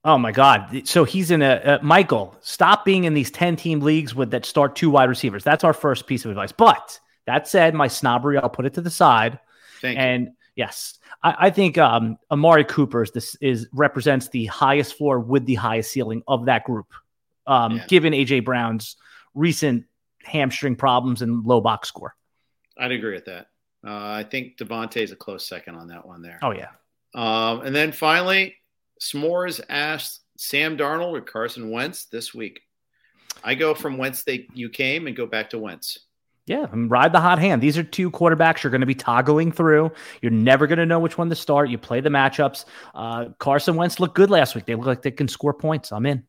Oh 0.06 0.18
my 0.18 0.32
God! 0.32 0.88
So 0.88 1.04
he's 1.04 1.30
in 1.30 1.42
a 1.42 1.54
uh, 1.56 1.80
Michael. 1.84 2.36
Stop 2.42 2.86
being 2.86 3.04
in 3.04 3.14
these 3.14 3.30
ten 3.30 3.56
team 3.56 3.82
leagues 3.82 4.16
with 4.16 4.32
that 4.32 4.46
start 4.46 4.76
two 4.76 4.90
wide 4.90 5.10
receivers. 5.10 5.44
That's 5.44 5.64
our 5.64 5.74
first 5.74 6.08
piece 6.08 6.24
of 6.26 6.32
advice. 6.32 6.52
But 6.52 7.00
that 7.28 7.48
said, 7.48 7.76
my 7.76 7.88
snobbery, 7.88 8.38
I'll 8.38 8.50
put 8.50 8.66
it 8.66 8.74
to 8.76 8.82
the 8.82 8.90
side. 8.90 9.40
Thank 9.82 9.98
you. 9.98 10.04
And 10.04 10.32
Yes, 10.60 11.00
I, 11.24 11.36
I 11.40 11.50
think 11.52 11.78
um, 11.78 12.18
Amari 12.30 12.66
Cooper 12.66 13.02
is 13.02 13.12
this 13.12 13.34
is 13.36 13.70
represents 13.72 14.28
the 14.28 14.46
highest 14.48 14.98
floor 14.98 15.18
with 15.18 15.46
the 15.46 15.56
highest 15.56 15.90
ceiling 15.90 16.22
of 16.28 16.48
that 16.48 16.66
group. 16.66 16.88
Um, 17.48 17.78
yeah. 17.78 17.86
Given 17.88 18.12
AJ 18.12 18.44
Brown's 18.44 18.98
recent 19.34 19.86
hamstring 20.26 20.76
problems 20.76 21.22
and 21.22 21.46
low 21.46 21.62
box 21.62 21.88
score, 21.88 22.14
I'd 22.78 22.92
agree 22.92 23.14
with 23.14 23.24
that. 23.24 23.48
Uh, 23.88 24.12
I 24.12 24.24
think 24.30 24.58
DeVonta 24.58 24.98
is 24.98 25.14
a 25.14 25.16
close 25.16 25.48
second 25.48 25.76
on 25.76 25.88
that 25.88 26.06
one 26.06 26.22
there. 26.22 26.40
Oh 26.42 26.52
yeah. 26.52 26.72
Um, 27.16 27.62
and 27.62 27.74
then 27.74 27.94
finally, 27.94 28.58
S'mores 29.02 29.62
asked 29.70 30.24
Sam 30.38 30.76
Darnold 30.78 31.18
or 31.18 31.22
Carson 31.22 31.70
Wentz 31.70 32.08
this 32.08 32.34
week. 32.34 32.60
I 33.46 33.56
go 33.56 33.74
from 33.74 33.98
whence 33.98 34.24
they 34.24 34.48
you 34.54 34.70
came 34.70 35.08
and 35.08 35.16
go 35.16 35.26
back 35.26 35.52
to 35.52 35.58
Wentz. 35.58 36.00
Yeah, 36.50 36.66
ride 36.74 37.14
the 37.14 37.20
hot 37.20 37.38
hand. 37.38 37.62
These 37.62 37.78
are 37.78 37.84
two 37.84 38.10
quarterbacks 38.10 38.64
you're 38.64 38.72
going 38.72 38.82
to 38.82 38.88
be 38.88 38.96
toggling 38.96 39.52
through. 39.52 39.92
You're 40.24 40.32
never 40.32 40.66
going 40.66 40.80
to 40.80 40.86
know 40.88 40.98
which 41.00 41.16
one 41.16 41.30
to 41.30 41.36
start. 41.36 41.70
You 41.70 41.78
play 41.78 42.02
the 42.02 42.10
matchups. 42.10 42.66
Uh, 42.96 43.26
Carson 43.38 43.76
Wentz 43.76 44.00
looked 44.00 44.16
good 44.16 44.32
last 44.32 44.56
week. 44.56 44.66
They 44.66 44.74
look 44.74 44.88
like 44.88 45.04
they 45.04 45.12
can 45.12 45.28
score 45.28 45.54
points. 45.54 45.92
I'm 45.92 46.08
in. 46.08 46.24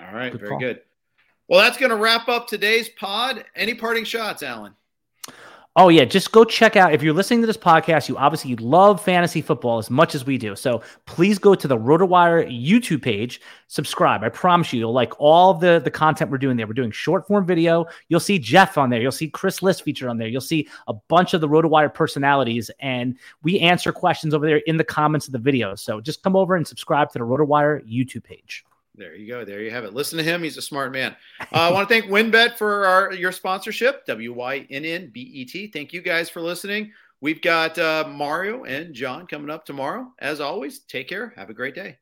All 0.00 0.12
right, 0.12 0.32
good 0.32 0.40
very 0.40 0.50
call. 0.50 0.58
good. 0.58 0.80
Well, 1.46 1.60
that's 1.60 1.76
going 1.76 1.90
to 1.90 1.96
wrap 1.96 2.28
up 2.28 2.48
today's 2.48 2.88
pod. 2.88 3.44
Any 3.54 3.74
parting 3.74 4.02
shots, 4.02 4.42
Alan? 4.42 4.74
Oh 5.74 5.88
yeah, 5.88 6.04
just 6.04 6.32
go 6.32 6.44
check 6.44 6.76
out. 6.76 6.92
If 6.92 7.02
you're 7.02 7.14
listening 7.14 7.40
to 7.40 7.46
this 7.46 7.56
podcast, 7.56 8.06
you 8.06 8.18
obviously 8.18 8.56
love 8.56 9.02
fantasy 9.02 9.40
football 9.40 9.78
as 9.78 9.88
much 9.88 10.14
as 10.14 10.26
we 10.26 10.36
do. 10.36 10.54
So 10.54 10.82
please 11.06 11.38
go 11.38 11.54
to 11.54 11.66
the 11.66 11.78
RotoWire 11.78 12.46
YouTube 12.46 13.00
page, 13.00 13.40
subscribe. 13.68 14.22
I 14.22 14.28
promise 14.28 14.70
you, 14.74 14.80
you'll 14.80 14.92
like 14.92 15.18
all 15.18 15.54
the 15.54 15.80
the 15.82 15.90
content 15.90 16.30
we're 16.30 16.36
doing 16.36 16.58
there. 16.58 16.66
We're 16.66 16.74
doing 16.74 16.90
short 16.90 17.26
form 17.26 17.46
video. 17.46 17.86
You'll 18.10 18.20
see 18.20 18.38
Jeff 18.38 18.76
on 18.76 18.90
there. 18.90 19.00
You'll 19.00 19.12
see 19.12 19.30
Chris 19.30 19.62
Liss 19.62 19.80
featured 19.80 20.10
on 20.10 20.18
there. 20.18 20.28
You'll 20.28 20.42
see 20.42 20.68
a 20.88 20.92
bunch 20.92 21.32
of 21.32 21.40
the 21.40 21.48
RotoWire 21.48 21.94
personalities, 21.94 22.70
and 22.80 23.16
we 23.42 23.58
answer 23.60 23.92
questions 23.92 24.34
over 24.34 24.44
there 24.44 24.60
in 24.66 24.76
the 24.76 24.84
comments 24.84 25.26
of 25.26 25.32
the 25.32 25.38
video. 25.38 25.74
So 25.74 26.02
just 26.02 26.22
come 26.22 26.36
over 26.36 26.54
and 26.54 26.68
subscribe 26.68 27.10
to 27.12 27.18
the 27.18 27.24
RotoWire 27.24 27.80
YouTube 27.90 28.24
page. 28.24 28.62
There 28.94 29.14
you 29.14 29.26
go. 29.26 29.44
There 29.44 29.62
you 29.62 29.70
have 29.70 29.84
it. 29.84 29.94
Listen 29.94 30.18
to 30.18 30.24
him. 30.24 30.42
He's 30.42 30.58
a 30.58 30.62
smart 30.62 30.92
man. 30.92 31.16
Uh, 31.40 31.44
I 31.52 31.72
want 31.72 31.88
to 31.88 31.94
thank 31.94 32.10
WynnBET 32.10 32.58
for 32.58 32.86
our 32.86 33.12
your 33.12 33.32
sponsorship. 33.32 34.04
W 34.06 34.32
Y 34.34 34.66
N 34.68 34.84
N 34.84 35.10
B 35.12 35.20
E 35.20 35.44
T. 35.44 35.68
Thank 35.68 35.92
you 35.92 36.02
guys 36.02 36.28
for 36.28 36.42
listening. 36.42 36.92
We've 37.22 37.40
got 37.40 37.78
uh, 37.78 38.04
Mario 38.08 38.64
and 38.64 38.92
John 38.94 39.26
coming 39.26 39.48
up 39.48 39.64
tomorrow. 39.64 40.12
As 40.18 40.40
always, 40.40 40.80
take 40.80 41.08
care. 41.08 41.32
Have 41.36 41.50
a 41.50 41.54
great 41.54 41.74
day. 41.74 41.98